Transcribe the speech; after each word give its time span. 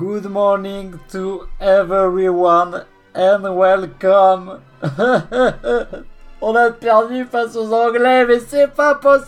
Good 0.00 0.24
morning 0.30 0.98
to 1.10 1.46
everyone 1.60 2.86
and 3.14 3.54
welcome. 3.54 4.62
On 6.40 6.56
a 6.56 6.70
perdu 6.70 7.26
face 7.26 7.54
aux 7.54 7.70
Anglais, 7.70 8.24
mais 8.24 8.40
c'est 8.40 8.68
pas 8.68 8.94
possible. 8.94 9.20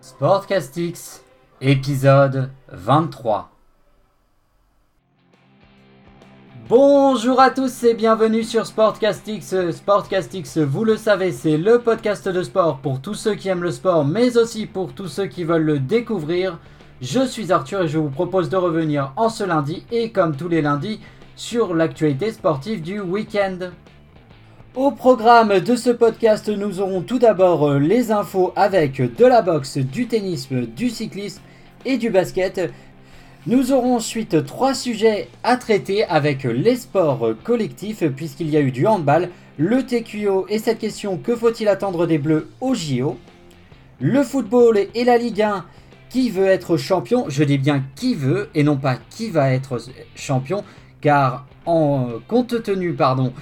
Sportcastix, 0.00 1.22
épisode 1.60 2.50
23. 2.72 3.51
Bonjour 6.68 7.40
à 7.40 7.50
tous 7.50 7.82
et 7.82 7.92
bienvenue 7.92 8.44
sur 8.44 8.66
Sportcastix. 8.66 9.54
Sportcastix, 9.72 10.58
vous 10.58 10.84
le 10.84 10.96
savez, 10.96 11.32
c'est 11.32 11.58
le 11.58 11.80
podcast 11.80 12.28
de 12.28 12.42
sport 12.42 12.78
pour 12.78 13.00
tous 13.00 13.14
ceux 13.14 13.34
qui 13.34 13.48
aiment 13.48 13.64
le 13.64 13.72
sport, 13.72 14.04
mais 14.04 14.36
aussi 14.38 14.66
pour 14.66 14.92
tous 14.92 15.08
ceux 15.08 15.26
qui 15.26 15.42
veulent 15.42 15.64
le 15.64 15.80
découvrir. 15.80 16.58
Je 17.00 17.26
suis 17.26 17.50
Arthur 17.52 17.82
et 17.82 17.88
je 17.88 17.98
vous 17.98 18.10
propose 18.10 18.48
de 18.48 18.56
revenir 18.56 19.12
en 19.16 19.28
ce 19.28 19.42
lundi 19.42 19.84
et 19.90 20.12
comme 20.12 20.36
tous 20.36 20.48
les 20.48 20.62
lundis 20.62 21.00
sur 21.34 21.74
l'actualité 21.74 22.30
sportive 22.30 22.80
du 22.80 23.00
week-end. 23.00 23.58
Au 24.76 24.92
programme 24.92 25.58
de 25.58 25.76
ce 25.76 25.90
podcast, 25.90 26.48
nous 26.48 26.80
aurons 26.80 27.02
tout 27.02 27.18
d'abord 27.18 27.74
les 27.74 28.12
infos 28.12 28.52
avec 28.54 29.16
de 29.16 29.26
la 29.26 29.42
boxe, 29.42 29.78
du 29.78 30.06
tennisme, 30.06 30.64
du 30.66 30.90
cyclisme 30.90 31.42
et 31.84 31.98
du 31.98 32.08
basket. 32.08 32.72
Nous 33.48 33.72
aurons 33.72 33.96
ensuite 33.96 34.44
trois 34.44 34.72
sujets 34.72 35.28
à 35.42 35.56
traiter 35.56 36.04
avec 36.04 36.44
les 36.44 36.76
sports 36.76 37.30
collectifs 37.42 38.04
puisqu'il 38.14 38.48
y 38.48 38.56
a 38.56 38.60
eu 38.60 38.70
du 38.70 38.86
handball, 38.86 39.30
le 39.58 39.84
TQO 39.84 40.46
et 40.48 40.60
cette 40.60 40.78
question 40.78 41.18
que 41.18 41.34
faut-il 41.34 41.66
attendre 41.66 42.06
des 42.06 42.18
Bleus 42.18 42.48
au 42.60 42.74
JO, 42.74 43.18
le 43.98 44.22
football 44.22 44.86
et 44.94 45.02
la 45.02 45.18
Ligue 45.18 45.42
1 45.42 45.64
qui 46.08 46.30
veut 46.30 46.46
être 46.46 46.76
champion, 46.76 47.24
je 47.28 47.42
dis 47.42 47.58
bien 47.58 47.82
qui 47.96 48.14
veut 48.14 48.48
et 48.54 48.62
non 48.62 48.76
pas 48.76 48.96
qui 49.10 49.28
va 49.28 49.50
être 49.50 49.80
champion 50.14 50.62
car 51.00 51.44
en 51.66 52.10
compte 52.28 52.62
tenu 52.62 52.92
pardon 52.92 53.32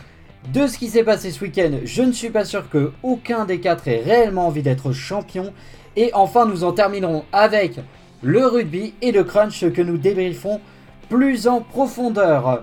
de 0.54 0.66
ce 0.66 0.78
qui 0.78 0.88
s'est 0.88 1.04
passé 1.04 1.30
ce 1.30 1.44
week-end, 1.44 1.72
je 1.84 2.02
ne 2.02 2.12
suis 2.12 2.30
pas 2.30 2.46
sûr 2.46 2.70
que 2.70 2.92
aucun 3.02 3.44
des 3.44 3.60
quatre 3.60 3.86
ait 3.86 4.00
réellement 4.02 4.46
envie 4.46 4.62
d'être 4.62 4.92
champion. 4.92 5.52
Et 5.96 6.10
enfin 6.14 6.46
nous 6.46 6.64
en 6.64 6.72
terminerons 6.72 7.24
avec 7.32 7.80
le 8.22 8.46
rugby 8.46 8.94
et 9.02 9.12
le 9.12 9.24
crunch 9.24 9.70
que 9.72 9.82
nous 9.82 9.98
débriefons 9.98 10.60
plus 11.08 11.48
en 11.48 11.60
profondeur. 11.60 12.62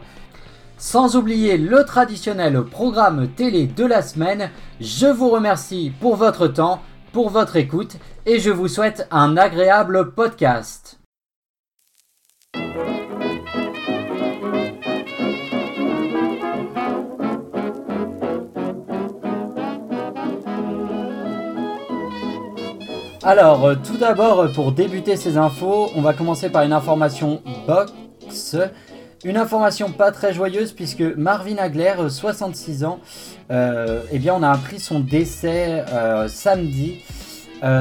Sans 0.78 1.16
oublier 1.16 1.58
le 1.58 1.84
traditionnel 1.84 2.62
programme 2.64 3.28
télé 3.30 3.66
de 3.66 3.86
la 3.86 4.02
semaine, 4.02 4.52
je 4.80 5.08
vous 5.08 5.30
remercie 5.30 5.92
pour 6.00 6.16
votre 6.16 6.48
temps, 6.48 6.82
pour 7.12 7.30
votre 7.30 7.56
écoute 7.56 7.98
et 8.26 8.40
je 8.40 8.52
vous 8.52 8.68
souhaite 8.68 9.08
un 9.10 9.38
agréable 9.38 10.12
podcast. 10.12 10.97
Alors, 23.28 23.64
euh, 23.66 23.76
tout 23.76 23.98
d'abord, 23.98 24.40
euh, 24.40 24.48
pour 24.48 24.72
débuter 24.72 25.18
ces 25.18 25.36
infos, 25.36 25.92
on 25.96 26.02
va 26.02 26.14
commencer 26.14 26.50
par 26.50 26.64
une 26.64 26.72
information 26.72 27.42
box. 27.68 28.56
Une 29.26 29.36
information 29.36 29.92
pas 29.92 30.14
très 30.14 30.34
joyeuse 30.34 30.72
puisque 30.72 31.02
Marvin 31.02 31.58
Hagler, 31.58 31.96
66 32.08 32.86
ans, 32.86 33.02
euh, 33.52 34.00
eh 34.14 34.20
bien 34.20 34.34
on 34.34 34.44
a 34.44 34.50
appris 34.50 34.80
son 34.80 35.02
décès 35.02 35.84
samedi. 36.30 37.02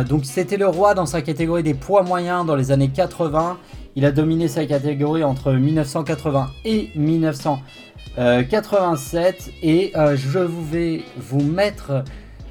donc 0.08 0.24
c'était 0.24 0.56
le 0.56 0.66
roi 0.66 0.94
dans 0.94 1.06
sa 1.06 1.22
catégorie 1.22 1.62
des 1.62 1.74
poids 1.74 2.02
moyens 2.02 2.44
dans 2.44 2.56
les 2.56 2.72
années 2.72 2.90
80. 2.90 3.56
Il 3.94 4.04
a 4.04 4.10
dominé 4.10 4.48
sa 4.48 4.66
catégorie 4.66 5.22
entre 5.22 5.52
1980 5.52 6.50
et 6.64 6.90
1987. 6.96 9.52
Et 9.62 9.92
je 9.94 10.28
vais 10.28 10.48
vous 11.18 11.42
mettre 11.42 12.02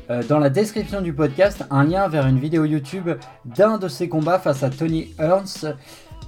euh, 0.09 0.21
dans 0.23 0.37
la 0.37 0.49
description 0.49 1.01
du 1.01 1.13
podcast 1.13 1.63
un 1.71 1.83
lien 1.83 2.07
vers 2.07 2.27
une 2.27 2.39
vidéo 2.39 2.65
YouTube 2.65 3.09
d'un 3.43 3.77
de 3.77 3.87
ses 3.87 4.07
combats 4.07 4.37
face 4.37 4.61
à 4.61 4.69
Tony 4.69 5.13
Ernst. 5.17 5.67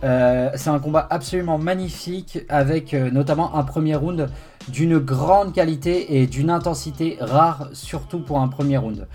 Euh, 0.04 0.50
c'est 0.56 0.70
un 0.70 0.80
combat 0.80 1.06
absolument 1.10 1.58
magnifique 1.58 2.40
avec 2.50 2.94
euh, 2.94 3.12
notamment 3.12 3.56
un 3.56 3.64
premier 3.64 3.96
round 3.96 4.30
d'une 4.68 4.98
grande 4.98 5.54
qualité 5.54 6.20
et 6.20 6.28
d'une 6.28 6.50
intensité 6.50 7.18
rare, 7.20 7.70
surtout 7.74 8.20
pour 8.20 8.40
un 8.40 8.48
premier 8.48 8.78
round. 8.78 9.08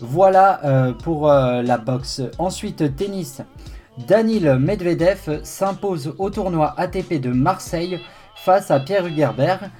Voilà 0.00 0.94
pour 1.04 1.28
la 1.28 1.78
boxe. 1.78 2.20
Ensuite, 2.38 2.94
tennis. 2.96 3.40
Danil 4.06 4.58
Medvedev 4.58 5.40
s'impose 5.42 6.14
au 6.18 6.28
tournoi 6.28 6.74
ATP 6.76 7.14
de 7.14 7.30
Marseille 7.30 7.98
face 8.34 8.70
à 8.70 8.78
Pierre 8.78 9.06
Hugerbert. 9.06 9.70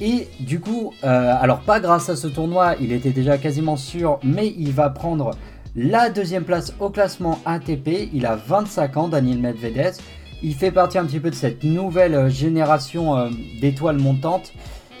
Et 0.00 0.28
du 0.40 0.60
coup, 0.60 0.92
euh, 1.04 1.34
alors 1.40 1.60
pas 1.60 1.80
grâce 1.80 2.08
à 2.08 2.16
ce 2.16 2.26
tournoi, 2.26 2.74
il 2.80 2.92
était 2.92 3.10
déjà 3.10 3.38
quasiment 3.38 3.76
sûr, 3.76 4.18
mais 4.22 4.54
il 4.58 4.72
va 4.72 4.90
prendre 4.90 5.32
la 5.76 6.10
deuxième 6.10 6.44
place 6.44 6.74
au 6.80 6.90
classement 6.90 7.38
ATP. 7.44 8.08
Il 8.12 8.26
a 8.26 8.36
25 8.36 8.96
ans, 8.96 9.08
Daniel 9.08 9.38
Medvedev. 9.38 9.96
Il 10.42 10.54
fait 10.54 10.72
partie 10.72 10.98
un 10.98 11.04
petit 11.04 11.20
peu 11.20 11.30
de 11.30 11.34
cette 11.34 11.62
nouvelle 11.62 12.28
génération 12.28 13.16
euh, 13.16 13.28
d'étoiles 13.60 13.98
montantes. 13.98 14.52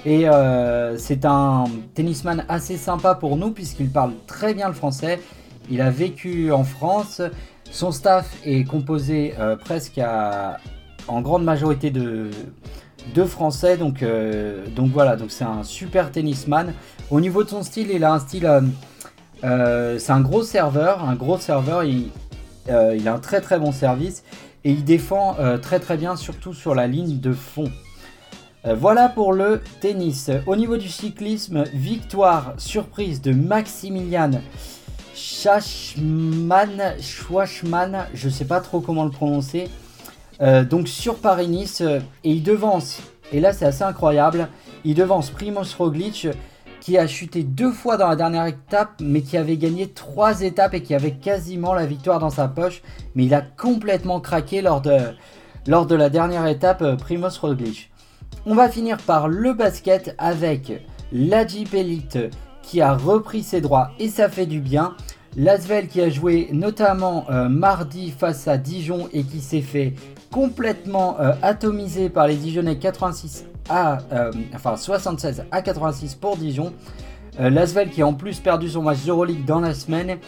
Et 0.04 0.28
euh, 0.28 0.96
c'est 0.98 1.24
un 1.24 1.64
tennisman 1.94 2.44
assez 2.48 2.76
sympa 2.76 3.14
pour 3.14 3.36
nous 3.36 3.50
puisqu'il 3.52 3.90
parle 3.90 4.12
très 4.26 4.52
bien 4.52 4.68
le 4.68 4.74
français. 4.74 5.20
Il 5.70 5.80
a 5.80 5.90
vécu 5.90 6.52
en 6.52 6.64
France. 6.64 7.22
Son 7.70 7.92
staff 7.92 8.36
est 8.44 8.64
composé 8.64 9.32
presque 9.64 10.00
en 11.08 11.22
grande 11.22 11.44
majorité 11.44 11.90
de, 11.90 12.30
deux 13.14 13.24
Français. 13.24 13.76
Donc, 13.76 14.02
euh, 14.02 14.66
donc 14.68 14.90
voilà, 14.90 15.16
donc 15.16 15.30
c'est 15.30 15.44
un 15.44 15.62
super 15.62 16.10
tennisman. 16.10 16.72
Au 17.10 17.20
niveau 17.20 17.44
de 17.44 17.48
son 17.48 17.62
style, 17.62 17.90
il 17.90 18.04
a 18.04 18.12
un 18.12 18.18
style. 18.18 18.46
Euh, 18.46 18.60
euh, 19.44 19.98
c'est 19.98 20.12
un 20.12 20.20
gros 20.20 20.42
serveur, 20.42 21.08
un 21.08 21.14
gros 21.14 21.38
serveur. 21.38 21.84
Il, 21.84 22.10
a 22.68 23.12
un 23.12 23.18
très 23.18 23.40
très 23.40 23.58
bon 23.58 23.72
service 23.72 24.22
et 24.64 24.70
il 24.70 24.84
défend 24.84 25.36
très 25.60 25.80
très 25.80 25.96
bien, 25.96 26.14
surtout 26.14 26.54
sur 26.54 26.76
la 26.76 26.86
ligne 26.86 27.18
de 27.18 27.32
fond. 27.32 27.68
voilà 28.64 29.08
pour 29.08 29.32
le 29.32 29.60
tennis. 29.80 30.30
Au 30.46 30.54
niveau 30.54 30.76
du 30.76 30.88
cyclisme, 30.88 31.64
victoire 31.74 32.54
surprise 32.58 33.20
de 33.20 33.32
Maximilian 33.32 34.30
Schachmann, 35.14 36.94
Schwachman, 37.00 38.06
je 38.14 38.28
sais 38.28 38.44
pas 38.44 38.60
trop 38.60 38.80
comment 38.80 39.04
le 39.04 39.10
prononcer. 39.10 39.68
Euh, 40.40 40.64
donc 40.64 40.88
sur 40.88 41.16
Paris-Nice, 41.16 41.82
euh, 41.82 42.00
et 42.24 42.30
il 42.30 42.42
devance, 42.42 43.00
et 43.32 43.40
là 43.40 43.52
c'est 43.52 43.66
assez 43.66 43.84
incroyable, 43.84 44.48
il 44.84 44.94
devance 44.94 45.30
Primoz 45.30 45.74
Roglic 45.76 46.28
qui 46.80 46.98
a 46.98 47.06
chuté 47.06 47.44
deux 47.44 47.70
fois 47.70 47.96
dans 47.96 48.08
la 48.08 48.16
dernière 48.16 48.46
étape, 48.46 48.94
mais 49.00 49.20
qui 49.20 49.36
avait 49.36 49.56
gagné 49.56 49.88
trois 49.88 50.40
étapes 50.40 50.74
et 50.74 50.82
qui 50.82 50.94
avait 50.94 51.12
quasiment 51.12 51.74
la 51.74 51.86
victoire 51.86 52.18
dans 52.18 52.30
sa 52.30 52.48
poche, 52.48 52.82
mais 53.14 53.24
il 53.26 53.34
a 53.34 53.40
complètement 53.40 54.20
craqué 54.20 54.62
lors 54.62 54.80
de, 54.80 54.98
lors 55.68 55.86
de 55.86 55.94
la 55.94 56.10
dernière 56.10 56.46
étape, 56.46 56.82
euh, 56.82 56.96
Primoz 56.96 57.38
Roglic. 57.38 57.90
On 58.46 58.54
va 58.56 58.68
finir 58.68 58.96
par 58.96 59.28
le 59.28 59.52
basket 59.52 60.16
avec 60.18 60.84
la 61.12 61.46
Jeep 61.46 61.72
Elite 61.74 62.18
qui 62.62 62.80
a 62.80 62.94
repris 62.94 63.44
ses 63.44 63.60
droits 63.60 63.92
et 64.00 64.08
ça 64.08 64.28
fait 64.28 64.46
du 64.46 64.58
bien. 64.58 64.96
Lasvel 65.36 65.86
qui 65.86 66.00
a 66.00 66.10
joué 66.10 66.48
notamment 66.52 67.26
mardi 67.48 68.10
face 68.10 68.48
à 68.48 68.58
Dijon 68.58 69.08
et 69.12 69.22
qui 69.22 69.40
s'est 69.40 69.62
fait 69.62 69.94
complètement 70.32 71.20
euh, 71.20 71.34
atomisé 71.42 72.08
par 72.08 72.26
les 72.26 72.34
Dijonais 72.34 72.78
86 72.78 73.44
à, 73.68 73.98
euh, 74.12 74.32
enfin 74.54 74.76
76 74.76 75.44
à 75.52 75.62
86 75.62 76.16
pour 76.16 76.36
Dijon. 76.36 76.72
Euh, 77.38 77.50
L'Asvel 77.50 77.90
qui 77.90 78.02
a 78.02 78.06
en 78.06 78.14
plus 78.14 78.40
perdu 78.40 78.68
son 78.70 78.82
match 78.82 79.04
d'Euroleague 79.04 79.44
dans 79.44 79.60
la 79.60 79.74
semaine, 79.74 80.18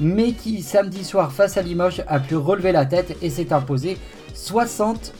mais 0.00 0.32
qui 0.32 0.62
samedi 0.62 1.04
soir 1.04 1.32
face 1.32 1.56
à 1.56 1.62
Limoges 1.62 2.02
a 2.08 2.20
pu 2.20 2.36
relever 2.36 2.72
la 2.72 2.84
tête 2.84 3.16
et 3.22 3.30
s'est 3.30 3.52
imposé 3.52 3.96
60, 4.34 5.14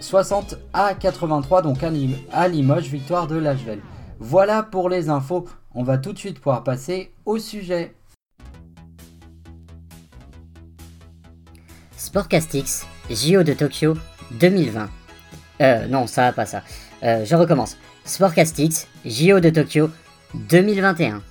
60 0.00 0.58
à 0.72 0.94
83 0.94 1.62
donc 1.62 1.78
à 1.82 2.48
Limoges, 2.48 2.88
victoire 2.88 3.26
de 3.26 3.36
l'Asvel. 3.36 3.80
Voilà 4.20 4.62
pour 4.62 4.88
les 4.88 5.08
infos, 5.08 5.46
on 5.74 5.82
va 5.82 5.98
tout 5.98 6.12
de 6.12 6.18
suite 6.18 6.38
pouvoir 6.40 6.62
passer 6.62 7.12
au 7.24 7.38
sujet. 7.38 7.94
Sportcastix 11.96 12.86
JO 13.10 13.42
de 13.42 13.54
Tokyo 13.54 13.94
2020. 14.32 14.88
Euh, 15.60 15.86
non, 15.86 16.06
ça 16.06 16.32
pas 16.32 16.46
ça. 16.46 16.62
Euh, 17.02 17.24
je 17.24 17.34
recommence. 17.34 17.76
Sportcastix, 18.04 18.86
JO 19.04 19.40
de 19.40 19.50
Tokyo 19.50 19.90
2021. 20.34 21.22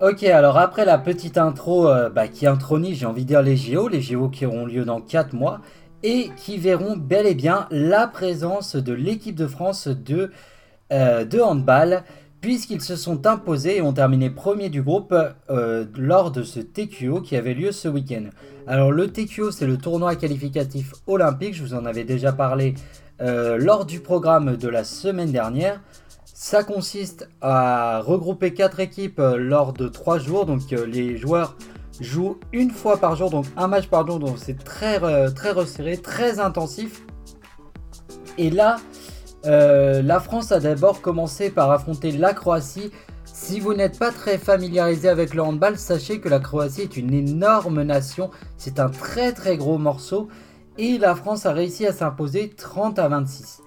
Ok, 0.00 0.22
alors 0.22 0.56
après 0.56 0.86
la 0.86 0.96
petite 0.96 1.36
intro 1.36 1.86
euh, 1.86 2.08
bah, 2.08 2.26
qui 2.26 2.46
intronise, 2.46 2.98
j'ai 2.98 3.06
envie 3.06 3.24
de 3.24 3.28
dire 3.28 3.42
les 3.42 3.56
JO, 3.56 3.88
les 3.88 4.00
JO 4.00 4.30
qui 4.30 4.46
auront 4.46 4.64
lieu 4.64 4.86
dans 4.86 5.02
4 5.02 5.34
mois 5.34 5.60
et 6.02 6.30
qui 6.38 6.56
verront 6.56 6.96
bel 6.96 7.26
et 7.26 7.34
bien 7.34 7.66
la 7.70 8.06
présence 8.06 8.76
de 8.76 8.94
l'équipe 8.94 9.34
de 9.34 9.46
France 9.46 9.88
de, 9.88 10.32
de 10.90 11.40
handball 11.40 12.02
puisqu'ils 12.40 12.80
se 12.80 12.96
sont 12.96 13.26
imposés 13.26 13.76
et 13.76 13.82
ont 13.82 13.92
terminé 13.92 14.30
premier 14.30 14.68
du 14.68 14.82
groupe 14.82 15.14
euh, 15.50 15.84
lors 15.96 16.30
de 16.30 16.42
ce 16.42 16.60
TQO 16.60 17.20
qui 17.20 17.36
avait 17.36 17.54
lieu 17.54 17.72
ce 17.72 17.88
week-end. 17.88 18.30
Alors 18.66 18.92
le 18.92 19.10
TQO 19.12 19.50
c'est 19.50 19.66
le 19.66 19.76
tournoi 19.76 20.16
qualificatif 20.16 20.94
olympique, 21.06 21.54
je 21.54 21.62
vous 21.62 21.74
en 21.74 21.84
avais 21.84 22.04
déjà 22.04 22.32
parlé 22.32 22.74
euh, 23.20 23.58
lors 23.58 23.84
du 23.84 24.00
programme 24.00 24.56
de 24.56 24.68
la 24.68 24.84
semaine 24.84 25.32
dernière. 25.32 25.80
Ça 26.24 26.64
consiste 26.64 27.28
à 27.42 28.00
regrouper 28.00 28.54
4 28.54 28.80
équipes 28.80 29.18
euh, 29.18 29.36
lors 29.36 29.74
de 29.74 29.88
3 29.88 30.18
jours, 30.18 30.46
donc 30.46 30.70
les 30.70 31.18
joueurs 31.18 31.56
jouent 32.00 32.38
une 32.52 32.70
fois 32.70 32.96
par 32.96 33.14
jour, 33.16 33.28
donc 33.28 33.44
un 33.58 33.66
match 33.66 33.88
par 33.88 34.06
jour, 34.06 34.18
donc 34.18 34.38
c'est 34.38 34.64
très, 34.64 34.98
très 35.34 35.50
resserré, 35.50 35.98
très 35.98 36.40
intensif. 36.40 37.02
Et 38.38 38.48
là, 38.48 38.76
euh, 39.46 40.02
la 40.02 40.20
France 40.20 40.52
a 40.52 40.60
d'abord 40.60 41.00
commencé 41.00 41.50
par 41.50 41.70
affronter 41.70 42.12
la 42.12 42.34
Croatie. 42.34 42.90
Si 43.24 43.60
vous 43.60 43.74
n'êtes 43.74 43.98
pas 43.98 44.10
très 44.10 44.38
familiarisé 44.38 45.08
avec 45.08 45.34
le 45.34 45.42
handball, 45.42 45.78
sachez 45.78 46.20
que 46.20 46.28
la 46.28 46.40
Croatie 46.40 46.82
est 46.82 46.96
une 46.96 47.14
énorme 47.14 47.82
nation. 47.82 48.30
C'est 48.56 48.80
un 48.80 48.90
très 48.90 49.32
très 49.32 49.56
gros 49.56 49.78
morceau. 49.78 50.28
Et 50.78 50.98
la 50.98 51.14
France 51.14 51.46
a 51.46 51.52
réussi 51.52 51.86
à 51.86 51.92
s'imposer 51.92 52.50
30 52.50 52.98
à 52.98 53.08
26. 53.08 53.62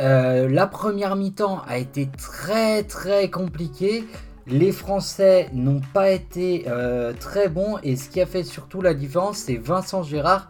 Euh, 0.00 0.48
la 0.48 0.66
première 0.66 1.16
mi-temps 1.16 1.62
a 1.68 1.78
été 1.78 2.08
très 2.16 2.82
très 2.82 3.30
compliquée. 3.30 4.04
Les 4.46 4.72
Français 4.72 5.48
n'ont 5.52 5.80
pas 5.92 6.10
été 6.10 6.64
euh, 6.68 7.12
très 7.18 7.48
bons. 7.48 7.78
Et 7.82 7.96
ce 7.96 8.08
qui 8.08 8.20
a 8.20 8.26
fait 8.26 8.44
surtout 8.44 8.80
la 8.80 8.94
différence, 8.94 9.38
c'est 9.38 9.56
Vincent 9.56 10.02
Gérard 10.02 10.48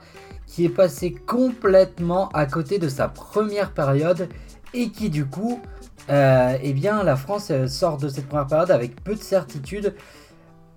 qui 0.53 0.67
est 0.67 0.69
passé 0.69 1.13
complètement 1.13 2.29
à 2.35 2.45
côté 2.45 2.79
de 2.79 2.91
sa 2.91 3.09
première 3.09 3.73
période 3.73 4.29
et 4.75 4.91
qui 4.91 5.09
du 5.09 5.25
coup, 5.25 5.63
euh, 6.11 6.59
eh 6.63 6.75
bien, 6.75 7.03
la 7.03 7.17
France 7.17 7.49
euh, 7.51 7.67
sort 7.67 7.97
de 7.97 8.11
cette 8.11 8.27
première 8.27 8.49
période 8.49 8.71
avec 8.71 9.03
peu 9.03 9.15
de 9.15 9.23
certitude. 9.23 9.95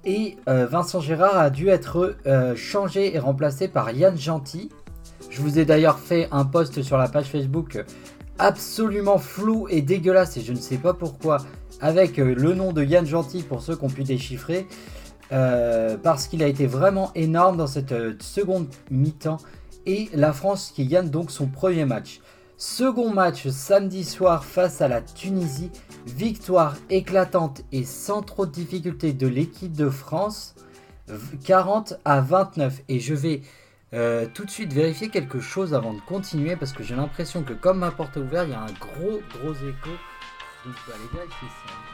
Et 0.06 0.38
euh, 0.48 0.66
Vincent 0.66 1.02
Gérard 1.02 1.38
a 1.38 1.50
dû 1.50 1.68
être 1.68 2.16
changé 2.56 3.16
et 3.16 3.20
remplacé 3.20 3.68
par 3.68 3.92
Yann 3.92 4.18
Gentil. 4.18 4.70
Je 5.30 5.42
vous 5.42 5.60
ai 5.60 5.66
d'ailleurs 5.66 6.00
fait 6.00 6.30
un 6.32 6.46
post 6.46 6.82
sur 6.82 6.98
la 6.98 7.10
page 7.10 7.26
Facebook 7.26 7.84
absolument 8.40 9.18
flou 9.18 9.68
et 9.70 9.82
dégueulasse, 9.82 10.38
et 10.38 10.42
je 10.42 10.54
ne 10.54 10.58
sais 10.58 10.78
pas 10.78 10.94
pourquoi, 10.94 11.38
avec 11.82 12.16
le 12.18 12.54
nom 12.54 12.72
de 12.72 12.84
Yann 12.84 13.06
Gentil 13.06 13.44
pour 13.44 13.62
ceux 13.62 13.76
qui 13.76 13.84
ont 13.84 13.90
pu 13.90 14.04
déchiffrer. 14.04 14.68
parce 15.30 16.28
qu'il 16.28 16.44
a 16.44 16.48
été 16.48 16.66
vraiment 16.66 17.12
énorme 17.16 17.58
dans 17.58 17.68
cette 17.68 18.22
seconde 18.22 18.68
mi-temps 18.90 19.40
et 19.86 20.10
la 20.14 20.34
France 20.34 20.72
qui 20.76 20.86
gagne 20.88 21.10
donc 21.10 21.32
son 21.32 21.48
premier 21.48 21.86
match. 21.86 22.22
Second 22.58 23.14
match 23.14 23.48
samedi 23.50 24.06
soir 24.06 24.46
face 24.46 24.82
à 24.82 24.88
la 24.88 25.02
Tunisie. 25.02 25.72
Victoire 26.06 26.76
éclatante 26.90 27.64
et 27.72 27.84
sans 27.84 28.22
trop 28.22 28.46
de 28.46 28.52
difficultés 28.52 29.14
de 29.14 29.28
l'équipe 29.28 29.74
de 29.74 29.90
France. 29.90 30.56
40 31.46 31.96
à 32.06 32.22
29. 32.22 32.82
Et 32.88 33.00
je 33.00 33.14
vais 33.14 33.42
euh, 33.94 34.26
tout 34.34 34.46
de 34.46 34.52
suite 34.52 34.74
vérifier 34.74 35.10
quelque 35.10 35.40
chose 35.40 35.74
avant 35.74 35.94
de 35.94 36.02
continuer 36.02 36.56
parce 36.56 36.72
que 36.72 36.84
j'ai 36.84 36.96
l'impression 36.96 37.44
que 37.44 37.54
comme 37.54 37.80
ma 37.80 37.92
porte 37.92 38.18
est 38.18 38.22
ouverte, 38.22 38.48
il 38.48 38.52
y 38.52 38.56
a 38.56 38.62
un 38.62 38.74
gros 38.74 39.20
gros 39.34 39.54
écho. 39.54 39.92
Ça. 40.64 41.85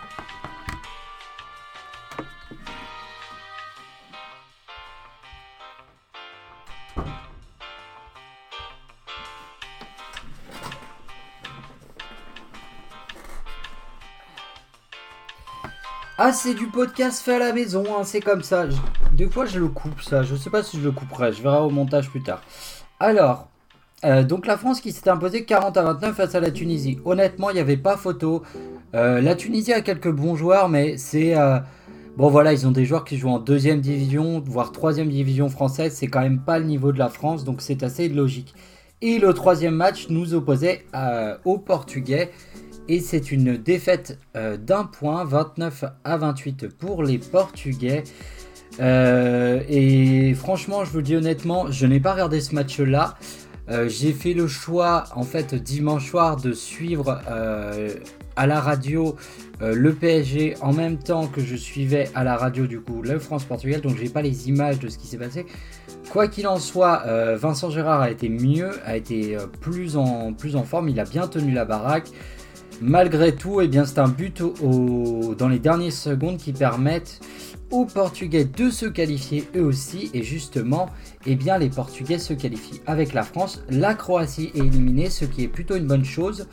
Ah, 16.24 16.34
c'est 16.34 16.54
du 16.54 16.68
podcast 16.68 17.24
fait 17.24 17.38
à 17.38 17.40
la 17.40 17.52
maison, 17.52 17.84
hein, 17.90 18.04
c'est 18.04 18.22
comme 18.22 18.44
ça. 18.44 18.68
Des 19.12 19.26
fois, 19.26 19.48
je 19.48 19.58
le 19.58 19.68
coupe, 19.70 20.04
ça. 20.04 20.22
Je 20.22 20.36
sais 20.36 20.52
pas 20.52 20.62
si 20.62 20.78
je 20.78 20.84
le 20.84 20.92
couperai, 20.92 21.34
je 21.34 21.42
verrai 21.42 21.58
au 21.62 21.72
montage 21.72 22.12
plus 22.12 22.22
tard. 22.22 22.44
Alors, 23.00 23.48
euh, 24.06 24.22
donc 24.22 24.46
la 24.46 24.56
France 24.56 24.82
qui 24.82 24.92
s'est 24.92 25.10
imposée 25.10 25.46
40 25.46 25.76
à 25.78 25.82
29 25.82 26.16
face 26.16 26.36
à 26.36 26.40
la 26.40 26.52
Tunisie. 26.52 27.00
Honnêtement, 27.06 27.50
il 27.50 27.56
n'y 27.56 27.60
avait 27.60 27.76
pas 27.76 27.98
photo. 27.98 28.44
Euh, 28.94 29.20
la 29.20 29.34
Tunisie 29.34 29.74
a 29.74 29.82
quelques 29.82 30.12
bons 30.12 30.36
joueurs, 30.36 30.70
mais 30.70 30.96
c'est. 30.96 31.36
Euh, 31.36 31.58
bon, 32.18 32.30
voilà, 32.30 32.54
ils 32.54 32.68
ont 32.68 32.72
des 32.72 32.86
joueurs 32.86 33.04
qui 33.04 33.18
jouent 33.18 33.30
en 33.30 33.40
deuxième 33.40 33.82
division, 33.82 34.44
voire 34.46 34.72
troisième 34.72 35.10
division 35.10 35.50
française. 35.50 35.96
C'est 35.96 36.06
quand 36.06 36.22
même 36.22 36.42
pas 36.42 36.60
le 36.60 36.66
niveau 36.66 36.92
de 36.92 37.00
la 37.00 37.10
France, 37.10 37.46
donc 37.46 37.64
c'est 37.64 37.82
assez 37.82 38.10
logique. 38.10 38.54
Et 39.02 39.18
le 39.18 39.34
troisième 39.34 39.74
match 39.74 40.06
nous 40.10 40.36
opposait 40.36 40.86
aux 41.46 41.58
Portugais 41.58 42.30
et 42.92 43.00
c'est 43.00 43.32
une 43.32 43.56
défaite 43.56 44.20
euh, 44.36 44.58
d'un 44.58 44.84
point, 44.84 45.24
29 45.24 45.86
à 46.04 46.18
28 46.18 46.68
pour 46.68 47.04
les 47.04 47.20
Portugais. 47.20 48.04
Euh, 48.82 49.62
et 49.70 50.34
franchement, 50.34 50.84
je 50.84 50.92
vous 50.92 51.02
dis 51.02 51.16
honnêtement, 51.16 51.72
je 51.72 51.86
n'ai 51.86 52.02
pas 52.02 52.12
regardé 52.12 52.42
ce 52.42 52.54
match-là. 52.54 53.16
Euh, 53.70 53.88
j'ai 53.88 54.12
fait 54.12 54.34
le 54.34 54.46
choix, 54.46 55.06
en 55.16 55.24
fait, 55.24 55.56
dimanche 55.56 56.10
soir, 56.10 56.36
de 56.36 56.52
suivre 56.52 57.22
à 58.36 58.48
la 58.48 58.60
radio 58.60 59.16
le 59.62 59.94
PSG 59.94 60.56
en 60.62 60.74
même 60.74 60.98
temps 60.98 61.28
que 61.28 61.40
je 61.40 61.56
suivais 61.56 62.10
à 62.14 62.26
la 62.26 62.36
radio, 62.36 62.68
du 62.68 62.82
coup, 62.82 63.02
le 63.02 63.20
France-Portugal. 63.20 63.80
Donc, 63.80 63.96
j'ai 63.98 64.10
pas 64.10 64.22
les 64.22 64.50
images 64.50 64.80
de 64.80 64.90
ce 64.90 64.98
qui 64.98 65.08
s'est 65.08 65.18
passé. 65.18 65.46
Quoi 66.10 66.28
qu'il 66.28 66.46
en 66.46 66.58
soit, 66.58 67.04
Vincent 67.36 67.70
Gérard 67.70 68.02
a 68.02 68.12
été 68.12 68.28
mieux, 68.28 68.72
a 68.86 68.98
été 68.98 69.38
plus, 69.62 69.96
en, 69.96 70.34
plus 70.34 70.58
en 70.58 70.64
forme. 70.64 70.90
Il 70.90 71.00
a 71.00 71.06
bien 71.06 71.28
tenu 71.28 71.54
la 71.54 71.64
baraque. 71.64 72.10
Malgré 72.82 73.36
tout, 73.36 73.62
eh 73.62 73.70
c'est 73.86 74.00
un 74.00 74.08
but 74.08 74.42
dans 74.42 75.48
les 75.48 75.60
dernières 75.60 75.92
secondes 75.94 76.38
qui 76.38 76.52
permettent 76.52 77.20
aux 77.70 77.86
Portugais 77.86 78.44
de 78.44 78.72
se 78.72 78.88
qualifier 78.88 79.48
eux 79.56 79.64
aussi. 79.64 80.10
Et 80.16 80.24
justement, 80.24 80.90
eh 81.28 81.36
bien, 81.36 81.60
les 81.60 81.70
Portugais 81.70 82.18
se 82.18 82.34
qualifient 82.34 82.82
avec 82.88 83.14
la 83.14 83.22
France. 83.22 83.64
La 83.70 83.94
Croatie 83.94 84.52
est 84.56 84.60
éliminée, 84.60 85.12
ce 85.12 85.26
qui 85.26 85.44
est 85.44 85.48
plutôt 85.48 85.76
une 85.76 85.86
bonne 85.86 86.04
chose. 86.04 86.48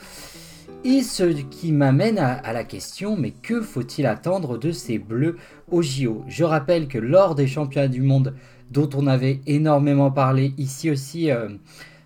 Et 0.85 1.03
ce 1.03 1.25
qui 1.25 1.73
m'amène 1.73 2.19
à, 2.19 2.53
la 2.53 2.63
question, 2.63 3.17
mais 3.17 3.31
que 3.31 3.63
faut-il 3.63 4.07
attendre 4.07 4.59
de 4.59 4.71
ces 4.71 4.99
Bleus 4.99 5.37
au 5.71 5.81
JO 5.81 6.25
Je 6.29 6.45
rappelle 6.45 6.89
que 6.89 6.99
lors 6.99 7.35
des 7.35 7.47
championnats 7.47 7.89
du 7.89 8.03
monde, 8.03 8.35
dont 8.71 8.89
on 8.95 9.07
avait 9.07 9.41
énormément 9.47 10.11
parlé 10.11 10.53
ici 10.59 10.91
aussi 10.91 11.31
euh, 11.31 11.49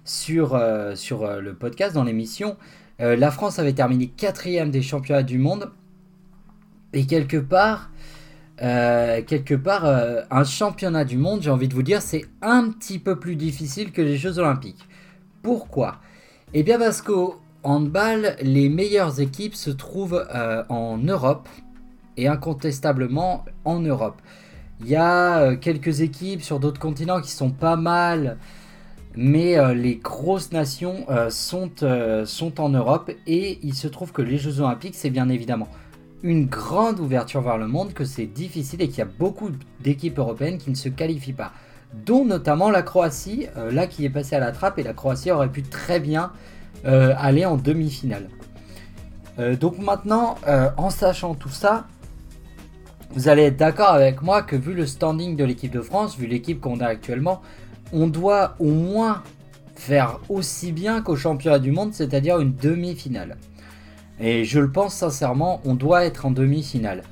sur, 0.05 0.55
euh, 0.55 0.95
euh, 1.11 1.41
le 1.41 1.55
podcast, 1.55 1.95
dans 1.95 2.05
l'émission, 2.05 2.57
euh, 3.01 3.17
la 3.17 3.31
France 3.31 3.59
avait 3.59 3.73
terminé 3.73 4.09
quatrième 4.09 4.71
des 4.71 4.83
championnats 4.83 5.23
du 5.23 5.39
monde. 5.39 5.71
Et 6.93 7.07
quelque 7.07 7.39
part, 7.39 7.91
euh, 8.63 9.23
quelque 9.23 9.55
part, 9.55 9.85
euh, 9.87 10.21
un 10.31 10.45
championnat 10.45 11.05
du 11.05 11.17
monde, 11.17 11.43
j'ai 11.43 11.51
envie 11.51 11.69
de 11.69 11.75
vous 11.75 11.83
dire, 11.83 12.03
c'est 12.03 12.27
un 12.43 12.71
petit 12.71 12.99
peu 12.99 13.19
plus 13.19 13.37
difficile 13.37 13.93
que 13.93 14.03
les 14.03 14.17
Jeux 14.17 14.39
Olympiques. 14.39 14.89
Pourquoi? 15.43 15.97
Eh 16.55 16.63
bien 16.63 16.79
parce 16.79 17.01
qu'au 17.03 17.41
handball, 17.63 18.37
les 18.43 18.69
meilleures 18.69 19.21
équipes 19.21 19.55
se 19.55 19.71
trouvent 19.71 20.27
en 20.69 20.99
Europe 20.99 21.49
et 22.17 22.29
incontestablement 22.29 23.45
en 23.65 23.81
Europe. 23.81 24.21
Il 24.81 24.89
y 24.89 24.97
a 24.97 25.57
quelques 25.57 26.03
équipes 26.03 26.43
sur 26.43 26.61
d'autres 26.61 26.81
continents 26.81 27.21
qui 27.21 27.31
sont 27.31 27.51
pas 27.51 27.77
mal 27.77 28.37
mais 29.17 29.59
euh, 29.59 29.75
les 29.75 29.97
grosses 29.97 30.53
nations 30.53 31.05
euh, 31.11 31.31
sont, 31.31 31.71
euh, 31.83 32.25
sont 32.25 32.61
en 32.61 32.71
Europe 32.71 33.11
et 33.27 33.59
il 33.63 33.75
se 33.75 33.89
trouve 33.89 34.13
que 34.13 34.23
les 34.23 34.39
Jeux 34.39 34.61
Olympiques, 34.61 34.95
c'est 34.95 35.11
bien 35.11 35.29
évidemment 35.29 35.69
une 36.23 36.47
grande 36.47 37.01
ouverture 37.01 37.41
vers 37.41 37.59
le 37.59 37.67
monde, 37.67 37.95
que 37.95 38.05
c'est 38.05 38.27
difficile 38.27 38.81
et 38.81 38.89
qu'il 38.89 38.99
y 38.99 39.03
a 39.03 39.07
beaucoup 39.07 39.51
d'équipes 39.81 40.19
européennes 40.19 40.57
qui 40.57 40.71
ne 40.71 40.77
se 40.77 40.89
qualifient 40.89 41.33
pas, 41.33 41.51
dont 42.07 42.25
notamment 42.25 42.71
la 42.71 42.83
Croatie, 42.83 43.49
là 43.73 43.89
qui 43.89 44.05
est 44.05 44.11
passée 44.11 44.37
à 44.37 44.39
la 44.39 44.53
trappe 44.53 44.79
et 44.79 44.85
la 44.85 44.93
Croatie 44.93 45.33
aurait 45.33 45.51
pu 45.51 45.65
très 45.65 45.99
bien 45.99 46.31
aller 46.85 47.45
en 47.45 47.57
demi-finale. 47.57 48.29
donc 49.59 49.79
maintenant, 49.79 50.37
en 50.77 50.91
sachant 50.91 51.35
tout 51.35 51.49
ça, 51.49 51.87
vous 53.15 53.29
allez 53.29 53.43
être 53.43 53.57
d'accord 53.57 53.91
avec 53.91 54.23
moi 54.23 54.43
que 54.43 54.55
vu 54.55 54.75
le 54.75 54.87
standing 54.87 55.35
de 55.35 55.43
l'équipe 55.43 55.73
de 55.73 55.81
France, 55.83 56.17
vu 56.17 56.29
l'équipe 56.29 56.61
qu'on 56.61 56.79
a 56.79 56.87
actuellement, 56.87 57.43
on 57.93 58.07
doit 58.07 58.55
au 58.59 58.71
moins 58.71 59.23
faire 59.75 60.21
aussi 60.29 60.73
bien 60.73 61.03
qu'au 61.03 61.17
championnat 61.17 61.59
du 61.59 61.73
monde, 61.73 61.93
c'est-à-dire 61.93 62.39
une 62.41 62.55
demi-finale. 62.55 63.37
Et 64.21 64.45
je 64.45 64.61
le 64.61 64.71
pense 64.71 64.95
sincèrement, 64.95 65.61
on 65.65 65.75
doit 65.75 66.05
être 66.05 66.27
en 66.27 66.31
demi-finale. 66.31 67.03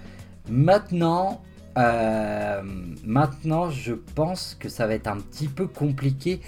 Maintenant, 0.49 1.41
euh, 1.79 2.63
maintenant, 3.05 3.71
je 3.71 3.95
pense 4.15 4.57
que 4.59 4.69
ça 4.69 4.87
va 4.87 4.95
être 4.95 5.07
un 5.07 5.17
petit 5.17 5.49
peu 5.49 5.67
compliqué 5.67 6.41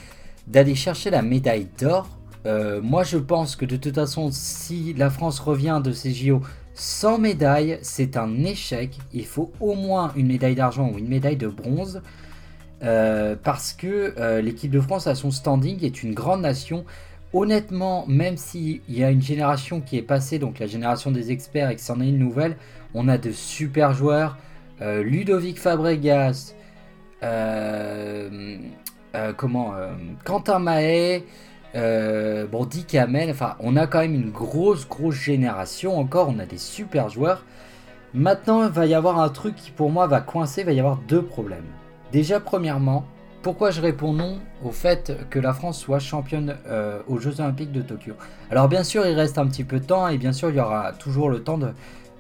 d'aller 0.47 0.75
chercher 0.75 1.11
la 1.11 1.23
médaille 1.23 1.69
d'or. 1.79 2.09
Euh, 2.47 2.81
moi, 2.83 3.05
je 3.05 3.19
pense 3.19 3.57
que 3.57 3.65
de 3.65 3.77
toute 3.77 3.95
façon, 3.95 4.31
si 4.33 4.95
la 4.95 5.11
France 5.11 5.39
revient 5.39 5.81
de 5.83 5.93
ces 5.93 6.13
JO 6.13 6.43
sans 6.75 7.19
médaille, 7.19 7.79
c'est 7.83 8.17
un 8.17 8.45
échec. 8.45 8.99
Il 9.13 9.27
faut 9.27 9.53
au 9.61 9.75
moins 9.75 10.13
une 10.17 10.27
médaille 10.27 10.55
d'argent 10.55 10.91
ou 10.93 10.99
une 10.99 11.09
médaille 11.09 11.37
de 11.37 11.49
bronze. 11.49 12.03
Euh, 12.83 13.37
parce 13.41 13.73
que 13.73 14.15
euh, 14.19 14.41
l'équipe 14.41 14.71
de 14.71 14.81
France 14.81 15.07
à 15.07 15.15
son 15.15 15.31
standing 15.31 15.85
est 15.85 16.03
une 16.03 16.15
grande 16.15 16.41
nation. 16.43 16.85
honnêtement, 17.33 18.05
même 18.09 18.37
s'il 18.37 18.83
y 18.89 19.03
a 19.03 19.11
une 19.11 19.23
génération 19.23 19.81
qui 19.81 19.97
est 19.97 20.03
passée, 20.03 20.39
donc 20.39 20.59
la 20.59 20.67
génération 20.67 21.11
des 21.11 21.33
experts, 21.33 21.71
et 21.71 21.77
que 21.77 21.81
c'en 21.81 22.01
est 22.01 22.09
une 22.09 22.19
nouvelle, 22.19 22.57
on 22.95 23.09
a 23.09 23.17
de 23.19 23.33
super 23.33 23.95
joueurs. 23.95 24.37
Euh, 24.83 25.03
Ludovic 25.03 25.59
Fabregas, 25.59 26.55
comment, 29.37 29.75
Quentin 30.25 30.59
Mahé, 30.59 31.25
bon, 31.75 32.65
Dick 32.67 32.97
enfin, 33.31 33.57
on 33.61 33.77
a 33.77 33.87
quand 33.87 34.01
même 34.01 34.15
une 34.15 34.31
grosse, 34.31 34.87
grosse 34.87 35.15
génération 35.15 35.99
encore, 35.99 36.29
on 36.29 36.39
a 36.39 36.47
des 36.47 36.59
super 36.59 37.09
joueurs. 37.09 37.47
Maintenant, 38.13 38.65
il 38.65 38.71
va 38.71 38.85
y 38.85 38.95
avoir 38.95 39.19
un 39.21 39.31
truc 39.31 39.57
qui 39.57 39.71
pour 39.71 39.91
moi 39.91 40.07
va 40.07 40.21
coincer, 40.21 40.63
il 40.63 40.67
va 40.67 40.73
y 40.73 40.81
avoir 40.81 40.99
deux 41.09 41.23
problèmes. 41.23 41.65
Déjà, 42.13 42.41
premièrement, 42.41 43.07
pourquoi 43.41 43.71
je 43.71 43.81
réponds 43.81 44.13
non 44.13 44.39
au 44.63 44.71
fait 44.71 45.17
que 45.31 45.39
la 45.39 45.55
France 45.55 45.81
soit 45.81 45.99
championne 45.99 46.59
euh, 46.67 47.01
aux 47.09 47.19
Jeux 47.19 47.41
Olympiques 47.41 47.73
de 47.73 47.81
Tokyo? 47.81 48.13
Alors 48.51 48.69
bien 48.69 48.85
sûr, 48.85 49.07
il 49.07 49.15
reste 49.15 49.39
un 49.39 49.47
petit 49.47 49.65
peu 49.65 49.81
de 49.81 49.87
temps 49.87 50.07
et 50.09 50.19
bien 50.19 50.35
sûr, 50.35 50.51
il 50.51 50.57
y 50.57 50.61
aura 50.61 50.93
toujours 50.93 51.31
le 51.31 51.43
temps 51.43 51.59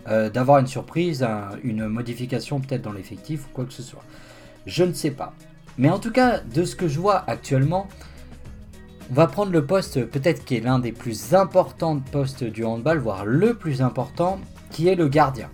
euh, 0.08 0.30
d'avoir 0.30 0.60
une 0.60 0.66
surprise, 0.66 1.26
une 1.62 1.88
modification 1.88 2.58
peut-être 2.58 2.80
dans 2.80 2.92
l'effectif 2.92 3.44
ou 3.44 3.48
quoi 3.52 3.66
que 3.66 3.72
ce 3.74 3.82
soit. 3.82 4.02
Je 4.64 4.82
ne 4.82 4.94
sais 4.94 5.10
pas. 5.10 5.34
Mais 5.76 5.90
en 5.90 5.98
tout 5.98 6.10
cas, 6.10 6.40
de 6.40 6.64
ce 6.64 6.74
que 6.74 6.88
je 6.88 6.98
vois 6.98 7.22
actuellement, 7.26 7.86
on 9.10 9.14
va 9.14 9.26
prendre 9.26 9.52
le 9.52 9.66
poste 9.66 10.06
peut-être 10.06 10.42
qui 10.46 10.56
est 10.56 10.60
l'un 10.60 10.78
des 10.78 10.92
plus 10.92 11.34
importants 11.34 12.00
postes 12.00 12.44
du 12.44 12.64
handball, 12.64 12.96
voire 12.96 13.26
le 13.26 13.52
plus 13.52 13.82
important, 13.82 14.40
qui 14.70 14.88
est 14.88 14.94
le 14.94 15.08
gardien. 15.08 15.50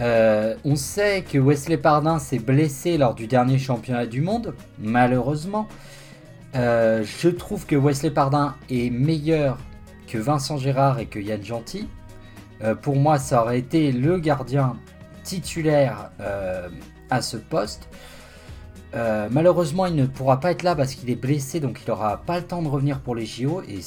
Euh, 0.00 0.54
on 0.64 0.76
sait 0.76 1.22
que 1.22 1.38
Wesley 1.38 1.76
Pardin 1.76 2.18
s'est 2.18 2.38
blessé 2.38 2.98
lors 2.98 3.14
du 3.14 3.26
dernier 3.26 3.58
championnat 3.58 4.06
du 4.06 4.20
monde, 4.20 4.54
malheureusement. 4.78 5.66
Euh, 6.54 7.04
je 7.04 7.28
trouve 7.28 7.66
que 7.66 7.76
Wesley 7.76 8.10
Pardin 8.10 8.54
est 8.70 8.90
meilleur 8.90 9.58
que 10.06 10.18
Vincent 10.18 10.56
Gérard 10.56 11.00
et 11.00 11.06
que 11.06 11.18
Yann 11.18 11.44
Gentil. 11.44 11.88
Euh, 12.62 12.74
pour 12.74 12.96
moi, 12.96 13.18
ça 13.18 13.42
aurait 13.42 13.58
été 13.58 13.92
le 13.92 14.18
gardien 14.18 14.76
titulaire 15.24 16.10
à 17.10 17.20
ce 17.20 17.36
poste. 17.36 17.88
malheureusement, 19.30 19.84
il 19.84 19.94
ne 19.94 20.06
pourra 20.06 20.40
pas 20.40 20.52
être 20.52 20.62
là 20.62 20.74
parce 20.74 20.94
qu'il 20.94 21.10
est 21.10 21.16
blessé, 21.16 21.60
donc 21.60 21.80
il 21.84 21.90
n'aura 21.90 22.22
pas 22.22 22.38
le 22.38 22.46
temps 22.46 22.62
de 22.62 22.68
revenir 22.68 23.00
pour 23.00 23.14
les 23.14 23.26
JO 23.26 23.62
et 23.68 23.82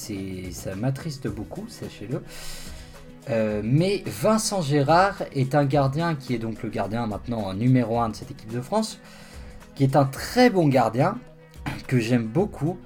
ça 0.51 0.75
m'attriste 0.75 1.27
beaucoup, 1.27 1.65
sachez-le. 1.67 2.21
Euh, 3.29 3.61
mais 3.63 4.03
Vincent 4.07 4.61
Gérard 4.61 5.23
est 5.33 5.53
un 5.53 5.65
gardien 5.65 6.15
qui 6.15 6.33
est 6.33 6.39
donc 6.39 6.63
le 6.63 6.69
gardien 6.69 7.05
maintenant 7.05 7.53
numéro 7.53 7.99
1 7.99 8.09
de 8.09 8.15
cette 8.15 8.31
équipe 8.31 8.51
de 8.51 8.61
France, 8.61 8.99
qui 9.75 9.83
est 9.83 9.95
un 9.95 10.05
très 10.05 10.49
bon 10.49 10.67
gardien, 10.67 11.17
que 11.87 11.99
j'aime 11.99 12.25
beaucoup, 12.25 12.79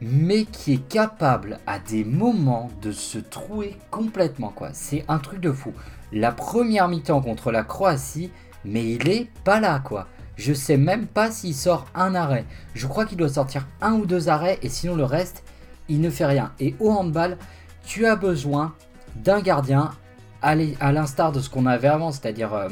mais 0.00 0.44
qui 0.44 0.74
est 0.74 0.88
capable 0.88 1.58
à 1.66 1.78
des 1.78 2.04
moments 2.04 2.70
de 2.82 2.92
se 2.92 3.18
trouer 3.18 3.76
complètement. 3.90 4.50
quoi. 4.50 4.70
C'est 4.72 5.04
un 5.08 5.18
truc 5.18 5.40
de 5.40 5.52
fou. 5.52 5.72
La 6.12 6.32
première 6.32 6.88
mi-temps 6.88 7.20
contre 7.20 7.50
la 7.50 7.64
Croatie, 7.64 8.30
mais 8.64 8.92
il 8.92 9.08
est 9.08 9.28
pas 9.44 9.60
là 9.60 9.80
quoi. 9.80 10.06
Je 10.36 10.54
sais 10.54 10.78
même 10.78 11.06
pas 11.06 11.30
s'il 11.30 11.54
sort 11.54 11.86
un 11.94 12.14
arrêt. 12.14 12.46
Je 12.74 12.86
crois 12.86 13.04
qu'il 13.04 13.18
doit 13.18 13.28
sortir 13.28 13.66
un 13.82 13.92
ou 13.92 14.06
deux 14.06 14.28
arrêts 14.28 14.58
et 14.62 14.70
sinon 14.70 14.94
le 14.94 15.04
reste, 15.04 15.44
il 15.88 16.00
ne 16.00 16.08
fait 16.08 16.24
rien. 16.24 16.52
Et 16.60 16.74
au 16.80 16.90
handball, 16.90 17.36
tu 17.84 18.06
as 18.06 18.16
besoin 18.16 18.74
d'un 19.16 19.40
gardien, 19.40 19.90
à 20.42 20.54
l'instar 20.92 21.32
de 21.32 21.40
ce 21.40 21.50
qu'on 21.50 21.66
avait 21.66 21.88
avant, 21.88 22.12
c'est-à-dire 22.12 22.54
euh, 22.54 22.68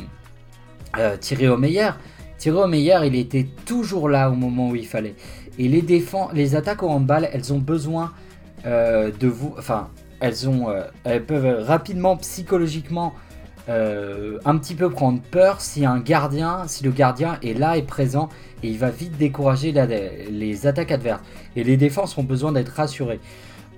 euh, 0.99 1.17
Thierry 1.17 1.49
Omeyer. 1.49 1.91
Thierry 2.39 2.59
Omeyer, 2.59 2.99
il 3.05 3.15
était 3.15 3.47
toujours 3.67 4.09
là 4.09 4.31
au 4.31 4.35
moment 4.35 4.71
où 4.71 4.77
il 4.77 4.87
fallait. 4.87 5.15
Et 5.59 5.69
les, 5.69 5.83
défenses, 5.83 6.31
les 6.33 6.57
attaques 6.57 6.83
au 6.83 6.89
handball, 6.89 7.29
elles 7.33 7.53
ont 7.53 7.59
besoin 7.59 8.13
euh, 8.65 9.11
de 9.19 9.29
vous. 9.29 9.55
Enfin, 9.59 9.89
elles, 10.21 10.35
elles 11.05 11.25
peuvent 11.25 11.65
rapidement, 11.67 12.17
psychologiquement, 12.17 13.15
un 13.69 14.57
petit 14.57 14.75
peu 14.75 14.89
prendre 14.89 15.21
peur 15.21 15.61
si 15.61 15.85
un 15.85 16.01
gardien, 16.01 16.63
si 16.67 16.85
le 16.85 16.91
gardien 16.91 17.39
est 17.43 17.53
là 17.53 17.77
et 17.77 17.83
présent 17.83 18.31
et 18.63 18.69
il 18.69 18.79
va 18.79 18.91
vite 18.91 19.17
décourager 19.17 19.73
les 20.31 20.67
attaques 20.67 20.91
adverses. 20.91 21.21
Et 21.57 21.65
les 21.65 21.77
défenses 21.77 22.17
ont 22.19 22.23
besoin 22.23 22.53
d'être 22.53 22.71
rassurées. 22.71 23.21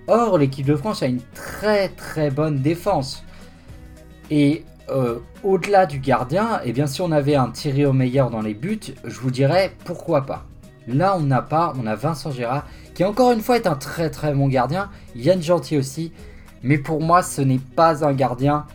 Or, 0.07 0.39
l'équipe 0.39 0.67
de 0.67 0.77
France 0.77 1.03
a 1.03 1.07
une 1.07 1.21
très 1.35 1.89
très 1.89 2.31
bonne 2.31 2.61
défense. 2.61 3.25
Et 4.31 4.65
euh, 4.91 5.19
au-delà 5.45 5.87
du 5.87 5.99
gardien, 5.99 6.61
et 6.65 6.71
eh 6.71 6.73
bien 6.73 6.87
si 6.87 7.01
on 7.01 7.13
avait 7.13 7.37
un 7.37 7.51
Thierry 7.51 7.85
meilleur 7.93 8.31
dans 8.31 8.43
les 8.43 8.55
buts, 8.55 8.81
je 9.05 9.21
vous 9.21 9.31
dirais 9.31 9.73
pourquoi 9.85 10.27
pas. 10.27 10.45
Là, 10.89 11.17
on 11.17 11.23
n'a 11.23 11.43
pas, 11.43 11.73
on 11.79 11.87
a 11.87 11.95
Vincent 11.95 12.31
Gérard, 12.31 12.67
qui 12.95 13.05
encore 13.05 13.33
une 13.33 13.41
fois 13.41 13.57
est 13.57 13.67
un 13.67 13.77
très 13.77 14.11
très 14.11 14.35
bon 14.35 14.49
gardien, 14.49 14.91
Yann 15.15 15.41
Gentil 15.41 15.79
aussi, 15.79 16.13
mais 16.63 16.79
pour 16.79 17.01
moi, 17.01 17.23
ce 17.23 17.41
n'est 17.41 17.59
pas 17.59 18.05
un 18.05 18.13
gardien. 18.13 18.67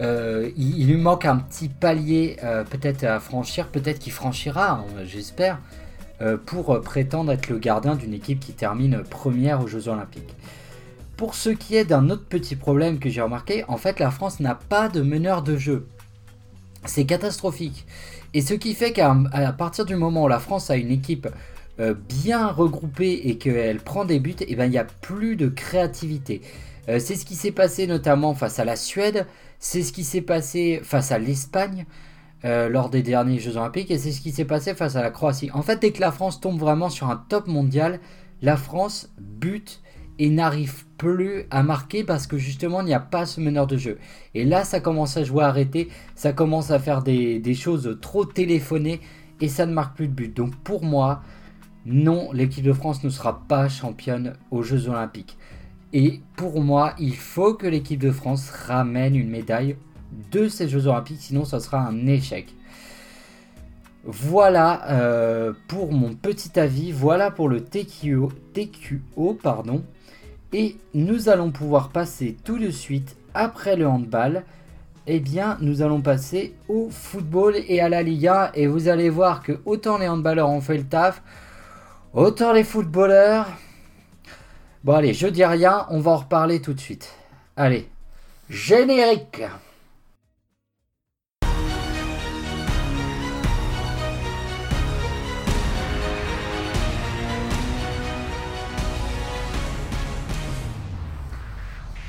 Euh, 0.00 0.50
il, 0.56 0.88
lui 0.88 0.96
manque 0.96 1.24
un 1.24 1.36
petit 1.36 1.68
palier 1.68 2.36
euh, 2.42 2.64
peut-être 2.64 3.04
à 3.04 3.20
franchir, 3.20 3.68
peut-être 3.68 4.00
qu'il 4.00 4.12
franchira, 4.12 4.72
hein, 4.72 4.84
j'espère, 5.04 5.60
pour 6.46 6.80
prétendre 6.80 7.32
être 7.32 7.48
le 7.48 7.58
gardien 7.58 7.96
d'une 7.96 8.14
équipe 8.14 8.40
qui 8.40 8.52
termine 8.52 9.02
première 9.02 9.62
aux 9.62 9.66
Jeux 9.66 9.88
Olympiques. 9.88 10.34
Pour 11.16 11.34
ce 11.34 11.50
qui 11.50 11.76
est 11.76 11.84
d'un 11.84 12.10
autre 12.10 12.24
petit 12.24 12.56
problème 12.56 12.98
que 12.98 13.08
j'ai 13.08 13.20
remarqué, 13.20 13.64
en 13.68 13.76
fait 13.76 14.00
la 14.00 14.10
France 14.10 14.40
n'a 14.40 14.54
pas 14.54 14.88
de 14.88 15.02
meneur 15.02 15.42
de 15.42 15.56
jeu. 15.56 15.86
C'est 16.84 17.04
catastrophique. 17.04 17.86
Et 18.34 18.40
ce 18.40 18.54
qui 18.54 18.74
fait 18.74 18.92
qu'à 18.92 19.14
partir 19.56 19.84
du 19.84 19.94
moment 19.94 20.24
où 20.24 20.28
la 20.28 20.40
France 20.40 20.70
a 20.70 20.76
une 20.76 20.90
équipe 20.90 21.28
euh, 21.80 21.94
bien 21.94 22.48
regroupée 22.48 23.20
et 23.24 23.38
qu'elle 23.38 23.78
prend 23.78 24.04
des 24.04 24.18
buts, 24.18 24.36
eh 24.40 24.54
ben, 24.56 24.66
il 24.66 24.70
n'y 24.70 24.78
a 24.78 24.84
plus 24.84 25.36
de 25.36 25.48
créativité. 25.48 26.42
Euh, 26.88 26.98
c'est 26.98 27.14
ce 27.14 27.24
qui 27.24 27.36
s'est 27.36 27.52
passé 27.52 27.86
notamment 27.86 28.34
face 28.34 28.58
à 28.58 28.64
la 28.64 28.76
Suède, 28.76 29.26
c'est 29.58 29.82
ce 29.82 29.92
qui 29.92 30.04
s'est 30.04 30.20
passé 30.20 30.80
face 30.82 31.12
à 31.12 31.18
l'Espagne 31.18 31.86
euh, 32.44 32.68
lors 32.68 32.90
des 32.90 33.02
derniers 33.02 33.38
Jeux 33.38 33.56
Olympiques 33.56 33.90
et 33.90 33.98
c'est 33.98 34.12
ce 34.12 34.20
qui 34.20 34.30
s'est 34.30 34.44
passé 34.44 34.74
face 34.74 34.96
à 34.96 35.02
la 35.02 35.10
Croatie. 35.10 35.50
En 35.54 35.62
fait, 35.62 35.80
dès 35.80 35.92
que 35.92 36.00
la 36.00 36.12
France 36.12 36.40
tombe 36.40 36.58
vraiment 36.58 36.90
sur 36.90 37.08
un 37.08 37.16
top 37.28 37.46
mondial, 37.46 38.00
la 38.42 38.56
France 38.56 39.08
bute 39.18 39.80
et 40.18 40.30
n'arrive 40.30 40.84
plus 40.98 41.46
à 41.50 41.62
marquer 41.62 42.04
parce 42.04 42.26
que 42.26 42.38
justement 42.38 42.82
il 42.82 42.86
n'y 42.86 42.94
a 42.94 43.00
pas 43.00 43.26
ce 43.26 43.40
meneur 43.40 43.66
de 43.66 43.76
jeu. 43.76 43.98
Et 44.34 44.44
là 44.44 44.64
ça 44.64 44.80
commence 44.80 45.16
à 45.16 45.24
jouer 45.24 45.44
arrêté, 45.44 45.88
ça 46.14 46.32
commence 46.32 46.70
à 46.70 46.78
faire 46.78 47.02
des, 47.02 47.54
choses 47.54 47.98
trop 48.00 48.24
téléphonées 48.24 49.00
et 49.40 49.48
ça 49.48 49.66
ne 49.66 49.72
marque 49.72 49.96
plus 49.96 50.08
de 50.08 50.12
but. 50.12 50.36
Donc 50.36 50.54
pour 50.56 50.84
moi, 50.84 51.22
non, 51.86 52.30
l'équipe 52.32 52.64
de 52.64 52.72
France 52.72 53.02
ne 53.04 53.10
sera 53.10 53.42
pas 53.48 53.68
championne 53.68 54.34
aux 54.50 54.62
Jeux 54.62 54.88
Olympiques. 54.88 55.36
Et 55.92 56.20
pour 56.36 56.60
moi, 56.60 56.94
il 56.98 57.14
faut 57.14 57.54
que 57.54 57.66
l'équipe 57.66 58.00
de 58.00 58.10
France 58.10 58.50
ramène 58.50 59.16
une 59.16 59.30
médaille 59.30 59.76
de 60.30 60.48
ces 60.48 60.68
Jeux 60.68 60.86
Olympiques, 60.86 61.20
sinon 61.20 61.44
ça 61.44 61.60
sera 61.60 61.78
un 61.78 62.06
échec. 62.06 62.54
Voilà 64.04 64.90
euh, 64.90 65.52
pour 65.66 65.92
mon 65.92 66.14
petit 66.14 66.58
avis, 66.58 66.92
voilà 66.92 67.30
pour 67.30 67.48
le 67.48 67.62
TQO, 67.64 68.32
TQO 68.52 69.34
pardon. 69.42 69.82
Et 70.52 70.76
nous 70.92 71.28
allons 71.28 71.50
pouvoir 71.50 71.88
passer 71.88 72.36
tout 72.44 72.58
de 72.58 72.70
suite, 72.70 73.16
après 73.34 73.76
le 73.76 73.88
handball, 73.88 74.44
eh 75.06 75.20
bien, 75.20 75.58
nous 75.60 75.82
allons 75.82 76.00
passer 76.00 76.54
au 76.68 76.88
football 76.90 77.56
et 77.68 77.80
à 77.80 77.88
la 77.88 78.02
Liga. 78.02 78.50
Et 78.54 78.66
vous 78.66 78.88
allez 78.88 79.10
voir 79.10 79.42
que 79.42 79.60
autant 79.64 79.98
les 79.98 80.08
handballeurs 80.08 80.48
ont 80.48 80.60
fait 80.60 80.78
le 80.78 80.84
taf, 80.84 81.22
autant 82.12 82.52
les 82.52 82.64
footballeurs. 82.64 83.46
Bon, 84.82 84.94
allez, 84.94 85.12
je 85.12 85.26
dis 85.26 85.44
rien, 85.44 85.86
on 85.90 86.00
va 86.00 86.12
en 86.12 86.16
reparler 86.16 86.60
tout 86.60 86.72
de 86.72 86.80
suite. 86.80 87.12
Allez, 87.56 87.88
générique! 88.48 89.42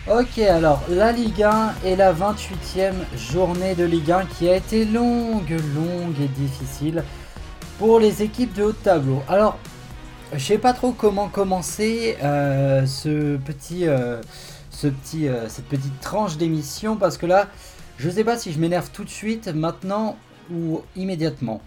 Ok, 0.08 0.38
alors 0.38 0.84
la 0.88 1.12
Ligue 1.12 1.42
1 1.42 1.74
est 1.84 1.96
la 1.96 2.14
28e 2.14 2.94
journée 3.18 3.74
de 3.74 3.86
Ligue 3.86 4.12
1 4.12 4.26
qui 4.26 4.48
a 4.48 4.56
été 4.56 4.86
longue, 4.86 5.50
longue 5.50 6.22
et 6.22 6.28
difficile 6.28 7.04
pour 7.80 8.00
les 8.00 8.22
équipes 8.22 8.54
de 8.54 8.66
haut 8.66 8.72
de 8.72 8.78
tableau. 8.78 9.24
Alors, 9.28 9.58
je 10.32 10.38
sais 10.38 10.60
pas 10.60 10.74
trop 10.74 10.92
comment 10.92 11.28
commencer 11.28 12.18
euh, 12.22 12.86
ce 12.86 13.38
petit, 13.38 13.88
euh, 13.88 14.22
ce 14.70 14.86
petit, 14.90 15.28
euh, 15.28 15.50
cette 15.50 15.66
petite 15.66 16.00
tranche 16.02 16.38
d'émission 16.38 16.98
parce 16.98 17.18
que 17.18 17.26
là, 17.26 17.48
je 17.98 18.08
sais 18.08 18.24
pas 18.24 18.38
si 18.38 18.52
je 18.52 18.60
m'énerve 18.60 18.92
tout 18.92 19.06
de 19.06 19.10
suite, 19.10 19.48
maintenant 19.48 20.18
ou 20.54 20.84
immédiatement. 20.96 21.62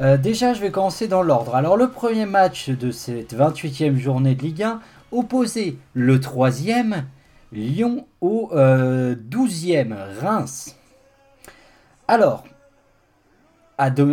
déjà, 0.00 0.54
je 0.54 0.60
vais 0.60 0.70
commencer 0.70 1.08
dans 1.08 1.22
l'ordre. 1.22 1.56
Alors, 1.56 1.76
le 1.76 1.90
premier 1.90 2.24
match 2.24 2.68
de 2.68 2.92
cette 2.92 3.34
28e 3.34 3.96
journée 3.96 4.36
de 4.36 4.42
Ligue 4.42 4.62
1 4.62 4.80
opposait 5.10 5.74
le 5.94 6.20
troisième 6.20 7.04
Lyon 7.52 8.06
au 8.20 8.50
12e, 8.52 9.92
euh, 9.92 10.20
Reims. 10.20 10.76
Alors, 12.06 12.44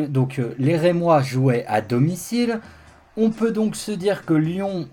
donc 0.09 0.39
euh, 0.39 0.53
les 0.59 0.77
Rémois 0.77 1.21
jouaient 1.21 1.65
à 1.67 1.81
domicile. 1.81 2.59
On 3.17 3.31
peut 3.31 3.51
donc 3.51 3.75
se 3.75 3.91
dire 3.91 4.25
que 4.25 4.33
Lyon 4.33 4.87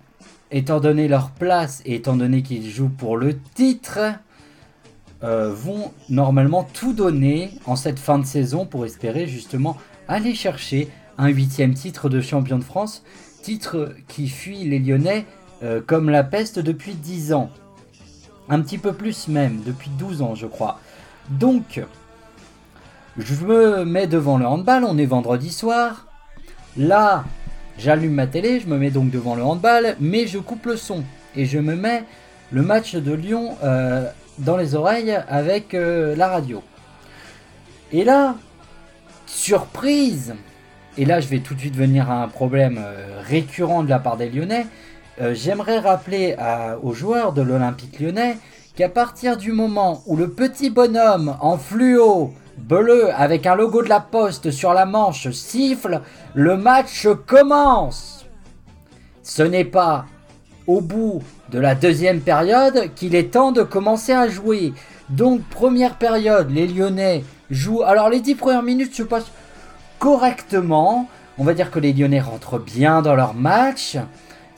étant 0.50 0.80
donné 0.80 1.08
leur 1.08 1.30
place 1.30 1.82
et 1.84 1.96
étant 1.96 2.16
donné 2.16 2.42
qu'ils 2.42 2.70
jouent 2.70 2.90
pour 2.90 3.16
le 3.16 3.38
titre, 3.54 3.98
euh, 5.24 5.52
vont 5.52 5.92
normalement 6.08 6.64
tout 6.64 6.92
donner 6.92 7.52
en 7.66 7.76
cette 7.76 7.98
fin 7.98 8.18
de 8.18 8.26
saison 8.26 8.66
pour 8.66 8.84
espérer 8.84 9.26
justement 9.26 9.76
aller 10.08 10.34
chercher 10.34 10.88
un 11.16 11.28
huitième 11.28 11.74
titre 11.74 12.08
de 12.08 12.20
champion 12.20 12.58
de 12.58 12.64
France, 12.64 13.04
titre 13.42 13.94
qui 14.08 14.28
fuit 14.28 14.64
les 14.64 14.78
Lyonnais 14.78 15.24
euh, 15.62 15.80
comme 15.84 16.10
la 16.10 16.24
peste 16.24 16.58
depuis 16.58 16.94
10 16.94 17.32
ans. 17.34 17.50
Un 18.52 18.60
petit 18.60 18.76
peu 18.76 18.92
plus 18.92 19.28
même, 19.28 19.62
depuis 19.64 19.88
12 19.98 20.20
ans 20.20 20.34
je 20.34 20.46
crois. 20.46 20.78
Donc, 21.30 21.80
je 23.16 23.34
me 23.46 23.86
mets 23.86 24.06
devant 24.06 24.36
le 24.36 24.46
handball, 24.46 24.84
on 24.84 24.98
est 24.98 25.06
vendredi 25.06 25.50
soir. 25.50 26.06
Là, 26.76 27.24
j'allume 27.78 28.12
ma 28.12 28.26
télé, 28.26 28.60
je 28.60 28.66
me 28.66 28.76
mets 28.76 28.90
donc 28.90 29.10
devant 29.10 29.36
le 29.36 29.42
handball, 29.42 29.96
mais 30.00 30.26
je 30.26 30.38
coupe 30.38 30.66
le 30.66 30.76
son 30.76 31.02
et 31.34 31.46
je 31.46 31.58
me 31.58 31.74
mets 31.74 32.04
le 32.50 32.60
match 32.60 32.94
de 32.94 33.14
Lyon 33.14 33.56
euh, 33.64 34.06
dans 34.38 34.58
les 34.58 34.74
oreilles 34.74 35.18
avec 35.30 35.72
euh, 35.72 36.14
la 36.14 36.28
radio. 36.28 36.62
Et 37.90 38.04
là, 38.04 38.36
surprise 39.24 40.34
Et 40.98 41.06
là, 41.06 41.20
je 41.20 41.28
vais 41.28 41.38
tout 41.38 41.54
de 41.54 41.60
suite 41.60 41.76
venir 41.76 42.10
à 42.10 42.22
un 42.22 42.28
problème 42.28 42.78
euh, 42.78 43.22
récurrent 43.22 43.82
de 43.82 43.88
la 43.88 43.98
part 43.98 44.18
des 44.18 44.28
Lyonnais. 44.28 44.66
J'aimerais 45.20 45.78
rappeler 45.78 46.36
aux 46.82 46.94
joueurs 46.94 47.32
de 47.32 47.42
l'Olympique 47.42 48.00
lyonnais 48.00 48.38
qu'à 48.74 48.88
partir 48.88 49.36
du 49.36 49.52
moment 49.52 50.02
où 50.06 50.16
le 50.16 50.30
petit 50.30 50.70
bonhomme 50.70 51.36
en 51.40 51.58
fluo 51.58 52.32
bleu 52.56 53.10
avec 53.14 53.46
un 53.46 53.54
logo 53.54 53.82
de 53.82 53.88
la 53.88 54.00
poste 54.00 54.50
sur 54.50 54.72
la 54.72 54.86
manche 54.86 55.30
siffle, 55.30 56.00
le 56.34 56.56
match 56.56 57.06
commence. 57.26 58.24
Ce 59.22 59.42
n'est 59.42 59.66
pas 59.66 60.06
au 60.66 60.80
bout 60.80 61.22
de 61.50 61.58
la 61.58 61.74
deuxième 61.74 62.20
période 62.20 62.94
qu'il 62.94 63.14
est 63.14 63.32
temps 63.32 63.52
de 63.52 63.62
commencer 63.62 64.12
à 64.12 64.28
jouer. 64.28 64.72
Donc 65.10 65.42
première 65.42 65.96
période, 65.96 66.50
les 66.50 66.66
Lyonnais 66.66 67.24
jouent. 67.50 67.82
Alors 67.82 68.08
les 68.08 68.20
dix 68.20 68.34
premières 68.34 68.62
minutes 68.62 68.94
se 68.94 69.02
passent 69.02 69.30
correctement. 69.98 71.08
On 71.36 71.44
va 71.44 71.52
dire 71.52 71.70
que 71.70 71.78
les 71.78 71.92
Lyonnais 71.92 72.20
rentrent 72.20 72.58
bien 72.58 73.02
dans 73.02 73.14
leur 73.14 73.34
match. 73.34 73.98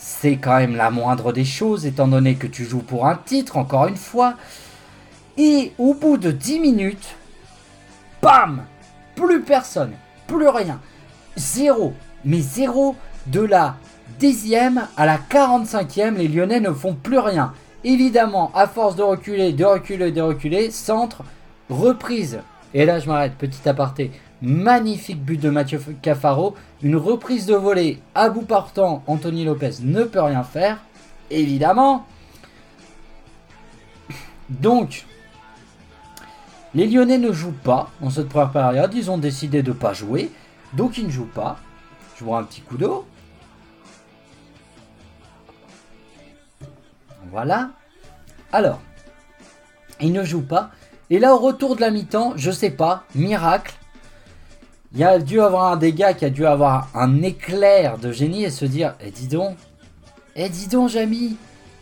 C'est 0.07 0.37
quand 0.37 0.59
même 0.59 0.77
la 0.77 0.91
moindre 0.91 1.33
des 1.33 1.47
choses 1.47 1.87
étant 1.87 2.07
donné 2.07 2.35
que 2.35 2.47
tu 2.47 2.67
joues 2.67 2.83
pour 2.83 3.07
un 3.07 3.15
titre, 3.17 3.57
encore 3.57 3.87
une 3.87 3.97
fois. 3.97 4.35
Et 5.39 5.73
au 5.79 5.95
bout 5.95 6.19
de 6.19 6.31
10 6.31 6.61
minutes, 6.61 7.17
Bam 8.21 8.65
Plus 9.17 9.41
personne, 9.41 9.93
plus 10.27 10.49
rien. 10.49 10.79
Zéro, 11.37 11.95
mais 12.23 12.41
zéro 12.41 12.97
de 13.29 13.41
la 13.41 13.77
dixième 14.19 14.89
à 14.99 15.07
la 15.07 15.17
45e, 15.17 16.17
les 16.17 16.29
Lyonnais 16.29 16.61
ne 16.61 16.73
font 16.73 16.93
plus 16.93 17.19
rien. 17.19 17.55
Évidemment, 17.83 18.53
à 18.55 18.67
force 18.67 18.97
de 18.97 19.03
reculer, 19.03 19.55
de 19.55 19.65
reculer, 19.65 20.13
de 20.13 20.21
reculer, 20.21 20.71
centre, 20.71 21.23
reprise. 21.71 22.41
Et 22.75 22.85
là, 22.85 22.99
je 22.99 23.09
m'arrête, 23.09 23.37
petit 23.39 23.67
aparté. 23.67 24.11
Magnifique 24.45 25.25
but 25.25 25.41
de 25.41 25.49
Mathieu 25.49 25.81
Cafaro. 26.03 26.55
Une 26.83 26.97
reprise 26.97 27.47
de 27.47 27.55
volée 27.55 28.03
à 28.15 28.29
bout 28.29 28.43
portant. 28.43 29.03
Anthony 29.07 29.47
Lopez 29.47 29.77
ne 29.81 30.05
peut 30.05 30.21
rien 30.21 30.45
faire. 30.45 30.79
Évidemment. 31.31 32.07
Donc, 34.51 35.07
les 36.75 36.87
Lyonnais 36.87 37.17
ne 37.17 37.33
jouent 37.33 37.53
pas 37.65 37.91
dans 38.03 38.11
cette 38.11 38.29
première 38.29 38.51
période. 38.51 38.93
Ils 38.93 39.11
ont 39.11 39.17
décidé 39.17 39.63
de 39.63 39.71
ne 39.71 39.77
pas 39.77 39.95
jouer. 39.95 40.31
Donc 40.75 40.99
ils 40.99 41.07
ne 41.07 41.11
jouent 41.11 41.25
pas. 41.25 41.57
Je 42.19 42.25
vois 42.25 42.39
un 42.39 42.45
petit 42.45 42.61
coup 42.61 42.77
d'eau. 42.77 43.07
Voilà. 47.31 47.71
Alors, 48.53 48.81
ils 50.01 50.12
ne 50.12 50.23
jouent 50.23 50.47
pas. 50.47 50.71
Et 51.09 51.18
là, 51.18 51.35
au 51.35 51.38
retour 51.38 51.77
de 51.77 51.81
la 51.81 51.90
mi-temps, 51.90 52.35
je 52.37 52.51
sais 52.51 52.71
pas, 52.71 53.05
miracle. 53.14 53.75
Il 54.96 55.02
a 55.02 55.18
dû 55.18 55.40
avoir 55.40 55.72
un 55.72 55.76
gars 55.76 56.14
qui 56.14 56.24
a 56.24 56.30
dû 56.30 56.46
avoir 56.46 56.88
un 56.94 57.20
éclair 57.22 57.98
de 57.98 58.12
génie 58.12 58.44
et 58.44 58.50
se 58.50 58.64
dire 58.64 58.94
Eh, 59.04 59.11
dis 59.11 59.26
donc, 59.26 59.57
eh, 60.37 60.48
dis 60.48 60.68
donc, 60.68 60.88
Jamy, 60.88 61.37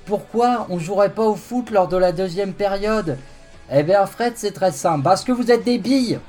pourquoi 0.07 0.66
on 0.70 0.79
jouerait 0.79 1.12
pas 1.12 1.25
au 1.25 1.35
foot 1.35 1.70
lors 1.70 1.88
de 1.88 1.98
la 1.98 2.12
deuxième 2.12 2.55
période? 2.55 3.18
Eh 3.70 3.83
bien, 3.83 4.07
Fred, 4.07 4.33
c'est 4.37 4.53
très 4.53 4.72
simple. 4.72 5.03
Parce 5.03 5.25
que 5.25 5.33
vous 5.33 5.51
êtes 5.51 5.62
des 5.62 5.77
billes. 5.77 6.20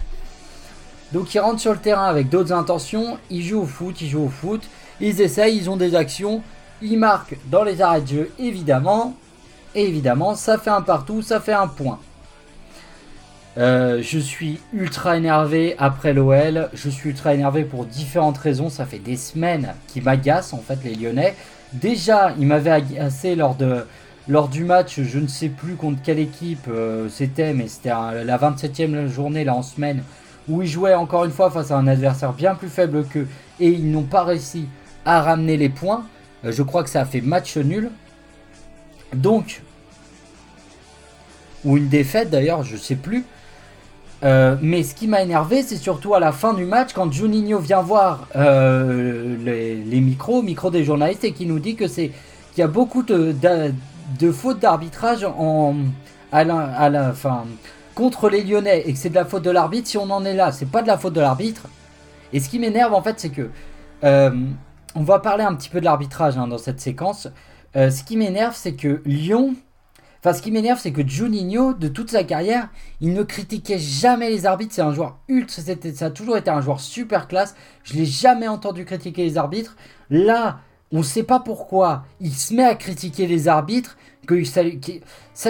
Donc, 1.14 1.34
ils 1.34 1.40
rentrent 1.40 1.62
sur 1.62 1.72
le 1.72 1.80
terrain 1.80 2.06
avec 2.06 2.28
d'autres 2.28 2.52
intentions. 2.52 3.18
Ils 3.30 3.44
jouent 3.44 3.62
au 3.62 3.66
foot, 3.66 4.02
ils 4.02 4.10
jouent 4.10 4.26
au 4.26 4.30
foot. 4.30 4.62
Ils 5.00 5.22
essayent, 5.22 5.56
ils 5.56 5.70
ont 5.70 5.78
des 5.78 5.96
actions. 5.96 6.42
Ils 6.82 7.00
marquent 7.00 7.38
dans 7.46 7.64
les 7.64 7.82
arrêts 7.82 8.02
de 8.02 8.08
jeu, 8.08 8.32
évidemment. 8.40 9.16
Et 9.74 9.88
évidemment, 9.88 10.36
ça 10.36 10.58
fait 10.58 10.70
un 10.70 10.82
partout, 10.82 11.22
ça 11.22 11.40
fait 11.40 11.54
un 11.54 11.68
point. 11.68 12.00
Euh, 13.58 14.02
je 14.02 14.18
suis 14.18 14.60
ultra 14.74 15.18
énervé 15.18 15.76
après 15.78 16.14
l'OL. 16.14 16.70
Je 16.74 16.90
suis 16.90 17.10
ultra 17.10 17.34
énervé 17.34 17.64
pour 17.64 17.86
différentes 17.86 18.38
raisons. 18.38 18.70
Ça 18.70 18.86
fait 18.86 19.00
des 19.00 19.18
semaines 19.18 19.74
qu'ils 19.88 20.04
m'agacent, 20.04 20.54
en 20.54 20.60
fait, 20.60 20.80
les 20.84 20.96
Lyonnais. 20.96 21.36
Déjà, 21.74 22.34
ils 22.40 22.48
m'avaient 22.48 22.72
agacé 22.72 23.36
lors 23.36 23.56
de, 23.56 23.86
lors 24.28 24.48
du 24.48 24.64
match, 24.64 25.02
je 25.02 25.20
ne 25.20 25.28
sais 25.28 25.50
plus 25.50 25.76
contre 25.76 26.02
quelle 26.02 26.20
équipe 26.20 26.68
euh, 26.70 27.10
c'était, 27.10 27.54
mais 27.54 27.68
c'était 27.68 27.90
la 27.90 28.38
27e 28.38 29.08
journée 29.08 29.44
là 29.44 29.56
en 29.56 29.64
semaine, 29.64 30.04
où 30.48 30.62
ils 30.62 30.68
jouaient 30.68 30.94
encore 30.94 31.26
une 31.26 31.32
fois 31.32 31.52
face 31.52 31.72
à 31.72 31.78
un 31.78 31.88
adversaire 31.88 32.32
bien 32.34 32.56
plus 32.56 32.70
faible 32.70 33.06
qu'eux, 33.06 33.28
et 33.60 33.70
ils 33.70 33.90
n'ont 33.92 34.04
pas 34.04 34.24
réussi 34.24 34.68
à 35.06 35.22
ramener 35.22 35.58
les 35.58 35.70
points. 35.70 36.06
Euh, 36.46 36.52
je 36.52 36.64
crois 36.64 36.84
que 36.84 36.90
ça 36.90 37.02
a 37.02 37.06
fait 37.06 37.22
match 37.22 37.58
nul. 37.58 37.90
Donc, 39.14 39.62
ou 41.66 41.78
une 41.78 41.90
défaite 41.90 42.30
d'ailleurs, 42.30 42.64
je 42.64 42.74
ne 42.74 42.80
sais 42.80 42.96
plus. 42.96 43.26
Euh, 44.24 44.56
mais 44.62 44.84
ce 44.84 44.96
qui 44.96 45.08
m'a 45.08 45.22
énervé, 45.22 45.64
c'est 45.64 45.78
surtout 45.78 46.16
à 46.16 46.20
la 46.20 46.32
fin 46.32 46.54
du 46.54 46.66
match, 46.66 46.94
quand 46.94 47.12
Juninho 47.12 47.60
vient 47.60 47.82
voir 47.82 48.28
les, 48.36 49.76
les, 49.76 50.02
micros, 50.02 50.42
micros 50.42 50.72
des 50.72 50.84
journalistes, 50.84 51.24
et 51.24 51.34
qui 51.34 51.46
nous 51.46 51.60
dit 51.60 51.76
que 51.76 51.88
c'est 51.88 52.12
qu'il 52.54 52.60
y 52.60 52.64
a 52.64 52.68
beaucoup 52.68 53.04
de, 53.04 53.36
de 54.20 54.32
faute 54.32 54.60
d'arbitrage 54.60 55.26
en, 55.26 55.76
à 56.32 56.44
contre 57.96 58.30
les 58.30 58.44
Lyonnais 58.44 58.84
et 58.86 58.94
que 58.94 59.00
c'est 59.00 59.10
de 59.10 59.16
la 59.16 59.26
faute 59.26 59.44
de 59.44 59.52
l'arbitre, 59.52 59.88
si 59.88 59.98
on 59.98 60.10
en 60.10 60.26
est 60.26 60.34
là, 60.34 60.52
c'est 60.52 60.70
pas 60.70 60.82
de 60.82 60.88
la 60.88 60.98
faute 60.98 61.14
de 61.14 61.22
l'arbitre. 61.22 61.68
Et 62.32 62.40
ce 62.40 62.50
qui 62.50 62.60
m'énerve 62.60 62.94
en 62.94 63.02
fait, 63.02 63.20
c'est 63.20 63.30
que 63.30 63.50
euh, 64.04 64.32
on 64.96 65.04
va 65.04 65.20
parler 65.20 65.44
un 65.44 65.54
petit 65.56 65.70
peu 65.70 65.80
de 65.80 65.86
l'arbitrage 65.86 66.38
hein, 66.38 66.48
dans 66.48 66.58
cette 66.58 66.80
séquence. 66.80 67.28
Euh, 67.76 67.90
ce 67.90 68.04
qui 68.04 68.18
m'énerve, 68.18 68.56
c'est 68.56 68.74
que 68.74 69.02
Lyon, 69.06 69.56
enfin 70.24 70.34
ce 70.34 70.42
qui 70.42 70.52
m'énerve, 70.52 70.80
c'est 70.80 70.94
que 70.94 71.06
Juninho, 71.06 71.74
de 71.74 71.90
toute 71.90 72.12
sa 72.12 72.24
carrière, 72.24 72.70
il 73.02 73.14
ne 73.14 73.24
critiquait 73.24 73.78
jamais 73.78 74.30
les 74.30 74.46
arbitres. 74.46 74.74
C'est 74.74 74.82
un 74.82 74.94
joueur 74.94 75.18
ultra, 75.28 75.62
ça 75.62 76.06
a 76.06 76.10
toujours 76.12 76.38
été 76.38 76.50
un 76.50 76.62
joueur 76.62 76.80
super 76.80 77.28
classe. 77.28 77.56
Je 77.84 77.96
l'ai 77.96 78.06
jamais 78.06 78.48
entendu 78.48 78.86
critiquer 78.86 79.24
les 79.24 79.38
arbitres. 79.38 79.76
Là, 80.10 80.60
on 80.94 81.00
ne 81.00 81.04
sait 81.04 81.24
pas 81.24 81.40
pourquoi 81.40 82.06
il 82.22 82.32
se 82.32 82.54
met 82.54 82.64
à 82.64 82.76
critiquer 82.76 83.28
les 83.28 83.50
arbitres, 83.50 83.98
que 84.26 84.42
ça, 84.46 84.64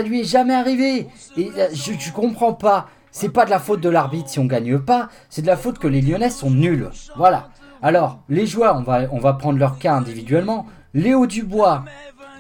lui 0.02 0.22
est 0.22 0.24
jamais 0.24 0.56
arrivé. 0.56 1.08
Et 1.38 1.52
euh, 1.56 1.68
je, 1.74 1.92
ne 1.92 2.14
comprends 2.14 2.54
pas. 2.54 2.88
C'est 3.12 3.30
pas 3.30 3.46
de 3.46 3.52
la 3.52 3.60
faute 3.60 3.82
de 3.82 3.90
l'arbitre 3.90 4.30
si 4.30 4.40
on 4.40 4.46
gagne 4.46 4.80
pas, 4.80 5.10
c'est 5.30 5.44
de 5.44 5.48
la 5.48 5.58
faute 5.58 5.78
que 5.78 5.88
les 5.88 6.02
Lyonnais 6.02 6.32
sont 6.32 6.50
nuls. 6.50 6.90
Voilà. 7.16 7.50
Alors, 7.84 8.24
les 8.28 8.48
joueurs, 8.48 8.78
on 8.78 8.82
va, 8.82 9.02
on 9.12 9.20
va 9.20 9.34
prendre 9.34 9.60
leur 9.60 9.78
cas 9.78 9.94
individuellement. 9.94 10.66
Léo 10.96 11.28
Dubois, 11.28 11.84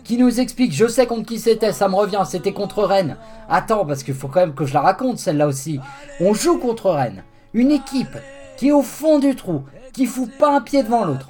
qui 0.04 0.18
nous 0.18 0.39
explique, 0.39 0.74
je 0.74 0.88
sais 0.88 1.08
contre 1.08 1.28
qui 1.28 1.39
c'était, 1.39 1.72
ça 1.72 1.88
me 1.88 1.96
revient, 1.96 2.24
c'était 2.26 2.54
contre 2.54 2.84
Rennes. 2.84 3.18
Attends, 3.50 3.86
parce 3.86 4.04
qu'il 4.04 4.13
faut 4.13 4.28
quand 4.28 4.42
même 4.42 4.54
que 4.54 4.66
je 4.66 4.74
la 4.74 4.82
raconte 4.82 5.20
celle-là 5.20 5.48
aussi. 5.48 5.80
On 6.20 6.34
joue 6.34 6.58
contre 6.58 6.89
Rennes, 6.92 7.24
une 7.54 7.72
équipe 7.72 8.18
qui 8.58 8.70
est 8.70 8.74
au 8.74 8.82
fond 8.82 9.20
du 9.20 9.36
trou, 9.36 9.63
qui 9.94 10.06
fout 10.06 10.30
pas 10.38 10.56
un 10.56 10.62
pied 10.62 10.84
devant 10.84 11.06
l'autre. 11.06 11.30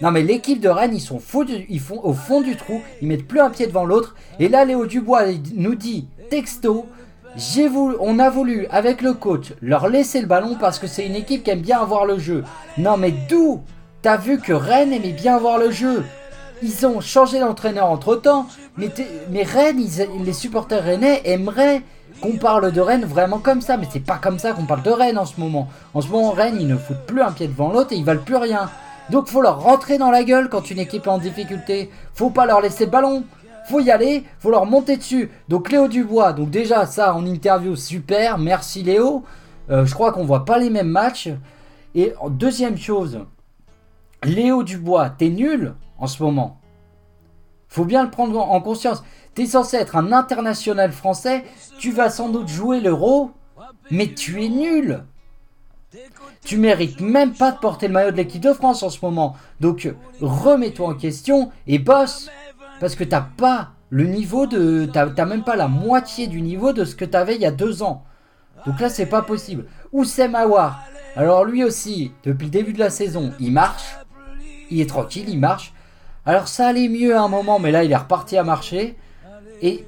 Non 0.00 0.10
mais 0.10 0.22
l'équipe 0.22 0.60
de 0.60 0.68
Rennes, 0.68 0.94
ils 0.94 1.00
sont 1.00 1.20
faux 1.20 1.44
ils 1.44 1.80
font 1.80 2.00
au 2.02 2.12
fond 2.12 2.40
du 2.40 2.56
trou, 2.56 2.80
ils 3.00 3.08
mettent 3.08 3.28
plus 3.28 3.40
un 3.40 3.50
pied 3.50 3.66
devant 3.66 3.84
l'autre. 3.84 4.16
Et 4.40 4.48
là, 4.48 4.64
Léo 4.64 4.86
Dubois 4.86 5.26
nous 5.54 5.74
dit 5.74 6.08
texto, 6.30 6.86
on 8.00 8.18
a 8.18 8.30
voulu 8.30 8.66
avec 8.70 9.00
le 9.00 9.14
coach 9.14 9.52
leur 9.62 9.88
laisser 9.88 10.20
le 10.20 10.26
ballon 10.26 10.56
parce 10.58 10.78
que 10.78 10.86
c'est 10.86 11.06
une 11.06 11.14
équipe 11.14 11.44
qui 11.44 11.50
aime 11.50 11.60
bien 11.60 11.80
avoir 11.80 12.04
le 12.04 12.18
jeu. 12.18 12.44
Non 12.78 12.96
mais 12.96 13.12
d'où 13.28 13.62
T'as 14.02 14.16
vu 14.16 14.40
que 14.40 14.52
Rennes 14.52 14.92
aimait 14.92 15.12
bien 15.12 15.36
avoir 15.36 15.58
le 15.58 15.70
jeu? 15.70 16.02
Ils 16.62 16.86
ont 16.86 17.00
changé 17.00 17.40
d'entraîneur 17.40 17.90
entre 17.90 18.14
temps, 18.14 18.46
mais, 18.76 19.42
Rennes, 19.42 19.84
les 20.24 20.32
supporters 20.32 20.84
rennais 20.84 21.22
aimeraient 21.24 21.82
qu'on 22.20 22.36
parle 22.36 22.70
de 22.70 22.80
Rennes 22.80 23.04
vraiment 23.04 23.38
comme 23.38 23.60
ça, 23.60 23.76
mais 23.76 23.88
c'est 23.90 24.00
pas 24.00 24.18
comme 24.18 24.38
ça 24.38 24.52
qu'on 24.52 24.64
parle 24.64 24.82
de 24.82 24.90
Rennes 24.90 25.18
en 25.18 25.26
ce 25.26 25.40
moment. 25.40 25.68
En 25.92 26.00
ce 26.00 26.08
moment, 26.08 26.30
Rennes, 26.30 26.58
ils 26.60 26.68
ne 26.68 26.76
foutent 26.76 27.04
plus 27.06 27.20
un 27.20 27.32
pied 27.32 27.48
devant 27.48 27.72
l'autre 27.72 27.92
et 27.92 27.96
ils 27.96 28.04
valent 28.04 28.22
plus 28.22 28.36
rien. 28.36 28.70
Donc 29.10 29.26
faut 29.26 29.42
leur 29.42 29.60
rentrer 29.60 29.98
dans 29.98 30.10
la 30.12 30.22
gueule 30.22 30.48
quand 30.48 30.70
une 30.70 30.78
équipe 30.78 31.06
est 31.06 31.10
en 31.10 31.18
difficulté. 31.18 31.90
Faut 32.14 32.30
pas 32.30 32.46
leur 32.46 32.60
laisser 32.60 32.84
le 32.84 32.90
ballon. 32.90 33.24
Faut 33.68 33.80
y 33.80 33.90
aller, 33.90 34.24
faut 34.38 34.50
leur 34.50 34.66
monter 34.66 34.96
dessus. 34.96 35.30
Donc 35.48 35.70
Léo 35.70 35.88
Dubois, 35.88 36.32
donc 36.32 36.50
déjà 36.50 36.86
ça 36.86 37.14
en 37.14 37.26
interview 37.26 37.74
super, 37.74 38.38
merci 38.38 38.82
Léo. 38.82 39.24
Euh, 39.70 39.84
je 39.84 39.94
crois 39.94 40.12
qu'on 40.12 40.24
voit 40.24 40.44
pas 40.44 40.58
les 40.58 40.70
mêmes 40.70 40.88
matchs. 40.88 41.30
Et 41.94 42.14
deuxième 42.30 42.78
chose, 42.78 43.20
Léo 44.24 44.62
Dubois, 44.62 45.10
t'es 45.10 45.28
nul 45.28 45.74
en 46.02 46.08
ce 46.08 46.22
moment. 46.22 46.58
Faut 47.68 47.84
bien 47.84 48.02
le 48.02 48.10
prendre 48.10 48.38
en 48.38 48.60
conscience. 48.60 49.02
T'es 49.34 49.46
censé 49.46 49.76
être 49.76 49.96
un 49.96 50.12
international 50.12 50.92
français, 50.92 51.44
tu 51.78 51.92
vas 51.92 52.10
sans 52.10 52.28
doute 52.28 52.48
jouer 52.48 52.80
l'euro, 52.80 53.30
mais 53.90 54.12
tu 54.12 54.44
es 54.44 54.48
nul. 54.48 55.04
Tu 56.44 56.58
mérites 56.58 57.00
même 57.00 57.32
pas 57.32 57.52
de 57.52 57.58
porter 57.58 57.86
le 57.86 57.94
maillot 57.94 58.10
de 58.10 58.16
l'équipe 58.16 58.42
de 58.42 58.52
France 58.52 58.82
en 58.82 58.90
ce 58.90 58.98
moment. 59.00 59.36
Donc 59.60 59.88
remets-toi 60.20 60.88
en 60.88 60.94
question 60.94 61.50
et 61.66 61.78
bosse. 61.78 62.28
Parce 62.80 62.96
que 62.96 63.04
t'as 63.04 63.20
pas 63.20 63.70
le 63.90 64.06
niveau 64.06 64.46
de. 64.46 64.90
T'as 64.92 65.24
même 65.24 65.44
pas 65.44 65.54
la 65.56 65.68
moitié 65.68 66.26
du 66.26 66.42
niveau 66.42 66.72
de 66.72 66.84
ce 66.84 66.96
que 66.96 67.04
t'avais 67.04 67.36
il 67.36 67.42
y 67.42 67.46
a 67.46 67.52
deux 67.52 67.82
ans. 67.82 68.04
Donc 68.66 68.80
là, 68.80 68.88
c'est 68.88 69.06
pas 69.06 69.22
possible. 69.22 69.66
Oussem 69.92 70.34
Aouar. 70.34 70.82
Alors 71.14 71.44
lui 71.44 71.62
aussi, 71.62 72.12
depuis 72.24 72.46
le 72.46 72.50
début 72.50 72.72
de 72.72 72.78
la 72.80 72.90
saison, 72.90 73.32
il 73.38 73.52
marche. 73.52 73.96
Il 74.70 74.80
est 74.80 74.88
tranquille, 74.88 75.28
il 75.28 75.38
marche. 75.38 75.72
Alors 76.24 76.48
ça 76.48 76.68
allait 76.68 76.88
mieux 76.88 77.16
à 77.16 77.22
un 77.22 77.28
moment, 77.28 77.58
mais 77.58 77.70
là, 77.70 77.84
il 77.84 77.90
est 77.90 77.96
reparti 77.96 78.36
à 78.36 78.44
marcher. 78.44 78.96
Et. 79.60 79.84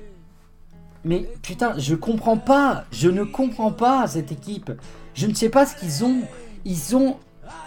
Mais 1.05 1.29
putain, 1.42 1.75
je 1.79 1.94
comprends 1.94 2.38
pas. 2.38 2.85
Je 2.90 3.09
ne 3.09 3.25
comprends 3.25 3.73
pas 3.73 4.07
cette 4.07 4.33
équipe. 4.33 4.73
Je 5.14 5.27
ne 5.27 5.35
sais 5.35 5.49
pas 5.49 5.66
ce 5.66 5.77
qu'ils 5.77 6.05
ont. 6.05 6.23
Ils 6.64 6.97
ont 6.97 7.18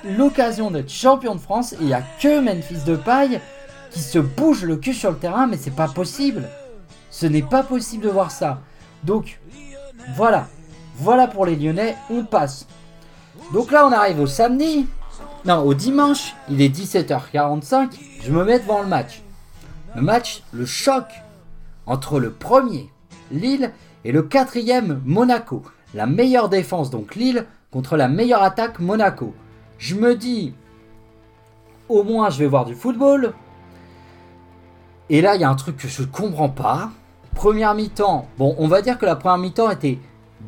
l'occasion 0.04 0.72
d'être 0.72 0.90
champion 0.90 1.36
de 1.36 1.40
France 1.40 1.74
et 1.74 1.78
il 1.82 1.88
n'y 1.88 1.94
a 1.94 2.02
que 2.20 2.40
Memphis 2.40 2.84
de 2.86 2.96
paille 2.96 3.40
qui 3.92 4.00
se 4.00 4.20
bouge 4.20 4.64
le 4.64 4.76
cul 4.76 4.94
sur 4.94 5.12
le 5.12 5.18
terrain, 5.18 5.48
mais 5.48 5.58
c'est 5.58 5.72
pas 5.72 5.88
possible. 5.88 6.50
Ce 7.12 7.26
n'est 7.26 7.44
pas 7.44 7.64
possible 7.64 8.04
de 8.04 8.10
voir 8.10 8.32
ça. 8.32 8.60
Donc, 9.04 9.40
voilà. 10.16 10.48
Voilà 10.98 11.28
pour 11.28 11.46
les 11.46 11.56
Lyonnais, 11.56 11.96
on 12.10 12.24
passe. 12.24 12.68
Donc 13.54 13.72
là, 13.72 13.88
on 13.88 13.92
arrive 13.92 14.20
au 14.20 14.28
samedi. 14.28 14.88
Non, 15.48 15.60
au 15.60 15.74
dimanche, 15.74 16.36
il 16.50 16.62
est 16.62 16.68
17h45. 16.68 17.92
Je 18.22 18.34
me 18.34 18.44
mets 18.44 18.60
devant 18.60 18.82
le 18.82 18.88
match. 18.88 19.22
Le 19.96 20.02
match, 20.02 20.44
le 20.52 20.66
choc 20.66 21.06
entre 21.86 22.20
le 22.20 22.32
premier, 22.32 22.92
Lille, 23.32 23.72
et 24.04 24.12
le 24.12 24.24
quatrième, 24.24 25.02
Monaco. 25.06 25.64
La 25.94 26.06
meilleure 26.06 26.50
défense, 26.50 26.90
donc 26.90 27.16
Lille, 27.16 27.46
contre 27.72 27.96
la 27.96 28.10
meilleure 28.10 28.44
attaque, 28.44 28.80
Monaco. 28.80 29.34
Je 29.78 29.96
me 29.96 30.16
dis, 30.16 30.54
au 31.88 32.04
moins 32.04 32.30
je 32.30 32.40
vais 32.40 32.48
voir 32.48 32.66
du 32.66 32.76
football. 32.76 33.34
Et 35.10 35.22
là, 35.22 35.36
il 35.36 35.42
y 35.42 35.46
a 35.46 35.50
un 35.50 35.56
truc 35.56 35.78
que 35.78 35.88
je 35.88 36.02
ne 36.02 36.08
comprends 36.08 36.50
pas. 36.50 36.92
Première 37.36 37.74
mi-temps, 37.74 38.28
bon, 38.38 38.54
on 38.58 38.68
va 38.68 38.82
dire 38.82 38.98
que 38.98 39.06
la 39.06 39.16
première 39.16 39.38
mi-temps 39.38 39.72
était 39.72 39.98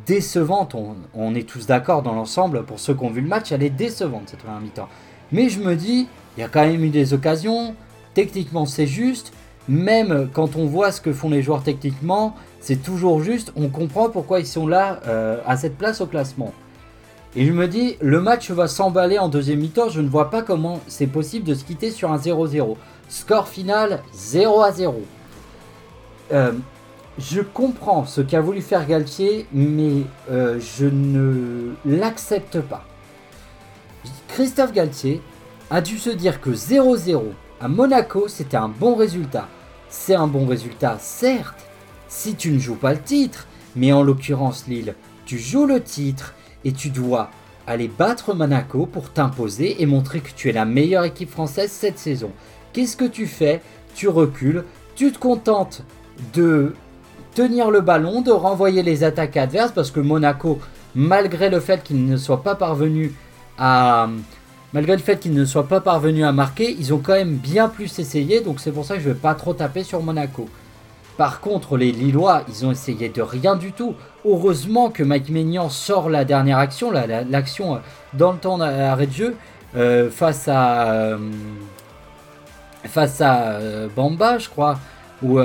décevante. 0.05 0.75
On, 1.13 1.35
est 1.35 1.47
tous 1.47 1.67
d'accord 1.67 2.01
dans 2.01 2.13
l'ensemble. 2.13 2.63
Pour 2.63 2.79
ceux 2.79 2.93
qui 2.93 3.03
ont 3.03 3.09
vu 3.09 3.21
le 3.21 3.27
match, 3.27 3.51
elle 3.51 3.63
est 3.63 3.69
décevante 3.69 4.23
cette 4.27 4.39
première 4.39 4.61
mi-temps. 4.61 4.89
Mais 5.31 5.49
je 5.49 5.59
me 5.59 5.75
dis, 5.75 6.07
il 6.37 6.41
y 6.41 6.43
a 6.43 6.47
quand 6.47 6.65
même 6.65 6.83
eu 6.83 6.89
des 6.89 7.13
occasions. 7.13 7.75
Techniquement, 8.13 8.65
c'est 8.65 8.87
juste 8.87 9.31
même 9.69 10.29
quand 10.33 10.55
on 10.55 10.65
voit 10.65 10.91
ce 10.91 10.99
que 10.99 11.13
font 11.13 11.29
les 11.29 11.43
joueurs 11.43 11.61
techniquement, 11.61 12.35
c'est 12.59 12.81
toujours 12.81 13.21
juste, 13.21 13.53
on 13.55 13.69
comprend 13.69 14.09
pourquoi 14.09 14.39
ils 14.39 14.47
sont 14.47 14.67
là 14.67 14.99
euh, 15.07 15.37
à 15.45 15.57
cette 15.57 15.77
place 15.77 16.01
au 16.01 16.07
classement. 16.07 16.53
Et 17.35 17.45
je 17.45 17.51
me 17.51 17.67
dis, 17.67 17.95
le 18.01 18.19
match 18.19 18.49
va 18.49 18.67
s'emballer 18.67 19.19
en 19.19 19.29
deuxième 19.29 19.59
mi-temps, 19.59 19.89
je 19.89 20.01
ne 20.01 20.09
vois 20.09 20.31
pas 20.31 20.41
comment 20.41 20.81
c'est 20.87 21.07
possible 21.07 21.45
de 21.45 21.53
se 21.53 21.63
quitter 21.63 21.91
sur 21.91 22.11
un 22.11 22.17
0-0. 22.17 22.75
Score 23.07 23.47
final 23.47 24.01
0 24.13 24.61
à 24.61 24.71
0. 24.71 25.01
Euh, 26.31 26.51
je 27.19 27.41
comprends 27.41 28.05
ce 28.05 28.21
qu'a 28.21 28.39
voulu 28.39 28.61
faire 28.61 28.87
Galtier, 28.87 29.45
mais 29.51 30.03
euh, 30.31 30.59
je 30.59 30.85
ne 30.85 31.73
l'accepte 31.85 32.61
pas. 32.61 32.85
Christophe 34.29 34.71
Galtier 34.71 35.21
a 35.69 35.81
dû 35.81 35.97
se 35.97 36.09
dire 36.09 36.39
que 36.39 36.51
0-0 36.51 37.21
à 37.59 37.67
Monaco, 37.67 38.27
c'était 38.27 38.57
un 38.57 38.69
bon 38.69 38.95
résultat. 38.95 39.49
C'est 39.89 40.15
un 40.15 40.27
bon 40.27 40.45
résultat, 40.45 40.97
certes, 40.99 41.65
si 42.07 42.35
tu 42.35 42.51
ne 42.51 42.59
joues 42.59 42.75
pas 42.75 42.93
le 42.93 43.01
titre, 43.01 43.47
mais 43.75 43.91
en 43.91 44.01
l'occurrence 44.01 44.67
Lille, 44.67 44.95
tu 45.25 45.37
joues 45.37 45.65
le 45.65 45.81
titre 45.81 46.35
et 46.63 46.71
tu 46.71 46.89
dois 46.89 47.31
aller 47.67 47.87
battre 47.87 48.33
Monaco 48.33 48.85
pour 48.85 49.11
t'imposer 49.11 49.81
et 49.81 49.85
montrer 49.85 50.21
que 50.21 50.31
tu 50.35 50.49
es 50.49 50.53
la 50.53 50.65
meilleure 50.65 51.03
équipe 51.03 51.29
française 51.29 51.71
cette 51.71 51.99
saison. 51.99 52.31
Qu'est-ce 52.71 52.95
que 52.95 53.05
tu 53.05 53.27
fais? 53.27 53.61
Tu 53.93 54.07
recules, 54.07 54.63
tu 54.95 55.11
te 55.11 55.19
contentes 55.19 55.83
de 56.33 56.73
tenir 57.35 57.71
le 57.71 57.81
ballon, 57.81 58.21
de 58.21 58.31
renvoyer 58.31 58.83
les 58.83 59.03
attaques 59.03 59.37
adverses 59.37 59.71
parce 59.71 59.91
que 59.91 59.99
Monaco, 59.99 60.59
malgré 60.95 61.49
le 61.49 61.59
fait 61.59 61.83
qu'il 61.83 62.05
ne 62.05 62.17
soit 62.17 62.43
pas 62.43 62.55
parvenu 62.55 63.13
à 63.57 64.07
Malgré 64.71 64.95
le 64.95 65.01
fait 65.01 65.19
qu'ils 65.19 65.33
ne 65.33 65.45
soient 65.45 65.67
pas 65.67 65.81
parvenus 65.81 66.23
à 66.25 66.31
marquer, 66.31 66.75
ils 66.77 66.93
ont 66.93 66.99
quand 66.99 67.13
même 67.13 67.35
bien 67.35 67.69
plus 67.69 67.97
essayé, 67.97 68.41
donc 68.41 68.59
c'est 68.59 68.71
pour 68.71 68.85
ça 68.85 68.95
que 68.95 69.01
je 69.01 69.09
ne 69.09 69.13
vais 69.13 69.19
pas 69.19 69.33
trop 69.33 69.53
taper 69.53 69.83
sur 69.83 70.03
Monaco. 70.03 70.47
Par 71.17 71.41
contre, 71.41 71.75
les 71.75 71.91
Lillois, 71.91 72.43
ils 72.47 72.65
ont 72.67 72.71
essayé 72.71 73.09
de 73.09 73.21
rien 73.21 73.55
du 73.55 73.71
tout. 73.71 73.95
Heureusement 74.25 74.89
que 74.91 75.01
Mike 75.01 75.29
Maignan 75.29 75.69
sort 75.69 76.09
la 76.09 76.23
dernière 76.23 76.59
action, 76.59 76.91
l'action 76.91 77.75
euh, 77.75 77.79
dans 78.13 78.31
le 78.31 78.37
temps 78.37 78.59
d'arrêt 78.59 79.07
de 79.07 79.11
jeu, 79.11 79.35
euh, 79.75 80.11
face 80.11 80.47
à, 80.47 80.91
euh, 80.91 81.17
face 82.85 83.19
à 83.21 83.57
Bamba, 83.95 84.37
je 84.37 84.49
crois, 84.49 84.79
ou, 85.23 85.39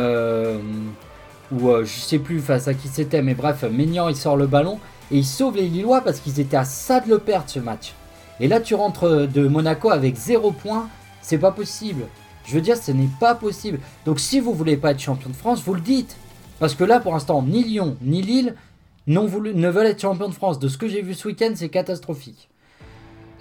ou 1.52 1.70
je 1.82 2.00
sais 2.00 2.18
plus 2.18 2.40
face 2.40 2.68
à 2.68 2.74
qui 2.74 2.88
c'était, 2.88 3.22
mais 3.22 3.34
bref, 3.34 3.64
Maignan 3.64 4.08
il 4.08 4.16
sort 4.16 4.36
le 4.36 4.46
ballon 4.46 4.78
et 5.10 5.18
il 5.18 5.24
sauve 5.24 5.56
les 5.56 5.68
Lillois 5.68 6.00
parce 6.00 6.20
qu'ils 6.20 6.40
étaient 6.40 6.56
à 6.56 6.64
ça 6.64 7.00
de 7.00 7.08
le 7.08 7.18
perdre 7.18 7.48
ce 7.48 7.58
match. 7.58 7.94
Et 8.40 8.48
là, 8.48 8.60
tu 8.60 8.74
rentres 8.74 9.28
de 9.28 9.46
Monaco 9.46 9.90
avec 9.90 10.16
0 10.16 10.50
points. 10.52 10.88
C'est 11.22 11.38
pas 11.38 11.52
possible. 11.52 12.04
Je 12.44 12.54
veux 12.54 12.60
dire, 12.60 12.76
ce 12.76 12.92
n'est 12.92 13.08
pas 13.20 13.34
possible. 13.34 13.78
Donc, 14.04 14.20
si 14.20 14.40
vous 14.40 14.52
voulez 14.52 14.76
pas 14.76 14.90
être 14.90 15.00
champion 15.00 15.30
de 15.30 15.36
France, 15.36 15.62
vous 15.64 15.74
le 15.74 15.80
dites. 15.80 16.16
Parce 16.58 16.74
que 16.74 16.84
là, 16.84 17.00
pour 17.00 17.12
l'instant, 17.12 17.42
ni 17.42 17.62
Lyon, 17.62 17.96
ni 18.02 18.22
Lille 18.22 18.54
voulu, 19.06 19.54
ne 19.54 19.68
veulent 19.68 19.86
être 19.86 20.00
champion 20.00 20.28
de 20.28 20.34
France. 20.34 20.58
De 20.58 20.68
ce 20.68 20.78
que 20.78 20.88
j'ai 20.88 21.02
vu 21.02 21.14
ce 21.14 21.28
week-end, 21.28 21.52
c'est 21.54 21.68
catastrophique. 21.68 22.48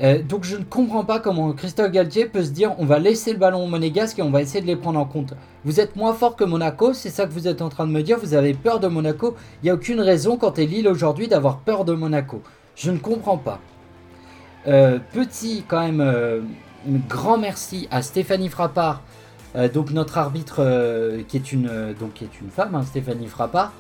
Euh, 0.02 0.22
donc, 0.22 0.44
je 0.44 0.58
ne 0.58 0.64
comprends 0.64 1.06
pas 1.06 1.20
comment 1.20 1.52
Christophe 1.54 1.92
Galtier 1.92 2.26
peut 2.26 2.44
se 2.44 2.50
dire 2.50 2.74
on 2.80 2.86
va 2.86 3.00
laisser 3.00 3.32
le 3.34 3.40
ballon 3.40 3.64
au 3.64 3.68
monégasque 3.68 4.20
et 4.20 4.22
on 4.22 4.32
va 4.32 4.42
essayer 4.42 4.62
de 4.62 4.68
les 4.68 4.76
prendre 4.76 5.00
en 5.00 5.06
compte. 5.06 5.34
Vous 5.66 5.80
êtes 5.80 5.96
moins 5.96 6.14
fort 6.14 6.36
que 6.36 6.44
Monaco, 6.44 6.94
c'est 6.94 7.10
ça 7.10 7.26
que 7.26 7.32
vous 7.32 7.48
êtes 7.48 7.62
en 7.62 7.70
train 7.70 7.86
de 7.86 7.92
me 7.92 8.02
dire. 8.02 8.18
Vous 8.20 8.34
avez 8.34 8.54
peur 8.54 8.80
de 8.80 8.88
Monaco. 8.88 9.36
Il 9.62 9.66
n'y 9.66 9.70
a 9.70 9.76
aucune 9.76 10.02
raison, 10.02 10.38
quand 10.38 10.54
tu 10.54 10.64
es 10.64 10.66
Lille 10.66 10.88
aujourd'hui, 10.88 11.28
d'avoir 11.28 11.60
peur 11.60 11.86
de 11.86 11.94
Monaco. 11.94 12.42
Je 12.76 12.92
ne 12.92 12.98
comprends 12.98 13.38
pas. 13.38 13.60
Euh, 14.68 14.98
petit, 15.14 15.64
quand 15.68 15.82
même, 15.82 16.02
euh, 16.02 16.42
grand 17.08 17.38
merci 17.38 17.88
à 17.92 18.02
Stéphanie 18.02 18.50
Frappard, 18.50 19.02
donc 19.74 19.92
notre 19.92 20.18
arbitre 20.18 21.22
qui, 21.28 21.38
est 21.38 21.52
une, 21.52 21.94
donc, 22.00 22.14
qui 22.16 22.24
est 22.24 22.42
une 22.42 22.50
femme, 22.50 22.74
hein, 22.74 22.82
Stéphanie 22.84 23.28
Frappard, 23.28 23.72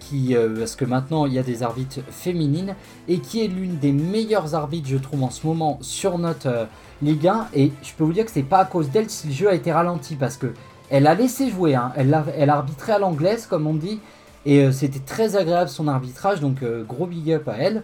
qui, 0.00 0.34
parce 0.58 0.76
que 0.76 0.84
maintenant 0.84 1.26
il 1.26 1.32
y 1.34 1.38
a 1.38 1.42
des 1.42 1.62
arbitres 1.62 2.00
féminines, 2.10 2.74
et 3.08 3.18
qui 3.18 3.44
est 3.44 3.48
l'une 3.48 3.78
des 3.78 3.92
meilleures 3.92 4.54
arbitres, 4.54 4.88
je 4.88 4.96
trouve, 4.96 5.22
en 5.22 5.30
ce 5.30 5.46
moment 5.46 5.78
sur 5.80 6.18
notre 6.18 6.68
Ligue 7.02 7.28
1. 7.28 7.48
Et 7.54 7.72
je 7.82 7.92
peux 7.94 8.04
vous 8.04 8.12
dire 8.12 8.24
que 8.24 8.30
c'est 8.30 8.42
pas 8.42 8.60
à 8.60 8.64
cause 8.64 8.90
d'elle 8.90 9.10
si 9.10 9.28
le 9.28 9.32
jeu 9.32 9.48
a 9.48 9.54
été 9.54 9.72
ralenti, 9.72 10.16
parce 10.16 10.36
que 10.36 10.52
elle 10.90 11.06
a 11.06 11.14
laissé 11.14 11.50
jouer, 11.50 11.74
hein, 11.74 11.92
elle 11.96 12.50
arbitrait 12.50 12.92
à 12.92 12.98
l'anglaise, 12.98 13.46
comme 13.46 13.66
on 13.66 13.74
dit, 13.74 14.00
et 14.46 14.72
c'était 14.72 15.00
très 15.00 15.36
agréable 15.36 15.68
son 15.68 15.88
arbitrage, 15.88 16.40
donc 16.40 16.64
gros 16.86 17.06
big 17.06 17.32
up 17.32 17.48
à 17.48 17.56
elle. 17.58 17.82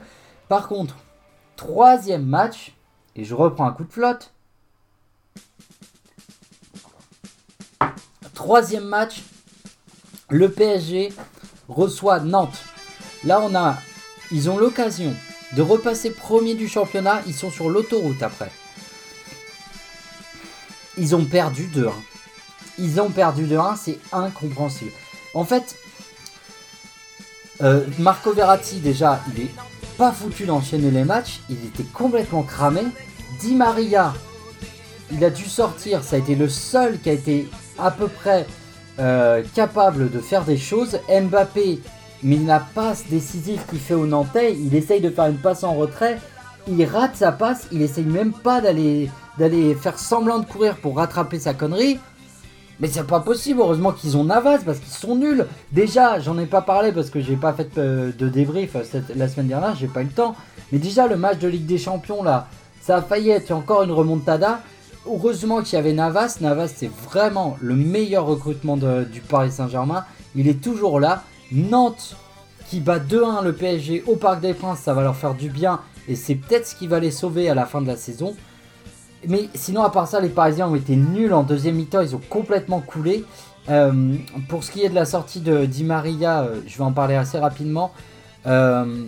Par 0.49 0.69
contre, 0.69 0.97
Troisième 1.57 2.27
match, 2.27 2.75
et 3.15 3.25
je 3.25 3.35
reprends 3.35 3.67
un 3.67 3.73
coup 3.73 3.85
de 3.85 3.93
flotte. 3.93 4.33
Troisième 8.35 8.85
match, 8.85 9.23
le 10.31 10.51
PSG 10.51 11.13
reçoit 11.69 12.21
Nantes. 12.21 12.63
Là, 13.25 13.41
on 13.41 13.55
a, 13.55 13.77
ils 14.31 14.51
ont 14.51 14.59
l'occasion 14.59 15.15
de 15.53 15.63
repasser 15.63 16.11
premier 16.11 16.55
du 16.55 16.69
championnat. 16.69 17.23
Ils 17.27 17.35
sont 17.35 17.51
sur 17.51 17.71
l'autoroute 17.71 18.23
après. 18.23 18.51
Ils 20.97 21.15
ont 21.15 21.25
perdu 21.25 21.69
2-1. 21.75 21.91
Ils 22.79 23.01
ont 23.01 23.11
perdu 23.11 23.47
2-1, 23.47 23.77
c'est 23.77 23.99
incompréhensible. 24.13 24.93
En 25.35 25.45
fait, 25.45 25.77
euh, 27.63 27.85
Marco 27.99 28.33
Verratti, 28.33 28.81
déjà, 28.81 29.21
il 29.33 29.43
est 29.43 29.55
pas 29.97 30.13
foutu 30.13 30.45
d'enchaîner 30.45 30.91
les 30.91 31.05
matchs, 31.05 31.41
il 31.49 31.65
était 31.65 31.85
complètement 31.85 32.43
cramé. 32.43 32.83
Di 33.41 33.55
Maria, 33.55 34.13
il 35.13 35.25
a 35.25 35.31
dû 35.31 35.45
sortir, 35.45 36.03
ça 36.03 36.17
a 36.17 36.19
été 36.19 36.35
le 36.35 36.49
seul 36.49 37.01
qui 37.01 37.11
a 37.11 37.13
été 37.13 37.49
à 37.79 37.91
peu 37.91 38.09
près 38.09 38.47
euh, 38.99 39.43
capable 39.55 40.11
de 40.11 40.21
faire 40.21 40.45
des 40.45 40.57
choses. 40.57 40.99
Mbappé, 41.09 41.81
mais 42.23 42.37
il 42.37 42.61
passe 42.75 43.05
décisive 43.09 43.61
qu'il 43.69 43.79
fait 43.79 43.95
au 43.95 44.07
Nantais, 44.07 44.55
il 44.55 44.75
essaye 44.75 45.01
de 45.01 45.11
faire 45.11 45.27
une 45.27 45.37
passe 45.37 45.65
en 45.65 45.75
retrait, 45.75 46.19
il 46.69 46.85
rate 46.85 47.17
sa 47.17 47.33
passe, 47.33 47.67
il 47.73 47.83
essaye 47.83 48.05
même 48.05 48.33
pas 48.33 48.61
d'aller 48.61 49.11
d'aller 49.39 49.75
faire 49.75 49.99
semblant 49.99 50.39
de 50.39 50.47
courir 50.47 50.77
pour 50.77 50.97
rattraper 50.97 51.39
sa 51.39 51.55
connerie. 51.55 51.99
Mais 52.81 52.89
c'est 52.89 53.07
pas 53.07 53.21
possible, 53.21 53.61
heureusement 53.61 53.93
qu'ils 53.93 54.17
ont 54.17 54.25
Navas 54.25 54.59
parce 54.65 54.79
qu'ils 54.79 54.93
sont 54.93 55.15
nuls. 55.17 55.47
Déjà, 55.71 56.19
j'en 56.19 56.39
ai 56.39 56.47
pas 56.47 56.63
parlé 56.63 56.93
parce 56.93 57.11
que 57.11 57.21
j'ai 57.21 57.37
pas 57.37 57.53
fait 57.53 57.79
euh, 57.79 58.11
de 58.19 58.29
débrief 58.29 58.75
euh, 58.75 59.01
la 59.15 59.29
semaine 59.29 59.47
dernière, 59.47 59.77
j'ai 59.77 59.87
pas 59.87 60.03
eu 60.03 60.07
le 60.07 60.11
temps. 60.11 60.35
Mais 60.73 60.79
déjà, 60.79 61.07
le 61.07 61.17
match 61.17 61.39
de 61.39 61.49
Ligue 61.49 61.67
des 61.67 61.79
Champions 61.79 62.23
là, 62.23 62.49
ça 62.81 62.97
a 62.97 63.03
failli 63.03 63.31
être 63.31 63.53
encore 63.53 63.83
une 63.85 63.93
remontada. 63.93 64.61
Heureusement 65.07 65.63
qu'il 65.63 65.75
y 65.75 65.79
avait 65.79 65.93
Navas. 65.93 66.39
Navas, 66.41 66.69
c'est 66.69 66.91
vraiment 67.05 67.57
le 67.61 67.75
meilleur 67.75 68.27
recrutement 68.27 68.77
du 68.77 69.21
Paris 69.21 69.53
Saint-Germain. 69.53 70.05
Il 70.35 70.49
est 70.49 70.63
toujours 70.63 71.01
là. 71.01 71.23
Nantes 71.53 72.17
qui 72.69 72.81
bat 72.81 72.99
2-1 72.99 73.45
le 73.45 73.53
PSG 73.53 74.05
au 74.07 74.17
Parc 74.17 74.41
des 74.41 74.55
Princes, 74.55 74.81
ça 74.81 74.95
va 74.95 75.03
leur 75.03 75.17
faire 75.17 75.35
du 75.35 75.49
bien. 75.49 75.81
Et 76.09 76.17
c'est 76.17 76.35
peut-être 76.35 76.67
ce 76.67 76.75
qui 76.75 76.87
va 76.87 77.01
les 77.01 77.11
sauver 77.11 77.49
à 77.49 77.55
la 77.55 77.67
fin 77.67 77.81
de 77.81 77.87
la 77.87 77.97
saison. 77.97 78.35
Mais 79.29 79.49
sinon, 79.55 79.83
à 79.83 79.91
part 79.91 80.07
ça, 80.07 80.21
les 80.21 80.29
Parisiens 80.29 80.69
ont 80.69 80.75
été 80.75 80.97
nuls 80.97 81.33
en 81.33 81.43
deuxième 81.43 81.77
mi-temps. 81.77 82.01
Ils 82.01 82.15
ont 82.15 82.21
complètement 82.29 82.81
coulé. 82.81 83.25
Euh, 83.71 84.15
pour 84.49 84.65
ce 84.65 84.71
qui 84.71 84.83
est 84.83 84.91
de 84.91 84.95
la 84.95 85.07
sortie 85.07 85.41
de 85.41 85.65
Di 85.65 85.85
Maria, 85.85 86.43
euh, 86.43 86.61
je 86.67 86.77
vais 86.77 86.85
en 86.85 86.93
parler 86.93 87.15
assez 87.15 87.39
rapidement. 87.39 87.93
Euh, 88.47 89.07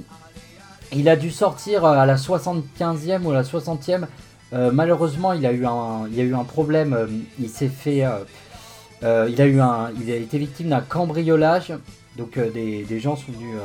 il 0.92 1.08
a 1.08 1.16
dû 1.16 1.30
sortir 1.30 1.84
à 1.84 2.06
la 2.06 2.16
75e 2.16 3.22
ou 3.24 3.30
à 3.32 3.34
la 3.34 3.42
60e. 3.42 4.06
Malheureusement, 4.52 5.32
il 5.32 5.44
a 5.46 5.52
eu 5.52 5.66
un, 5.66 6.06
il 6.10 6.20
a 6.20 6.22
eu 6.22 6.34
un 6.34 6.44
problème. 6.44 6.96
il 7.40 7.48
s'est 7.48 7.68
fait. 7.68 8.04
il, 9.02 9.60
a 9.60 9.64
un, 9.64 9.90
été 10.06 10.38
victime 10.38 10.68
d'un 10.68 10.80
cambriolage. 10.80 11.72
Donc 12.16 12.38
des, 12.38 13.00
gens 13.00 13.16
sont 13.16 13.32
venus 13.32 13.56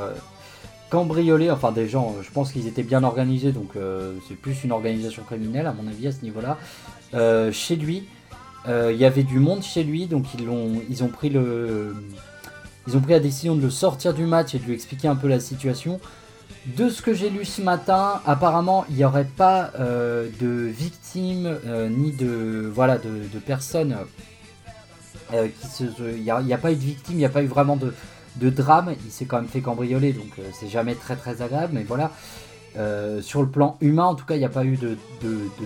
cambrioler, 0.89 1.49
enfin 1.51 1.71
des 1.71 1.87
gens, 1.87 2.15
je 2.21 2.29
pense 2.31 2.51
qu'ils 2.51 2.67
étaient 2.67 2.83
bien 2.83 3.03
organisés, 3.03 3.51
donc 3.51 3.71
c'est 4.27 4.35
plus 4.35 4.63
une 4.63 4.71
organisation 4.71 5.23
criminelle 5.23 5.67
à 5.67 5.73
mon 5.73 5.87
avis 5.87 6.07
à 6.07 6.11
ce 6.11 6.21
niveau-là, 6.23 6.57
chez 7.51 7.75
lui. 7.75 8.05
Euh, 8.67 8.91
il 8.93 8.99
y 8.99 9.05
avait 9.05 9.23
du 9.23 9.39
monde 9.39 9.63
chez 9.63 9.83
lui, 9.83 10.07
donc 10.07 10.25
ils 10.37 10.49
ont, 10.49 11.07
pris 11.07 11.31
ils 12.87 12.97
ont 12.97 13.01
pris 13.01 13.13
la 13.13 13.19
décision 13.19 13.55
de 13.55 13.61
le 13.61 13.69
sortir 13.69 14.13
du 14.13 14.25
match 14.25 14.53
et 14.53 14.59
de 14.59 14.65
lui 14.65 14.73
expliquer 14.73 15.07
un 15.07 15.15
peu 15.15 15.27
la 15.27 15.39
situation. 15.39 15.99
De 16.65 16.89
ce 16.89 17.01
que 17.01 17.13
j'ai 17.13 17.29
lu 17.29 17.43
ce 17.43 17.61
matin, 17.61 18.21
apparemment 18.25 18.85
il 18.89 18.95
n'y 18.95 19.03
aurait 19.03 19.25
pas 19.25 19.71
euh, 19.79 20.29
de 20.39 20.47
victimes 20.47 21.57
euh, 21.65 21.89
ni 21.89 22.11
de 22.11 22.71
voilà 22.71 22.99
de, 22.99 23.39
personnes 23.39 23.97
qui 25.31 25.67
se, 25.67 25.85
il 26.15 26.21
n'y 26.21 26.29
a, 26.29 26.57
pas 26.57 26.71
eu 26.71 26.75
de 26.75 26.81
victimes, 26.81 27.15
il 27.15 27.19
n'y 27.19 27.25
a 27.25 27.29
pas 27.29 27.41
eu 27.41 27.47
vraiment 27.47 27.77
de, 27.77 27.93
de 28.35 28.49
drame. 28.49 28.93
Il 29.05 29.11
s'est 29.11 29.25
quand 29.25 29.37
même 29.37 29.47
fait 29.47 29.61
cambrioler, 29.61 30.13
donc 30.13 30.39
c'est 30.53 30.67
jamais 30.67 30.93
très 30.93 31.15
très 31.15 31.41
agréable, 31.41 31.73
mais 31.73 31.83
voilà. 31.83 32.11
Euh, 32.77 33.21
sur 33.21 33.41
le 33.41 33.49
plan 33.49 33.77
humain, 33.81 34.05
en 34.05 34.15
tout 34.15 34.25
cas, 34.25 34.35
il 34.35 34.39
n'y 34.39 34.45
a 34.45 34.49
pas 34.49 34.63
eu 34.63 34.77
de, 34.77 34.97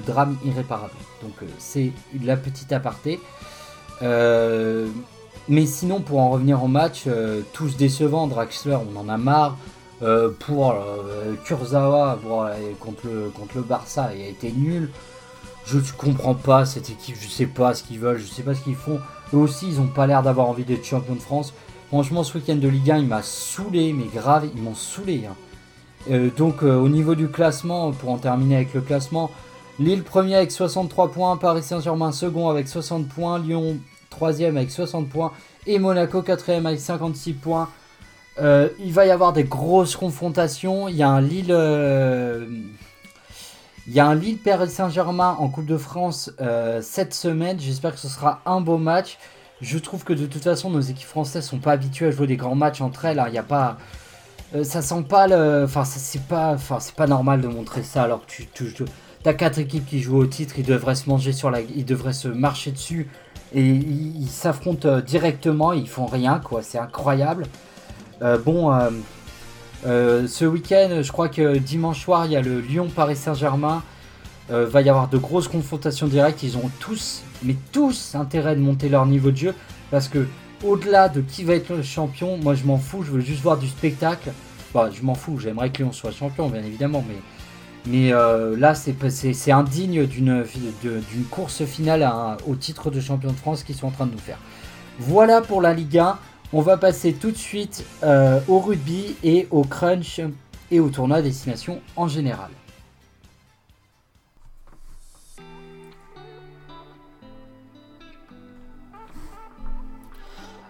drame 0.05 0.37
irréparable. 0.43 0.93
Donc 1.21 1.33
euh, 1.41 1.45
c'est 1.59 1.91
la 2.23 2.37
petite 2.37 2.71
aparté. 2.73 3.19
Euh, 4.01 4.87
mais 5.47 5.65
sinon, 5.65 6.01
pour 6.01 6.19
en 6.19 6.29
revenir 6.29 6.63
au 6.63 6.67
match, 6.67 7.03
tous 7.53 7.77
décevants. 7.77 8.27
Draxler, 8.27 8.77
on 8.91 8.99
en 8.99 9.09
a 9.09 9.17
marre. 9.17 9.57
Pour 10.39 10.75
Kurzawa 11.45 12.19
contre, 12.79 13.07
le, 13.07 13.29
contre 13.29 13.55
le 13.55 13.61
Barça, 13.61 14.11
il 14.15 14.21
a 14.21 14.27
été 14.27 14.51
nul. 14.51 14.89
Je 15.65 15.77
ne 15.77 15.83
comprends 15.97 16.35
pas 16.35 16.65
cette 16.65 16.89
équipe, 16.89 17.15
je 17.19 17.27
sais 17.27 17.47
pas 17.47 17.73
ce 17.73 17.83
qu'ils 17.83 17.99
veulent, 17.99 18.19
je 18.19 18.25
sais 18.25 18.43
pas 18.43 18.53
ce 18.53 18.61
qu'ils 18.61 18.75
font. 18.75 18.99
Eux 19.33 19.37
aussi, 19.37 19.67
ils 19.67 19.79
n'ont 19.79 19.87
pas 19.87 20.05
l'air 20.05 20.21
d'avoir 20.21 20.47
envie 20.47 20.63
d'être 20.63 20.85
champion 20.85 21.15
de 21.15 21.19
France. 21.19 21.53
Franchement, 21.87 22.23
ce 22.23 22.37
week-end 22.37 22.55
de 22.55 22.67
Ligue 22.67 22.91
1, 22.91 22.97
il 22.97 23.07
m'a 23.07 23.21
saoulé, 23.23 23.93
mais 23.93 24.05
grave, 24.05 24.47
ils 24.53 24.61
m'ont 24.61 24.75
saoulé. 24.75 25.23
Hein. 25.25 25.35
Euh, 26.11 26.29
donc 26.35 26.61
euh, 26.61 26.75
au 26.75 26.89
niveau 26.89 27.15
du 27.15 27.29
classement, 27.29 27.91
pour 27.91 28.09
en 28.09 28.17
terminer 28.17 28.57
avec 28.57 28.73
le 28.73 28.81
classement, 28.81 29.31
Lille 29.79 30.03
premier 30.03 30.35
avec 30.35 30.51
63 30.51 31.11
points, 31.11 31.35
Paris 31.37 31.63
Saint-Germain 31.63 32.11
second 32.11 32.49
avec 32.49 32.67
60 32.67 33.07
points, 33.09 33.39
Lyon 33.39 33.77
troisième 34.09 34.55
avec 34.55 34.71
60 34.71 35.09
points 35.09 35.33
et 35.67 35.79
Monaco 35.79 36.21
quatrième 36.21 36.65
avec 36.65 36.79
56 36.79 37.33
points. 37.33 37.69
Euh, 38.39 38.69
il 38.79 38.91
va 38.91 39.05
y 39.05 39.11
avoir 39.11 39.33
des 39.33 39.43
grosses 39.43 39.95
confrontations. 39.95 40.87
Il 40.87 40.95
y 40.95 41.03
a 41.03 41.09
un 41.09 41.21
Lille, 41.21 41.55
il 43.87 43.93
y 43.93 43.99
a 43.99 44.05
un 44.05 44.15
Lille 44.15 44.37
Paris 44.37 44.69
Saint-Germain 44.69 45.35
en 45.39 45.49
Coupe 45.49 45.67
de 45.67 45.77
France 45.77 46.31
cette 46.81 47.13
semaine. 47.13 47.59
J'espère 47.59 47.93
que 47.93 47.99
ce 47.99 48.09
sera 48.09 48.41
un 48.45 48.61
beau 48.61 48.77
match. 48.77 49.17
Je 49.61 49.77
trouve 49.77 50.03
que 50.03 50.13
de 50.13 50.25
toute 50.25 50.43
façon 50.43 50.69
nos 50.69 50.81
équipes 50.81 51.07
françaises 51.07 51.45
sont 51.45 51.59
pas 51.59 51.71
habituées 51.71 52.07
à 52.07 52.11
jouer 52.11 52.27
des 52.27 52.35
grands 52.35 52.55
matchs 52.55 52.81
entre 52.81 53.05
elles. 53.05 53.23
Il 53.27 53.31
n'y 53.31 53.37
a 53.37 53.43
pas 53.43 53.77
euh, 54.53 54.63
ça 54.63 54.81
sent 54.81 55.03
pas 55.07 55.27
le. 55.27 55.63
Enfin, 55.65 55.83
c'est 55.85 56.21
pas, 56.21 57.07
normal 57.07 57.41
de 57.41 57.47
montrer 57.47 57.83
ça 57.83 58.03
alors 58.03 58.25
que 58.25 58.31
tu, 58.31 58.45
tu, 58.53 58.85
as 59.25 59.33
quatre 59.33 59.57
équipes 59.57 59.85
qui 59.85 59.99
jouent 59.99 60.19
au 60.19 60.25
titre, 60.27 60.59
ils 60.59 60.65
devraient 60.65 60.95
se 60.95 61.09
manger 61.09 61.31
sur 61.31 61.49
la, 61.49 61.61
ils 61.61 61.85
devraient 61.85 62.13
se 62.13 62.27
marcher 62.27 62.71
dessus 62.71 63.09
et 63.53 63.61
ils 63.61 64.29
s'affrontent 64.29 64.87
euh, 64.87 65.01
directement, 65.01 65.73
ils 65.73 65.89
font 65.89 66.05
rien 66.05 66.39
quoi, 66.39 66.61
c'est 66.61 66.77
incroyable. 66.77 67.47
Euh, 68.21 68.37
bon, 68.37 68.71
ce 69.83 70.45
week-end, 70.45 71.01
je 71.01 71.11
crois 71.11 71.29
que 71.29 71.57
dimanche 71.57 72.03
soir, 72.03 72.25
il 72.25 72.31
y 72.31 72.35
a 72.35 72.41
le 72.41 72.59
Lyon 72.59 72.89
Paris 72.93 73.15
Saint-Germain. 73.15 73.83
va 74.49 74.81
y 74.81 74.89
avoir 74.89 75.07
de 75.09 75.17
grosses 75.17 75.47
confrontations 75.47 76.07
directes. 76.07 76.43
Ils 76.43 76.57
ont 76.57 76.69
tous, 76.79 77.23
mais 77.43 77.55
tous, 77.71 78.15
intérêt 78.15 78.55
de 78.55 78.61
monter 78.61 78.89
leur 78.89 79.05
niveau 79.05 79.31
de 79.31 79.37
jeu 79.37 79.53
parce 79.91 80.07
que 80.07 80.27
au-delà 80.63 81.09
de 81.09 81.21
qui 81.21 81.43
va 81.43 81.55
être 81.55 81.69
le 81.69 81.83
champion, 81.83 82.37
moi 82.37 82.55
je 82.55 82.65
m'en 82.65 82.77
fous, 82.77 83.03
je 83.03 83.11
veux 83.11 83.21
juste 83.21 83.41
voir 83.41 83.57
du 83.57 83.67
spectacle. 83.67 84.31
Bah, 84.73 84.89
je 84.91 85.01
m'en 85.03 85.15
fous, 85.15 85.39
j'aimerais 85.39 85.69
que 85.69 85.83
Lyon 85.83 85.91
soit 85.91 86.11
champion, 86.11 86.49
bien 86.49 86.63
évidemment, 86.63 87.03
mais, 87.07 87.15
mais 87.85 88.13
euh, 88.13 88.57
là 88.57 88.75
c'est 88.75 89.51
indigne 89.51 90.05
d'une 90.05 90.43
course 91.29 91.63
finale 91.65 92.09
au 92.47 92.55
titre 92.55 92.91
de 92.91 92.99
champion 92.99 93.31
de 93.31 93.37
France 93.37 93.63
qu'ils 93.63 93.75
sont 93.75 93.87
en 93.87 93.91
train 93.91 94.05
de 94.05 94.11
nous 94.11 94.17
faire. 94.17 94.39
Voilà 94.99 95.41
pour 95.41 95.61
la 95.61 95.73
Ligue 95.73 95.97
1. 95.97 96.17
On 96.53 96.61
va 96.61 96.77
passer 96.77 97.13
tout 97.13 97.31
de 97.31 97.37
suite 97.37 97.85
euh, 98.03 98.39
au 98.47 98.59
rugby 98.59 99.15
et 99.23 99.47
au 99.51 99.63
crunch 99.63 100.21
et 100.71 100.79
au 100.79 100.89
tournoi 100.89 101.21
destination 101.21 101.81
en 101.95 102.07
général. 102.07 102.49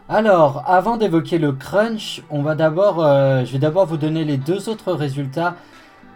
Alors, 0.07 0.63
avant 0.67 0.97
d'évoquer 0.97 1.39
le 1.39 1.51
crunch, 1.51 2.21
on 2.29 2.43
va 2.43 2.53
d'abord, 2.53 3.03
euh, 3.03 3.43
je 3.43 3.51
vais 3.53 3.59
d'abord 3.59 3.87
vous 3.87 3.97
donner 3.97 4.23
les 4.23 4.37
deux 4.37 4.69
autres 4.69 4.93
résultats. 4.93 5.55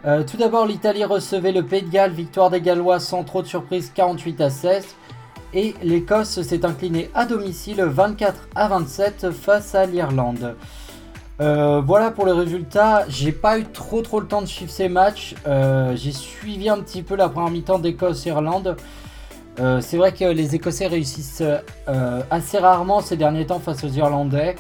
Euh, 0.06 0.24
tout 0.24 0.38
d'abord, 0.38 0.68
l'Italie 0.68 1.04
recevait 1.04 1.52
le 1.52 1.64
Pays 1.64 1.82
de 1.82 1.90
Galles, 1.90 2.12
victoire 2.12 2.52
des 2.52 2.62
Gallois 2.62 3.00
sans 3.00 3.24
trop 3.24 3.42
de 3.42 3.48
surprise, 3.48 3.92
48 3.94 4.42
à 4.42 4.50
16. 4.52 4.96
Et 5.54 5.76
l'Écosse 5.84 6.42
s'est 6.42 6.66
inclinée 6.66 7.10
à 7.14 7.26
domicile 7.26 7.82
24 7.82 8.50
à 8.56 8.68
27 8.68 9.32
face 9.32 9.76
à 9.76 9.86
l'Irlande. 9.86 10.56
Euh, 11.42 11.82
voilà 11.86 12.12
pour 12.12 12.26
le 12.26 12.34
résultat. 12.34 13.06
J'ai 13.08 13.32
pas 13.32 13.60
eu 13.60 13.66
trop 13.66 14.02
trop 14.02 14.20
le 14.20 14.28
temps 14.28 14.42
de 14.42 14.48
suivre 14.48 14.72
ces 14.72 14.90
matchs. 14.90 15.36
J'ai 15.96 16.12
suivi 16.12 16.70
un 16.70 16.80
petit 16.80 17.02
peu 17.02 17.16
la 17.16 17.30
première 17.30 17.52
mi-temps 17.52 17.80
d'Écosse-Irlande. 17.80 18.76
Euh, 19.60 19.82
c'est 19.82 19.98
vrai 19.98 20.14
que 20.14 20.24
les 20.24 20.56
Écossais 20.56 20.88
réussissent 20.88 21.44
euh, 21.88 22.22
assez 22.30 22.58
rarement 22.58 23.02
ces 23.02 23.18
derniers 23.18 23.46
temps 23.46 23.60
face 23.60 23.84
aux 23.84 23.90
Irlandais. 23.90 24.56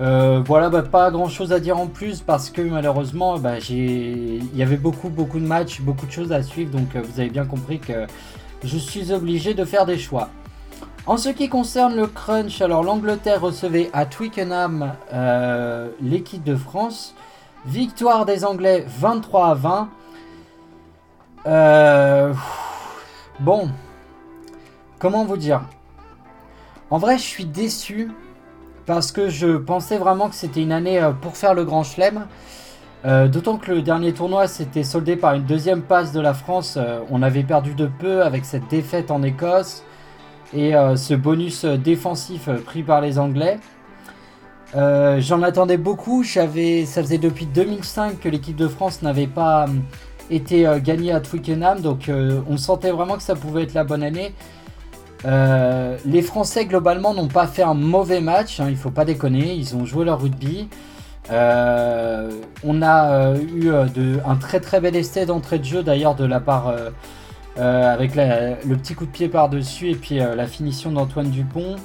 Euh, 0.00 0.42
voilà, 0.44 0.70
bah, 0.70 0.82
pas 0.82 1.10
grand 1.10 1.28
chose 1.28 1.52
à 1.52 1.60
dire 1.60 1.78
en 1.78 1.86
plus 1.86 2.20
parce 2.20 2.50
que 2.50 2.62
malheureusement, 2.62 3.38
bah, 3.38 3.58
il 3.68 4.56
y 4.56 4.62
avait 4.62 4.76
beaucoup, 4.76 5.08
beaucoup 5.08 5.38
de 5.38 5.46
matchs, 5.46 5.80
beaucoup 5.80 6.06
de 6.06 6.12
choses 6.12 6.32
à 6.32 6.42
suivre. 6.42 6.70
Donc 6.70 6.96
vous 6.96 7.20
avez 7.20 7.28
bien 7.28 7.44
compris 7.44 7.78
que 7.78 8.06
je 8.64 8.78
suis 8.78 9.12
obligé 9.12 9.54
de 9.54 9.64
faire 9.64 9.86
des 9.86 9.98
choix. 9.98 10.28
En 11.06 11.16
ce 11.16 11.28
qui 11.28 11.48
concerne 11.48 11.94
le 11.94 12.06
crunch, 12.06 12.60
alors 12.60 12.82
l'Angleterre 12.82 13.40
recevait 13.40 13.90
à 13.92 14.06
Twickenham 14.06 14.92
l'équipe 16.00 16.42
de 16.42 16.56
France. 16.56 17.14
Victoire 17.64 18.26
des 18.26 18.44
Anglais 18.44 18.84
23 18.86 19.48
à 19.48 19.54
20. 19.54 19.88
bon, 23.40 23.70
Comment 24.98 25.26
vous 25.26 25.36
dire? 25.36 25.60
En 26.88 26.96
vrai, 26.96 27.18
je 27.18 27.22
suis 27.22 27.44
déçu 27.44 28.10
parce 28.86 29.12
que 29.12 29.28
je 29.28 29.58
pensais 29.58 29.98
vraiment 29.98 30.30
que 30.30 30.34
c'était 30.34 30.62
une 30.62 30.72
année 30.72 31.02
euh, 31.02 31.12
pour 31.12 31.36
faire 31.36 31.52
le 31.52 31.64
grand 31.64 31.82
chelem. 31.82 32.26
Euh, 33.06 33.28
d'autant 33.28 33.56
que 33.56 33.70
le 33.70 33.82
dernier 33.82 34.12
tournoi 34.12 34.48
s'était 34.48 34.82
soldé 34.82 35.16
par 35.16 35.34
une 35.34 35.44
deuxième 35.44 35.82
passe 35.82 36.12
de 36.12 36.20
la 36.20 36.34
France. 36.34 36.76
Euh, 36.76 37.00
on 37.10 37.22
avait 37.22 37.44
perdu 37.44 37.74
de 37.74 37.86
peu 37.86 38.22
avec 38.22 38.44
cette 38.44 38.68
défaite 38.68 39.10
en 39.10 39.22
Écosse 39.22 39.84
et 40.52 40.74
ce 40.96 41.14
bonus 41.14 41.64
défensif 41.64 42.48
pris 42.64 42.84
par 42.84 43.00
les 43.00 43.18
Anglais. 43.18 43.58
J'en 44.74 45.42
attendais 45.42 45.76
beaucoup. 45.76 46.22
ça 46.22 46.46
faisait 46.46 47.18
depuis 47.18 47.46
2005 47.46 48.20
que 48.20 48.28
l'équipe 48.28 48.54
de 48.54 48.68
France 48.68 49.02
n'avait 49.02 49.26
pas 49.26 49.66
été 50.30 50.68
gagnée 50.82 51.10
à 51.10 51.20
Twickenham, 51.20 51.80
donc 51.80 52.08
on 52.48 52.56
sentait 52.58 52.92
vraiment 52.92 53.16
que 53.16 53.24
ça 53.24 53.34
pouvait 53.34 53.64
être 53.64 53.74
la 53.74 53.82
bonne 53.82 54.04
année. 54.04 54.32
Euh, 55.24 55.96
les 56.04 56.22
Français 56.22 56.66
globalement 56.66 57.14
n'ont 57.14 57.28
pas 57.28 57.46
fait 57.46 57.62
un 57.62 57.74
mauvais 57.74 58.20
match, 58.20 58.60
hein, 58.60 58.66
il 58.68 58.76
faut 58.76 58.90
pas 58.90 59.04
déconner, 59.04 59.54
ils 59.54 59.74
ont 59.74 59.84
joué 59.84 60.04
leur 60.04 60.20
rugby. 60.20 60.68
Euh, 61.30 62.30
on 62.62 62.82
a 62.82 63.10
euh, 63.10 63.38
eu 63.54 63.70
un 64.24 64.36
très 64.36 64.60
très 64.60 64.80
bel 64.80 64.94
essai 64.94 65.26
d'entrée 65.26 65.58
de 65.58 65.64
jeu 65.64 65.82
d'ailleurs 65.82 66.14
de 66.14 66.24
la 66.24 66.40
part 66.40 66.74
avec 67.56 68.14
le 68.14 68.76
petit 68.76 68.94
coup 68.94 69.06
de 69.06 69.10
pied 69.10 69.28
par-dessus 69.28 69.90
et 69.90 69.94
puis 69.94 70.18
la 70.18 70.46
finition 70.46 70.92
d'Antoine 70.92 71.30
Dupont. 71.30 71.76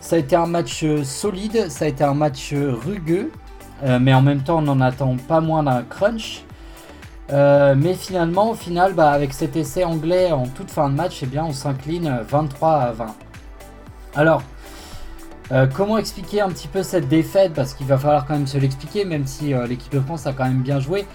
Ça 0.00 0.16
a 0.16 0.18
été 0.20 0.36
un 0.36 0.46
match 0.46 0.84
solide, 1.02 1.70
ça 1.70 1.86
a 1.86 1.88
été 1.88 2.04
un 2.04 2.14
match 2.14 2.54
rugueux, 2.54 3.30
mais 4.00 4.14
en 4.14 4.22
même 4.22 4.42
temps 4.42 4.58
on 4.58 4.62
n'en 4.62 4.80
attend 4.80 5.16
pas 5.16 5.40
moins 5.40 5.64
d'un 5.64 5.82
crunch. 5.82 6.44
mais 7.30 7.94
finalement, 7.94 8.50
au 8.50 8.54
final, 8.54 8.92
bah, 8.94 9.10
avec 9.10 9.32
cet 9.34 9.56
essai 9.56 9.82
anglais 9.82 10.30
en 10.30 10.46
toute 10.46 10.70
fin 10.70 10.88
de 10.88 10.94
match, 10.94 11.18
eh 11.24 11.26
bien, 11.26 11.44
on 11.44 11.52
s'incline 11.52 12.20
23 12.28 12.72
à 12.74 12.92
20. 12.92 13.06
Alors, 14.14 14.42
comment 15.74 15.98
expliquer 15.98 16.40
un 16.40 16.48
petit 16.48 16.68
peu 16.68 16.82
cette 16.82 17.08
défaite? 17.08 17.52
Parce 17.54 17.74
qu'il 17.74 17.86
va 17.86 17.98
falloir 17.98 18.26
quand 18.26 18.34
même 18.34 18.46
se 18.46 18.58
l'expliquer, 18.58 19.04
même 19.04 19.26
si 19.26 19.54
l'équipe 19.68 19.92
de 19.92 20.00
France 20.00 20.26
a 20.26 20.32
quand 20.32 20.44
même 20.44 20.62
bien 20.62 20.80
joué. 20.80 21.06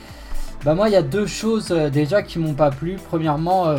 Bah 0.65 0.75
moi, 0.75 0.89
il 0.89 0.93
y 0.93 0.97
a 0.97 1.03
deux 1.03 1.27
choses 1.27 1.69
déjà 1.69 2.23
qui 2.23 2.39
m'ont 2.39 2.53
pas 2.53 2.71
plu. 2.71 2.97
Premièrement, 3.09 3.75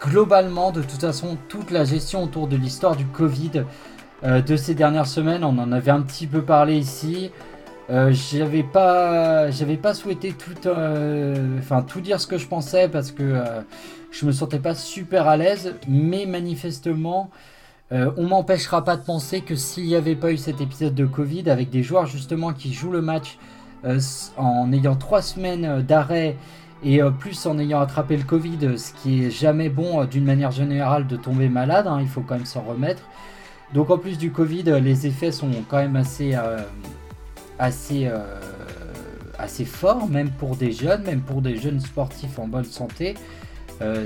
globalement, 0.00 0.70
de 0.70 0.82
toute 0.82 1.00
façon, 1.00 1.36
toute 1.48 1.70
la 1.70 1.84
gestion 1.84 2.24
autour 2.24 2.46
de 2.46 2.56
l'histoire 2.56 2.96
du 2.96 3.04
Covid 3.06 3.64
euh, 4.24 4.42
de 4.42 4.56
ces 4.56 4.74
dernières 4.74 5.06
semaines, 5.06 5.44
on 5.44 5.58
en 5.58 5.72
avait 5.72 5.90
un 5.90 6.02
petit 6.02 6.26
peu 6.26 6.42
parlé 6.42 6.76
ici. 6.76 7.30
Euh, 7.90 8.12
j'avais 8.12 8.62
pas, 8.62 9.50
j'avais 9.50 9.76
pas 9.76 9.94
souhaité 9.94 10.32
tout, 10.32 10.66
euh, 10.66 11.58
enfin 11.58 11.82
tout 11.82 12.00
dire 12.00 12.20
ce 12.20 12.26
que 12.26 12.36
je 12.36 12.46
pensais 12.46 12.88
parce 12.88 13.12
que 13.12 13.40
je 14.10 14.26
me 14.26 14.32
sentais 14.32 14.58
pas 14.58 14.74
super 14.74 15.26
à 15.26 15.36
l'aise, 15.36 15.74
mais 15.88 16.26
manifestement, 16.26 17.30
on 17.90 18.26
m'empêchera 18.26 18.84
pas 18.84 18.96
de 18.96 19.02
penser 19.02 19.40
que 19.40 19.56
s'il 19.56 19.86
n'y 19.86 19.94
avait 19.94 20.14
pas 20.14 20.30
eu 20.30 20.36
cet 20.36 20.60
épisode 20.60 20.94
de 20.94 21.06
Covid 21.06 21.48
avec 21.48 21.70
des 21.70 21.82
joueurs 21.82 22.06
justement 22.06 22.52
qui 22.52 22.72
jouent 22.74 22.92
le 22.92 23.00
match 23.00 23.38
en 24.36 24.72
ayant 24.72 24.94
trois 24.94 25.22
semaines 25.22 25.82
d'arrêt 25.82 26.36
et 26.82 27.02
euh, 27.02 27.10
plus 27.10 27.46
en 27.46 27.58
ayant 27.58 27.80
attrapé 27.80 28.16
le 28.16 28.22
Covid, 28.22 28.78
ce 28.78 28.92
qui 28.92 29.24
est 29.24 29.30
jamais 29.30 29.68
bon 29.68 30.00
euh, 30.02 30.06
d'une 30.06 30.24
manière 30.24 30.50
générale 30.50 31.06
de 31.06 31.16
tomber 31.16 31.48
malade, 31.48 31.86
hein, 31.86 31.98
il 32.00 32.08
faut 32.08 32.20
quand 32.20 32.36
même 32.36 32.46
s'en 32.46 32.62
remettre. 32.62 33.02
Donc 33.74 33.90
en 33.90 33.98
plus 33.98 34.16
du 34.16 34.30
Covid, 34.30 34.64
euh, 34.68 34.80
les 34.80 35.06
effets 35.06 35.32
sont 35.32 35.50
quand 35.68 35.78
même 35.78 35.96
assez, 35.96 36.36
assez, 37.58 38.10
assez 39.38 39.64
forts, 39.64 40.08
même 40.08 40.30
pour 40.30 40.56
des 40.56 40.72
jeunes, 40.72 41.02
même 41.02 41.20
pour 41.20 41.42
des 41.42 41.56
jeunes 41.56 41.80
sportifs 41.80 42.38
en 42.38 42.46
bonne 42.46 42.64
santé. 42.64 43.14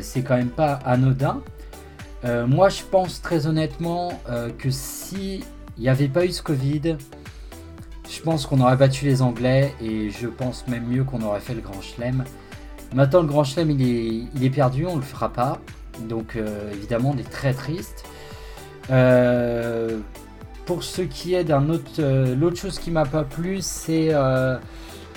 c'est 0.01 0.23
quand 0.23 0.37
même 0.37 0.49
pas 0.49 0.75
anodin. 0.85 1.42
Moi 2.24 2.68
je 2.68 2.82
pense 2.82 3.20
très 3.20 3.46
honnêtement 3.46 4.20
que 4.58 4.70
si 4.70 5.42
il 5.76 5.82
n'y 5.82 5.88
avait 5.88 6.08
pas 6.08 6.24
eu 6.24 6.30
ce 6.30 6.42
Covid, 6.42 6.96
je 8.08 8.20
pense 8.20 8.46
qu'on 8.46 8.61
aurait 8.61 8.76
battu 8.76 9.06
les 9.06 9.22
Anglais 9.22 9.74
et 9.80 10.11
je 10.11 10.26
pense 10.26 10.68
même 10.68 10.87
mieux 10.87 11.02
qu'on 11.04 11.22
aurait 11.22 11.40
fait 11.40 11.54
le 11.54 11.61
Grand 11.61 11.80
Chelem. 11.80 12.24
Maintenant, 12.94 13.22
le 13.22 13.26
Grand 13.26 13.44
Chelem, 13.44 13.70
il 13.70 13.82
est, 13.82 14.28
il 14.35 14.44
est 14.44 14.50
perdu, 14.50 14.87
on 14.87 14.96
le 14.96 15.02
fera 15.02 15.30
pas. 15.32 15.58
Donc, 16.08 16.37
euh, 16.37 16.70
évidemment, 16.72 17.12
on 17.14 17.18
est 17.18 17.30
très 17.30 17.54
triste. 17.54 18.04
Euh, 18.90 19.98
pour 20.66 20.85
ce 20.85 21.02
qui 21.02 21.35
est 21.35 21.44
d'un 21.44 21.70
autre, 21.70 21.90
euh, 22.00 22.35
l'autre 22.37 22.56
chose 22.56 22.78
qui 22.78 22.90
m'a 22.90 23.06
pas 23.06 23.24
plu, 23.24 23.58
c'est 23.61 24.12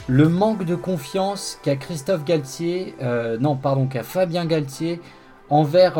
le 0.07 0.29
manque 0.29 0.63
de 0.63 0.75
confiance 0.75 1.59
qu'a 1.63 1.75
Christophe 1.75 2.23
Galtier, 2.23 2.95
non, 3.39 3.55
pardon, 3.55 3.87
qu'a 3.87 4.03
Fabien 4.03 4.45
Galtier 4.45 5.01
envers, 5.49 5.97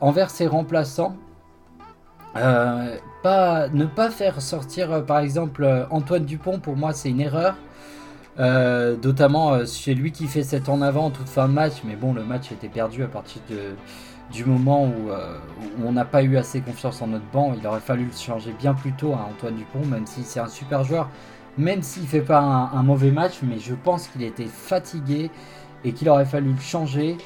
envers 0.00 0.30
ses 0.30 0.46
remplaçants. 0.46 1.16
pas, 2.34 3.68
ne 3.68 3.84
pas 3.84 4.10
faire 4.10 4.40
sortir, 4.40 5.04
par 5.06 5.20
exemple, 5.20 5.86
Antoine 5.90 6.24
Dupont, 6.24 6.58
pour 6.58 6.76
moi, 6.76 6.92
c'est 6.92 7.10
une 7.10 7.20
erreur. 7.20 7.54
Euh, 8.38 8.96
notamment 9.02 9.52
euh, 9.52 9.64
c'est 9.64 9.94
lui 9.94 10.12
qui 10.12 10.28
fait 10.28 10.44
cet 10.44 10.68
en 10.68 10.80
avant 10.80 11.06
en 11.06 11.10
toute 11.10 11.28
fin 11.28 11.48
de 11.48 11.52
match, 11.52 11.82
mais 11.84 11.96
bon, 11.96 12.12
le 12.12 12.22
match 12.22 12.52
était 12.52 12.68
perdu 12.68 13.02
à 13.02 13.08
partir 13.08 13.42
du 14.30 14.44
moment 14.44 14.92
euh, 15.08 15.38
où, 15.80 15.86
on 15.86 15.92
n'a 15.92 16.04
pas 16.04 16.22
eu 16.22 16.36
assez 16.36 16.60
confiance 16.60 17.02
en 17.02 17.08
notre 17.08 17.28
banc. 17.32 17.54
Il 17.58 17.66
aurait 17.66 17.80
fallu 17.80 18.04
le 18.04 18.12
changer 18.12 18.54
bien 18.56 18.74
plus 18.74 18.92
tôt 18.92 19.12
à 19.12 19.28
Antoine 19.28 19.56
Dupont, 19.56 19.84
même 19.86 20.06
si 20.06 20.22
c'est 20.22 20.38
un 20.38 20.46
super 20.46 20.84
joueur, 20.84 21.08
même 21.56 21.82
s'il 21.82 22.06
fait 22.06 22.20
pas 22.20 22.38
un, 22.40 22.82
mauvais 22.84 23.10
match, 23.10 23.40
mais 23.42 23.58
je 23.58 23.74
pense 23.74 24.06
qu'il 24.06 24.22
était 24.22 24.46
fatigué 24.46 25.30
et 25.84 25.92
qu'il 25.92 26.08
aurait 26.08 26.24
fallu 26.24 26.52
le 26.52 26.60
changer. 26.60 27.16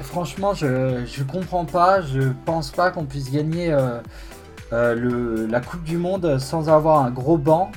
Franchement, 0.00 0.54
je, 0.54 1.22
comprends 1.24 1.64
pas, 1.64 2.00
je 2.02 2.30
pense 2.44 2.70
pas 2.70 2.90
qu'on 2.90 3.04
puisse 3.04 3.30
gagner 3.30 3.74
euh, 4.72 5.46
la 5.48 5.60
Coupe 5.60 5.84
du 5.84 5.98
Monde 5.98 6.38
sans 6.38 6.68
avoir 6.68 7.04
un 7.04 7.10
gros 7.10 7.38
banc. 7.38 7.70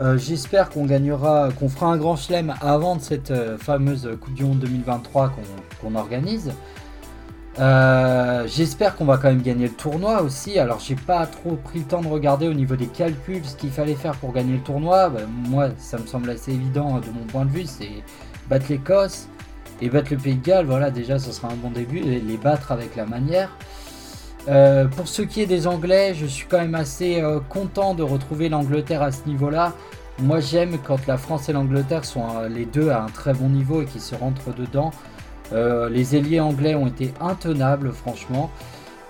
Euh, 0.00 0.16
j'espère 0.16 0.70
qu'on 0.70 0.86
gagnera, 0.86 1.50
qu'on 1.58 1.68
fera 1.68 1.92
un 1.92 1.98
grand 1.98 2.16
chelem 2.16 2.54
avant 2.62 2.98
cette 2.98 3.30
euh, 3.30 3.58
fameuse 3.58 4.08
Coupe 4.20 4.32
du 4.32 4.44
Monde 4.44 4.60
2023 4.60 5.34
qu'on 5.82 5.94
organise. 5.94 6.52
J'espère 7.56 8.96
qu'on 8.96 9.04
va 9.04 9.18
quand 9.18 9.28
même 9.28 9.42
gagner 9.42 9.68
le 9.68 9.74
tournoi 9.74 10.22
aussi. 10.22 10.58
Alors 10.58 10.80
j'ai 10.80 10.94
pas 10.94 11.26
trop 11.26 11.56
pris 11.56 11.80
le 11.80 11.84
temps 11.84 12.00
de 12.00 12.08
regarder 12.08 12.48
au 12.48 12.54
niveau 12.54 12.76
des 12.76 12.86
calculs 12.86 13.44
ce 13.44 13.56
qu'il 13.56 13.70
fallait 13.70 13.94
faire 13.94 14.16
pour 14.16 14.32
gagner 14.32 14.54
le 14.54 14.62
tournoi. 14.62 15.10
Bah, 15.10 15.20
moi 15.48 15.68
ça 15.78 15.98
me 15.98 16.06
semble 16.06 16.30
assez 16.30 16.52
évident 16.52 17.00
de 17.00 17.10
mon 17.10 17.26
point 17.26 17.44
de 17.44 17.50
vue, 17.50 17.66
c'est 17.66 18.02
battre 18.48 18.66
l'Écosse 18.70 19.28
et 19.82 19.88
battre 19.88 20.12
le 20.12 20.18
Pays 20.18 20.36
de 20.36 20.44
Galles. 20.44 20.66
Voilà 20.66 20.90
déjà 20.90 21.18
ce 21.18 21.32
sera 21.32 21.48
un 21.48 21.56
bon 21.56 21.70
début 21.70 22.00
les 22.00 22.36
battre 22.36 22.72
avec 22.72 22.96
la 22.96 23.06
manière. 23.06 23.50
Euh, 24.48 24.86
pour 24.86 25.06
ce 25.06 25.22
qui 25.22 25.42
est 25.42 25.46
des 25.46 25.66
Anglais, 25.66 26.14
je 26.14 26.26
suis 26.26 26.46
quand 26.46 26.58
même 26.58 26.74
assez 26.74 27.20
euh, 27.20 27.40
content 27.40 27.94
de 27.94 28.02
retrouver 28.02 28.48
l'Angleterre 28.48 29.02
à 29.02 29.12
ce 29.12 29.26
niveau-là. 29.26 29.74
Moi 30.18 30.40
j'aime 30.40 30.78
quand 30.78 31.06
la 31.06 31.18
France 31.18 31.48
et 31.48 31.52
l'Angleterre 31.52 32.04
sont 32.04 32.24
euh, 32.36 32.48
les 32.48 32.64
deux 32.64 32.90
à 32.90 33.02
un 33.02 33.08
très 33.08 33.34
bon 33.34 33.48
niveau 33.48 33.82
et 33.82 33.84
qui 33.84 34.00
se 34.00 34.14
rentrent 34.14 34.54
dedans. 34.54 34.92
Les 35.52 36.16
ailiers 36.16 36.40
anglais 36.40 36.74
ont 36.74 36.86
été 36.86 37.12
intenables 37.20 37.92
franchement. 37.92 38.50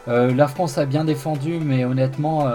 la 0.06 0.48
France 0.48 0.78
a 0.78 0.86
bien 0.86 1.04
défendu 1.04 1.58
mais 1.60 1.84
honnêtement, 1.84 2.48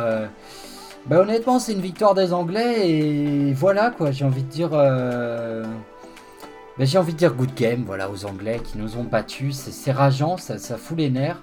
bah, 1.08 1.20
honnêtement 1.20 1.60
c'est 1.60 1.74
une 1.74 1.82
victoire 1.82 2.16
des 2.16 2.34
Anglais 2.34 2.90
et 2.90 3.54
voilà 3.54 3.92
quoi 3.92 4.12
j'ai 4.12 4.26
envie 4.26 4.44
de 4.44 4.50
dire... 4.50 4.70
Bah, 6.78 6.84
j'ai 6.84 6.98
envie 6.98 7.14
dire 7.14 7.34
good 7.34 7.54
game 7.56 7.84
voilà 7.86 8.10
aux 8.12 8.26
Anglais 8.26 8.60
qui 8.62 8.78
nous 8.78 8.98
ont 8.98 9.06
battus. 9.06 9.56
C'est 9.56 9.92
rageant, 9.94 10.38
ça 10.38 10.78
fout 10.78 10.98
les 10.98 11.10
nerfs. 11.10 11.40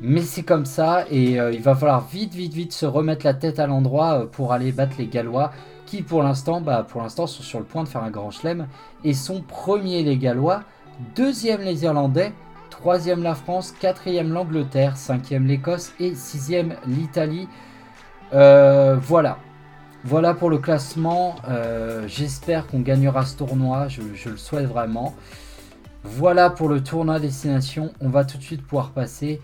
Mais 0.00 0.22
c'est 0.22 0.44
comme 0.44 0.64
ça 0.64 1.04
et 1.10 1.40
euh, 1.40 1.52
il 1.52 1.60
va 1.60 1.74
falloir 1.74 2.06
vite, 2.06 2.32
vite, 2.32 2.54
vite 2.54 2.72
se 2.72 2.86
remettre 2.86 3.26
la 3.26 3.34
tête 3.34 3.58
à 3.58 3.66
l'endroit 3.66 4.20
euh, 4.20 4.26
pour 4.26 4.52
aller 4.52 4.70
battre 4.70 4.94
les 4.98 5.08
Gallois 5.08 5.50
qui 5.86 6.02
pour 6.02 6.22
l'instant, 6.22 6.60
bah, 6.60 6.86
pour 6.88 7.02
l'instant 7.02 7.26
sont 7.26 7.42
sur 7.42 7.58
le 7.58 7.64
point 7.64 7.82
de 7.82 7.88
faire 7.88 8.04
un 8.04 8.10
grand 8.10 8.30
chelem 8.30 8.68
et 9.02 9.12
sont 9.12 9.40
premiers 9.40 10.04
les 10.04 10.16
Gallois, 10.16 10.62
deuxième 11.14 11.60
les 11.62 11.84
Irlandais, 11.84 12.32
troisième 12.70 13.22
la 13.22 13.34
France, 13.34 13.72
quatrième 13.72 14.32
l'Angleterre, 14.32 14.96
cinquième 14.96 15.46
l'Écosse 15.46 15.92
et 16.00 16.14
sixième 16.14 16.76
l'Italie. 16.86 17.48
Euh, 18.32 18.96
voilà. 19.00 19.38
Voilà 20.04 20.32
pour 20.32 20.48
le 20.48 20.58
classement. 20.58 21.36
J'espère 22.06 22.66
qu'on 22.68 22.80
gagnera 22.80 23.26
ce 23.26 23.36
tournoi. 23.36 23.88
Je, 23.88 24.00
je, 24.14 24.30
le 24.30 24.36
souhaite 24.36 24.66
vraiment. 24.66 25.14
Voilà 26.04 26.50
pour 26.50 26.68
le 26.68 26.82
tournoi 26.82 27.18
destination. 27.18 27.92
On 28.00 28.08
va 28.08 28.24
tout 28.24 28.38
de 28.38 28.42
suite 28.42 28.62
pouvoir 28.62 28.90
passer 28.90 29.40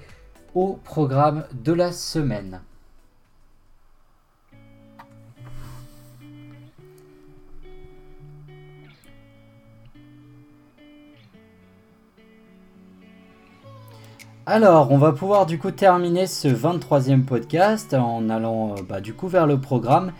au 0.54 0.78
programme 0.84 1.44
de 1.52 1.72
la 1.72 1.90
semaine. 1.90 2.60
Alors, 14.46 14.92
on 14.92 14.98
va 14.98 15.12
pouvoir 15.12 15.46
du 15.46 15.58
coup 15.58 15.70
terminer 15.70 16.26
ce 16.26 16.48
23e 16.48 17.24
podcast 17.24 17.94
en 17.94 18.28
allant 18.28 18.72
euh, 18.72 18.82
bah, 18.86 19.00
du 19.00 19.14
coup 19.14 19.26
vers 19.26 19.46
le 19.46 19.58
programme. 19.58 20.12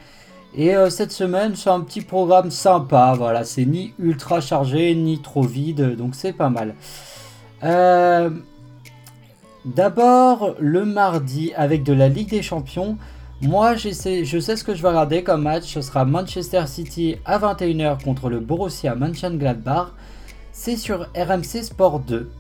Et 0.57 0.75
euh, 0.75 0.89
cette 0.89 1.13
semaine, 1.13 1.55
c'est 1.57 1.69
un 1.69 1.81
petit 1.81 2.01
programme 2.01 2.51
sympa. 2.51 3.15
Voilà, 3.19 3.45
c'est 3.45 3.67
ni 3.67 3.93
ultra 3.99 4.41
chargé 4.41 4.95
ni 4.95 5.21
trop 5.21 5.43
vide, 5.43 5.97
donc 5.97 6.15
c'est 6.15 6.33
pas 6.33 6.49
mal. 6.49 6.75
Euh, 7.65 8.31
D'abord 9.67 10.55
le 10.59 10.87
mardi 10.87 11.53
avec 11.55 11.83
de 11.85 11.93
la 11.93 12.09
Ligue 12.09 12.31
des 12.31 12.43
Champions. 12.43 12.97
Moi, 13.43 13.77
je 13.77 13.91
sais, 13.91 14.25
ce 14.25 14.65
que 14.65 14.75
je 14.75 14.83
vais 14.83 14.89
regarder 14.89 15.23
comme 15.23 15.43
match. 15.43 15.65
Ce 15.65 15.83
sera 15.83 16.07
Manchester 16.07 16.67
City 16.67 17.17
à 17.27 17.39
21h 17.39 18.03
contre 18.03 18.31
le 18.31 18.41
Borussia 18.41 18.95
Mönchengladbach. 18.95 19.89
C'est 20.53 20.77
sur 20.77 21.09
RMC 21.15 21.63
Sport 21.63 22.01
2. 22.01 22.31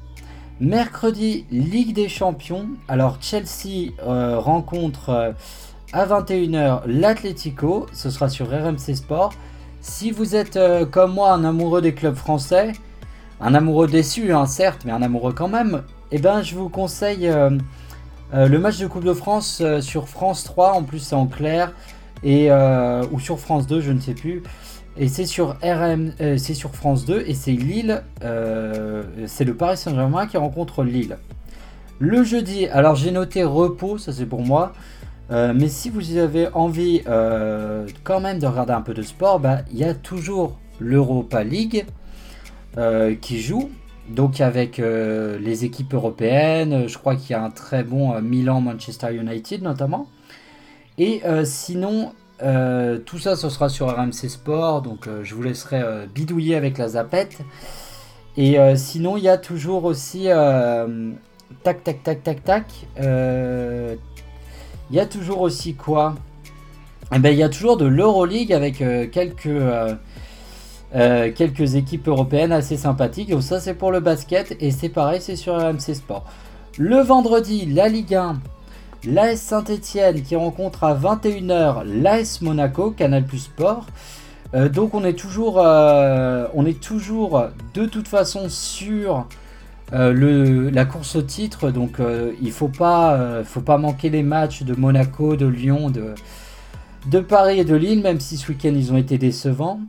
Mercredi, 0.60 1.46
Ligue 1.50 1.94
des 1.94 2.08
Champions. 2.08 2.68
Alors 2.86 3.18
Chelsea 3.20 3.90
euh, 4.06 4.38
rencontre 4.38 5.08
euh, 5.08 5.32
à 5.92 6.06
21h 6.06 6.82
l'Atlético. 6.86 7.86
Ce 7.92 8.08
sera 8.08 8.28
sur 8.28 8.50
RMC 8.50 8.94
Sport. 8.94 9.32
Si 9.80 10.12
vous 10.12 10.36
êtes 10.36 10.56
euh, 10.56 10.86
comme 10.86 11.12
moi 11.12 11.32
un 11.32 11.42
amoureux 11.44 11.82
des 11.82 11.92
clubs 11.92 12.14
français, 12.14 12.72
un 13.40 13.52
amoureux 13.52 13.88
déçu, 13.88 14.32
hein, 14.32 14.46
certes, 14.46 14.82
mais 14.84 14.92
un 14.92 15.02
amoureux 15.02 15.32
quand 15.32 15.48
même, 15.48 15.82
eh 16.12 16.18
ben, 16.18 16.40
je 16.42 16.54
vous 16.54 16.68
conseille 16.68 17.28
le 18.32 18.58
match 18.58 18.78
de 18.78 18.86
Coupe 18.86 19.04
de 19.04 19.12
France 19.12 19.60
sur 19.80 20.08
France 20.08 20.44
3. 20.44 20.74
En 20.74 20.84
plus, 20.84 21.00
c'est 21.00 21.16
en 21.16 21.26
clair. 21.26 21.72
Et, 22.22 22.48
ou 23.10 23.18
sur 23.18 23.40
France 23.40 23.66
2, 23.66 23.80
je 23.80 23.90
ne 23.90 23.98
sais 23.98 24.14
plus. 24.14 24.44
Et 24.96 25.08
c'est 25.08 25.26
sur, 25.26 25.56
RM, 25.62 26.12
c'est 26.18 26.54
sur 26.54 26.74
France 26.74 27.04
2 27.04 27.24
et 27.26 27.34
c'est 27.34 27.52
Lille. 27.52 28.02
c'est 28.20 29.44
le 29.44 29.54
Paris 29.54 29.76
Saint-Germain 29.76 30.26
qui 30.26 30.36
rencontre 30.36 30.84
Lille. 30.84 31.18
Le 31.98 32.22
jeudi, 32.22 32.66
alors 32.66 32.94
j'ai 32.94 33.10
noté 33.10 33.44
repos, 33.44 33.98
ça 33.98 34.12
c'est 34.12 34.26
pour 34.26 34.42
moi. 34.42 34.72
mais 35.30 35.68
si 35.68 35.90
vous 35.90 36.16
avez 36.16 36.48
envie 36.54 37.02
quand 38.04 38.20
même 38.20 38.38
de 38.38 38.46
regarder 38.46 38.72
un 38.72 38.82
peu 38.82 38.94
de 38.94 39.02
sport, 39.02 39.40
bah, 39.40 39.62
il 39.72 39.78
y 39.78 39.84
a 39.84 39.94
toujours 39.94 40.58
l'Europa 40.78 41.42
League 41.42 41.86
qui 43.20 43.40
joue 43.40 43.70
donc 44.08 44.40
avec 44.40 44.78
euh, 44.78 45.38
les 45.38 45.64
équipes 45.64 45.94
européennes, 45.94 46.88
je 46.88 46.98
crois 46.98 47.16
qu'il 47.16 47.30
y 47.30 47.34
a 47.34 47.42
un 47.42 47.50
très 47.50 47.84
bon 47.84 48.12
euh, 48.12 48.20
Milan, 48.20 48.60
Manchester 48.60 49.14
United 49.14 49.62
notamment. 49.62 50.08
Et 50.98 51.22
euh, 52.42 52.98
tout 52.98 53.18
ça 53.18 53.36
ce 53.36 53.48
sera 53.48 53.68
sur 53.68 53.88
RMC 53.88 54.28
Sport, 54.28 54.82
donc 54.82 55.08
je 55.22 55.34
vous 55.34 55.42
laisserai 55.42 56.06
bidouiller 56.14 56.56
avec 56.56 56.78
la 56.78 56.88
zapette. 56.88 57.38
Et 58.36 58.56
sinon, 58.76 59.16
il 59.16 59.24
y 59.24 59.28
a 59.28 59.38
toujours 59.38 59.84
aussi... 59.84 60.24
tac, 61.62 61.84
tac, 61.84 62.02
tac, 62.02 62.22
tac, 62.22 62.44
tac. 62.44 62.66
Il 62.98 63.96
y 64.96 65.00
a 65.00 65.06
toujours 65.06 65.40
aussi 65.40 65.74
quoi? 65.74 66.16
Eh 67.14 67.18
ben, 67.18 67.30
Il 67.30 67.38
y 67.38 67.42
a 67.44 67.48
toujours 67.48 67.76
de 67.76 67.86
l'Euroleague 67.86 68.52
avec 68.52 68.78
quelques 69.12 69.48
euh, 70.94 71.32
quelques 71.32 71.74
équipes 71.74 72.06
européennes 72.06 72.52
assez 72.52 72.76
sympathiques. 72.76 73.30
Donc 73.30 73.42
ça 73.42 73.58
c'est 73.58 73.74
pour 73.74 73.90
le 73.90 73.98
basket 73.98 74.56
et 74.60 74.70
c'est 74.70 74.88
pareil, 74.88 75.20
c'est 75.20 75.34
sur 75.34 75.56
RMC 75.56 75.94
Sport. 75.94 76.24
Le 76.78 77.00
vendredi, 77.00 77.66
la 77.66 77.88
Ligue 77.88 78.14
1, 78.14 78.36
l'AS 79.06 79.40
Saint-Etienne 79.40 80.22
qui 80.22 80.36
rencontre 80.36 80.84
à 80.84 80.94
21h 80.94 81.84
l'AS 81.84 82.40
Monaco, 82.40 82.90
Canal 82.90 83.24
Plus 83.24 83.38
Sport. 83.38 83.86
Euh, 84.54 84.68
donc 84.68 84.94
on 84.94 85.04
est 85.04 85.18
toujours, 85.18 85.60
euh, 85.60 86.46
on 86.54 86.66
est 86.66 86.80
toujours 86.80 87.48
de 87.74 87.86
toute 87.86 88.08
façon 88.08 88.48
sur 88.48 89.26
le, 89.92 90.70
la 90.70 90.84
course 90.84 91.16
au 91.16 91.22
titre. 91.22 91.70
Donc 91.70 91.98
il 92.42 92.50
faut 92.50 92.68
pas, 92.68 93.42
faut 93.44 93.60
pas 93.60 93.78
manquer 93.78 94.10
les 94.10 94.22
matchs 94.22 94.62
de 94.62 94.74
Monaco, 94.74 95.36
de 95.36 95.46
Lyon, 95.46 95.90
de, 95.90 96.14
de 97.06 97.20
Paris 97.20 97.60
et 97.60 97.64
de 97.64 97.76
Lille, 97.76 98.02
même 98.02 98.20
si 98.20 98.36
ce 98.36 98.48
week-end 98.48 98.72
ils 98.74 98.92
ont 98.92 98.96
été 98.96 99.18
décevants. 99.18 99.80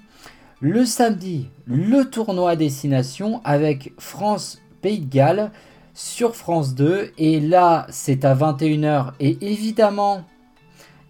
Le 0.62 0.86
samedi, 0.86 1.50
le 1.68 2.04
tournoi 2.06 2.52
à 2.52 2.56
destination 2.56 3.42
avec 3.44 3.94
France-Pays 3.98 5.00
de 5.00 5.10
Galles 5.10 5.52
sur 5.96 6.36
France 6.36 6.76
2. 6.76 7.14
Et 7.18 7.40
là, 7.40 7.88
c'est 7.90 8.24
à 8.24 8.36
21h. 8.36 9.14
Et 9.20 9.38
évidemment, 9.42 10.24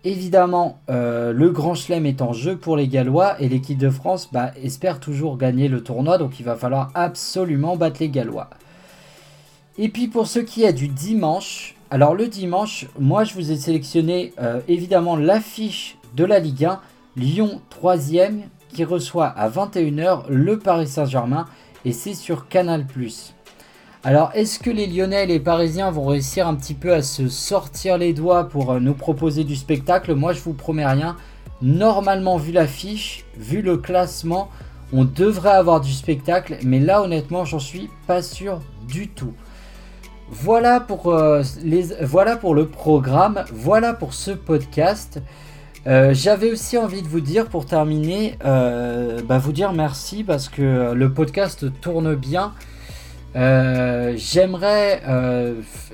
évidemment, 0.06 0.80
euh, 0.90 1.34
le 1.34 1.50
Grand 1.50 1.74
Chelem 1.74 2.06
est 2.06 2.22
en 2.22 2.32
jeu 2.32 2.56
pour 2.56 2.78
les 2.78 2.88
Gallois. 2.88 3.36
Et 3.42 3.50
l'équipe 3.50 3.78
de 3.78 3.90
France 3.90 4.30
bah, 4.32 4.52
espère 4.64 5.02
toujours 5.02 5.38
gagner 5.38 5.68
le 5.68 5.84
tournoi. 5.84 6.18
Donc 6.18 6.40
il 6.40 6.46
va 6.46 6.56
falloir 6.56 6.92
absolument 6.94 7.76
battre 7.76 7.98
les 8.00 8.10
Gallois. 8.10 8.50
Et 9.78 9.90
puis 9.90 10.08
pour 10.08 10.28
ce 10.28 10.40
qui 10.40 10.64
est 10.64 10.72
du 10.72 10.88
dimanche, 10.88 11.76
alors 11.90 12.16
le 12.16 12.28
dimanche, 12.28 12.88
moi 12.98 13.26
je 13.26 13.34
vous 13.34 13.52
ai 13.52 13.58
sélectionné 13.58 14.32
euh, 14.40 14.62
évidemment 14.70 15.18
l'affiche 15.18 15.98
de 16.16 16.24
la 16.24 16.40
Ligue 16.40 16.64
1. 16.64 16.80
Lyon 17.18 17.62
3ème, 17.82 18.42
qui 18.74 18.84
reçoit 18.84 19.28
à 19.28 19.50
21h 19.50 20.28
le 20.28 20.60
Paris 20.60 20.88
Saint-Germain 20.88 21.46
et 21.86 21.94
c'est 21.94 22.14
sur 22.14 22.50
Canal+. 22.50 22.86
Alors 24.08 24.30
est-ce 24.36 24.60
que 24.60 24.70
les 24.70 24.86
Lyonnais 24.86 25.24
et 25.24 25.26
les 25.26 25.40
Parisiens 25.40 25.90
vont 25.90 26.06
réussir 26.06 26.48
un 26.48 26.54
petit 26.54 26.76
peu 26.76 26.94
à 26.94 27.02
se 27.02 27.28
sortir 27.28 27.98
les 27.98 28.14
doigts 28.14 28.48
pour 28.48 28.74
euh, 28.74 28.80
nous 28.80 28.94
proposer 28.94 29.44
du 29.44 29.56
spectacle? 29.56 30.14
Moi 30.14 30.32
je 30.32 30.42
vous 30.42 30.54
promets 30.54 30.86
rien. 30.86 31.16
Normalement 31.64 32.38
vu 32.38 32.52
l'affiche, 32.52 33.26
vu 33.36 33.64
le 33.64 33.78
classement, 33.78 34.52
on 34.94 35.06
devrait 35.06 35.54
avoir 35.54 35.82
du 35.82 35.92
spectacle, 35.92 36.58
mais 36.64 36.80
là 36.80 37.02
honnêtement 37.02 37.46
j'en 37.46 37.58
suis 37.58 37.90
pas 38.06 38.22
sûr 38.22 38.62
du 38.88 39.08
tout. 39.08 39.34
Voilà 40.30 40.80
pour, 40.80 41.08
euh, 41.08 41.42
le 41.64 42.64
programme, 42.66 43.44
voilà 43.52 43.94
pour 43.96 44.14
ce 44.14 44.30
podcast. 44.30 45.20
Euh, 45.88 46.14
j'avais 46.14 46.52
aussi 46.52 46.78
envie 46.78 47.02
de 47.02 47.08
vous 47.08 47.22
dire 47.22 47.48
pour 47.48 47.66
terminer, 47.66 48.38
bah, 48.44 49.40
vous 49.40 49.52
dire 49.52 49.74
merci 49.74 50.24
parce 50.24 50.48
que 50.48 50.94
le 50.94 51.12
podcast 51.12 51.66
tourne 51.82 52.14
bien. 52.14 52.54
Euh, 53.36 54.14
j'aimerais, 54.16 55.02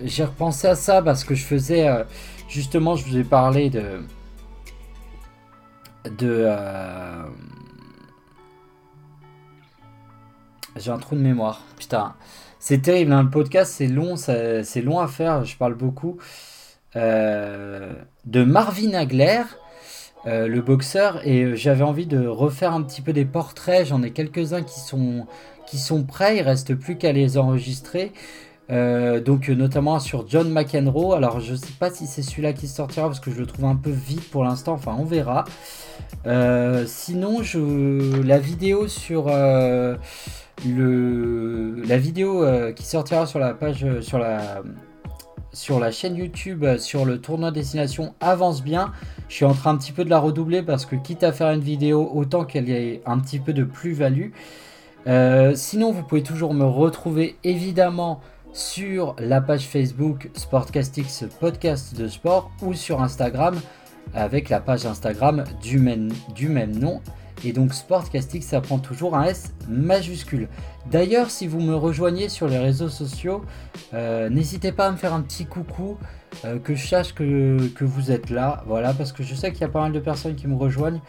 j'ai 0.03 0.23
repensé 0.23 0.67
à 0.67 0.75
ça 0.75 1.01
parce 1.01 1.23
que 1.23 1.33
je 1.35 1.43
faisais, 1.43 1.87
justement, 2.47 2.95
je 2.95 3.05
vous 3.05 3.17
ai 3.17 3.23
parlé 3.23 3.69
de, 3.69 4.01
de, 6.05 6.47
j'ai 10.75 10.91
un 10.91 10.97
trou 10.97 11.15
de 11.15 11.21
mémoire, 11.21 11.61
putain, 11.77 12.13
c'est 12.59 12.83
terrible, 12.83 13.11
hein, 13.11 13.23
le 13.23 13.29
podcast 13.29 13.73
c'est 13.75 13.87
long, 13.87 14.15
c'est 14.15 14.81
long 14.83 14.99
à 14.99 15.07
faire, 15.07 15.43
je 15.43 15.57
parle 15.57 15.73
beaucoup, 15.73 16.17
de 16.95 18.43
Marvin 18.43 18.93
Agler. 18.93 19.41
Euh, 20.27 20.47
le 20.47 20.61
boxeur 20.61 21.25
et 21.27 21.43
euh, 21.43 21.55
j'avais 21.55 21.83
envie 21.83 22.05
de 22.05 22.27
refaire 22.27 22.73
un 22.73 22.83
petit 22.83 23.01
peu 23.01 23.11
des 23.11 23.25
portraits. 23.25 23.87
J'en 23.87 24.03
ai 24.03 24.11
quelques-uns 24.11 24.61
qui 24.61 24.79
sont, 24.79 25.25
qui 25.71 25.77
sont 25.77 26.03
prêts, 26.03 26.37
il 26.37 26.41
reste 26.41 26.75
plus 26.75 26.97
qu'à 26.97 27.13
les 27.13 27.37
enregistrer. 27.37 28.11
Euh, 28.69 29.19
donc 29.19 29.49
notamment 29.49 29.99
sur 29.99 30.27
John 30.27 30.51
McEnroe. 30.51 31.15
Alors 31.15 31.39
je 31.39 31.55
sais 31.55 31.73
pas 31.79 31.89
si 31.89 32.07
c'est 32.07 32.21
celui-là 32.21 32.51
qui 32.51 32.67
sortira 32.67 33.07
parce 33.07 33.21
que 33.21 33.31
je 33.31 33.39
le 33.39 33.45
trouve 33.45 33.65
un 33.65 33.77
peu 33.77 33.89
vide 33.89 34.23
pour 34.31 34.43
l'instant. 34.43 34.73
Enfin 34.73 34.95
on 34.99 35.05
verra. 35.05 35.45
sinon 36.85 37.41
je, 37.41 38.21
la 38.21 38.37
vidéo 38.37 38.87
sur 38.89 39.27
le 39.27 39.97
la 41.85 41.97
vidéo 41.97 42.45
qui 42.75 42.85
sortira 42.85 43.25
sur 43.25 43.39
la 43.39 43.53
page 43.53 43.85
sur 44.01 44.19
la 44.19 44.61
sur 45.53 45.79
la 45.79 45.91
chaîne 45.91 46.15
YouTube 46.15 46.65
sur 46.77 47.05
le 47.05 47.19
tournoi 47.19 47.51
destination 47.51 48.13
avance 48.19 48.61
bien. 48.61 48.91
Je 49.31 49.35
suis 49.35 49.45
en 49.45 49.53
train 49.53 49.71
un 49.71 49.77
petit 49.77 49.93
peu 49.93 50.03
de 50.03 50.09
la 50.09 50.19
redoubler 50.19 50.61
parce 50.61 50.85
que 50.85 50.97
quitte 50.97 51.23
à 51.23 51.31
faire 51.31 51.51
une 51.51 51.61
vidéo, 51.61 52.11
autant 52.13 52.43
qu'elle 52.43 52.69
ait 52.69 53.01
un 53.05 53.17
petit 53.17 53.39
peu 53.39 53.53
de 53.53 53.63
plus-value. 53.63 54.31
Euh, 55.07 55.53
sinon, 55.55 55.91
vous 55.91 56.03
pouvez 56.03 56.23
toujours 56.23 56.53
me 56.53 56.65
retrouver 56.65 57.35
évidemment 57.43 58.21
sur 58.53 59.15
la 59.17 59.41
page 59.41 59.67
Facebook 59.67 60.29
Sportcastix 60.33 61.25
podcast 61.39 61.95
de 61.97 62.07
sport 62.07 62.51
ou 62.61 62.73
sur 62.73 63.01
Instagram 63.01 63.59
avec 64.13 64.49
la 64.49 64.59
page 64.59 64.85
Instagram 64.85 65.45
du 65.61 65.79
même, 65.79 66.11
du 66.35 66.49
même 66.49 66.77
nom 66.77 67.01
et 67.43 67.53
donc 67.53 67.73
Sportcastic, 67.73 68.43
ça 68.43 68.61
prend 68.61 68.77
toujours 68.77 69.15
un 69.15 69.23
S 69.23 69.51
majuscule. 69.67 70.47
D'ailleurs, 70.89 71.29
si 71.29 71.47
vous 71.47 71.59
me 71.59 71.75
rejoignez 71.75 72.27
sur 72.27 72.47
les 72.47 72.57
réseaux 72.57 72.89
sociaux, 72.89 73.43
euh, 73.93 74.29
n'hésitez 74.29 74.71
pas 74.71 74.87
à 74.87 74.91
me 74.91 74.97
faire 74.97 75.13
un 75.13 75.21
petit 75.21 75.45
coucou, 75.45 75.97
euh, 76.43 76.57
que 76.59 76.75
je 76.75 76.87
sache 76.87 77.13
que, 77.13 77.57
vous 77.81 78.11
êtes 78.11 78.29
là. 78.29 78.63
Voilà, 78.65 78.93
parce 78.93 79.11
que 79.11 79.21
je 79.21 79.35
sais 79.35 79.51
qu'il 79.51 79.61
y 79.61 79.65
a 79.65 79.69
pas 79.69 79.81
mal 79.81 79.91
de 79.91 79.99
personnes 79.99 80.35
qui 80.35 80.47
me 80.47 80.55
rejoignent. 80.55 81.01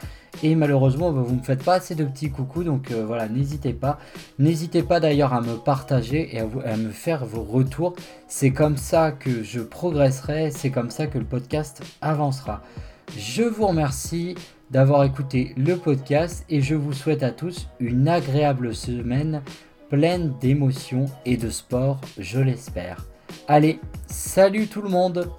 Et 0.42 0.54
malheureusement, 0.54 1.12
bah, 1.12 1.22
vous 1.24 1.34
ne 1.34 1.40
me 1.40 1.44
faites 1.44 1.62
pas 1.62 1.74
assez 1.74 1.94
de 1.94 2.04
petits 2.04 2.30
coucous. 2.30 2.64
Donc 2.64 2.90
euh, 2.90 3.04
voilà, 3.06 3.28
n'hésitez 3.28 3.72
pas. 3.72 3.98
N'hésitez 4.38 4.82
pas 4.82 5.00
d'ailleurs 5.00 5.32
à 5.32 5.40
me 5.40 5.56
partager 5.56 6.36
et 6.36 6.40
à 6.40 6.76
me 6.76 6.90
faire 6.90 7.24
vos 7.24 7.42
retours. 7.42 7.94
C'est 8.28 8.50
comme 8.50 8.76
ça 8.76 9.12
que 9.12 9.42
je 9.42 9.60
progresserai. 9.60 10.50
C'est 10.50 10.70
comme 10.70 10.90
ça 10.90 11.06
que 11.06 11.18
le 11.18 11.24
podcast 11.24 11.82
avancera. 12.00 12.62
Je 13.16 13.42
vous 13.42 13.66
remercie 13.66 14.34
d'avoir 14.72 15.04
écouté 15.04 15.52
le 15.56 15.76
podcast 15.76 16.44
et 16.48 16.62
je 16.62 16.74
vous 16.74 16.94
souhaite 16.94 17.22
à 17.22 17.30
tous 17.30 17.68
une 17.78 18.08
agréable 18.08 18.74
semaine 18.74 19.42
pleine 19.90 20.32
d'émotions 20.40 21.04
et 21.26 21.36
de 21.36 21.50
sport, 21.50 22.00
je 22.18 22.40
l'espère. 22.40 23.04
Allez, 23.46 23.78
salut 24.06 24.66
tout 24.66 24.80
le 24.80 24.88
monde 24.88 25.30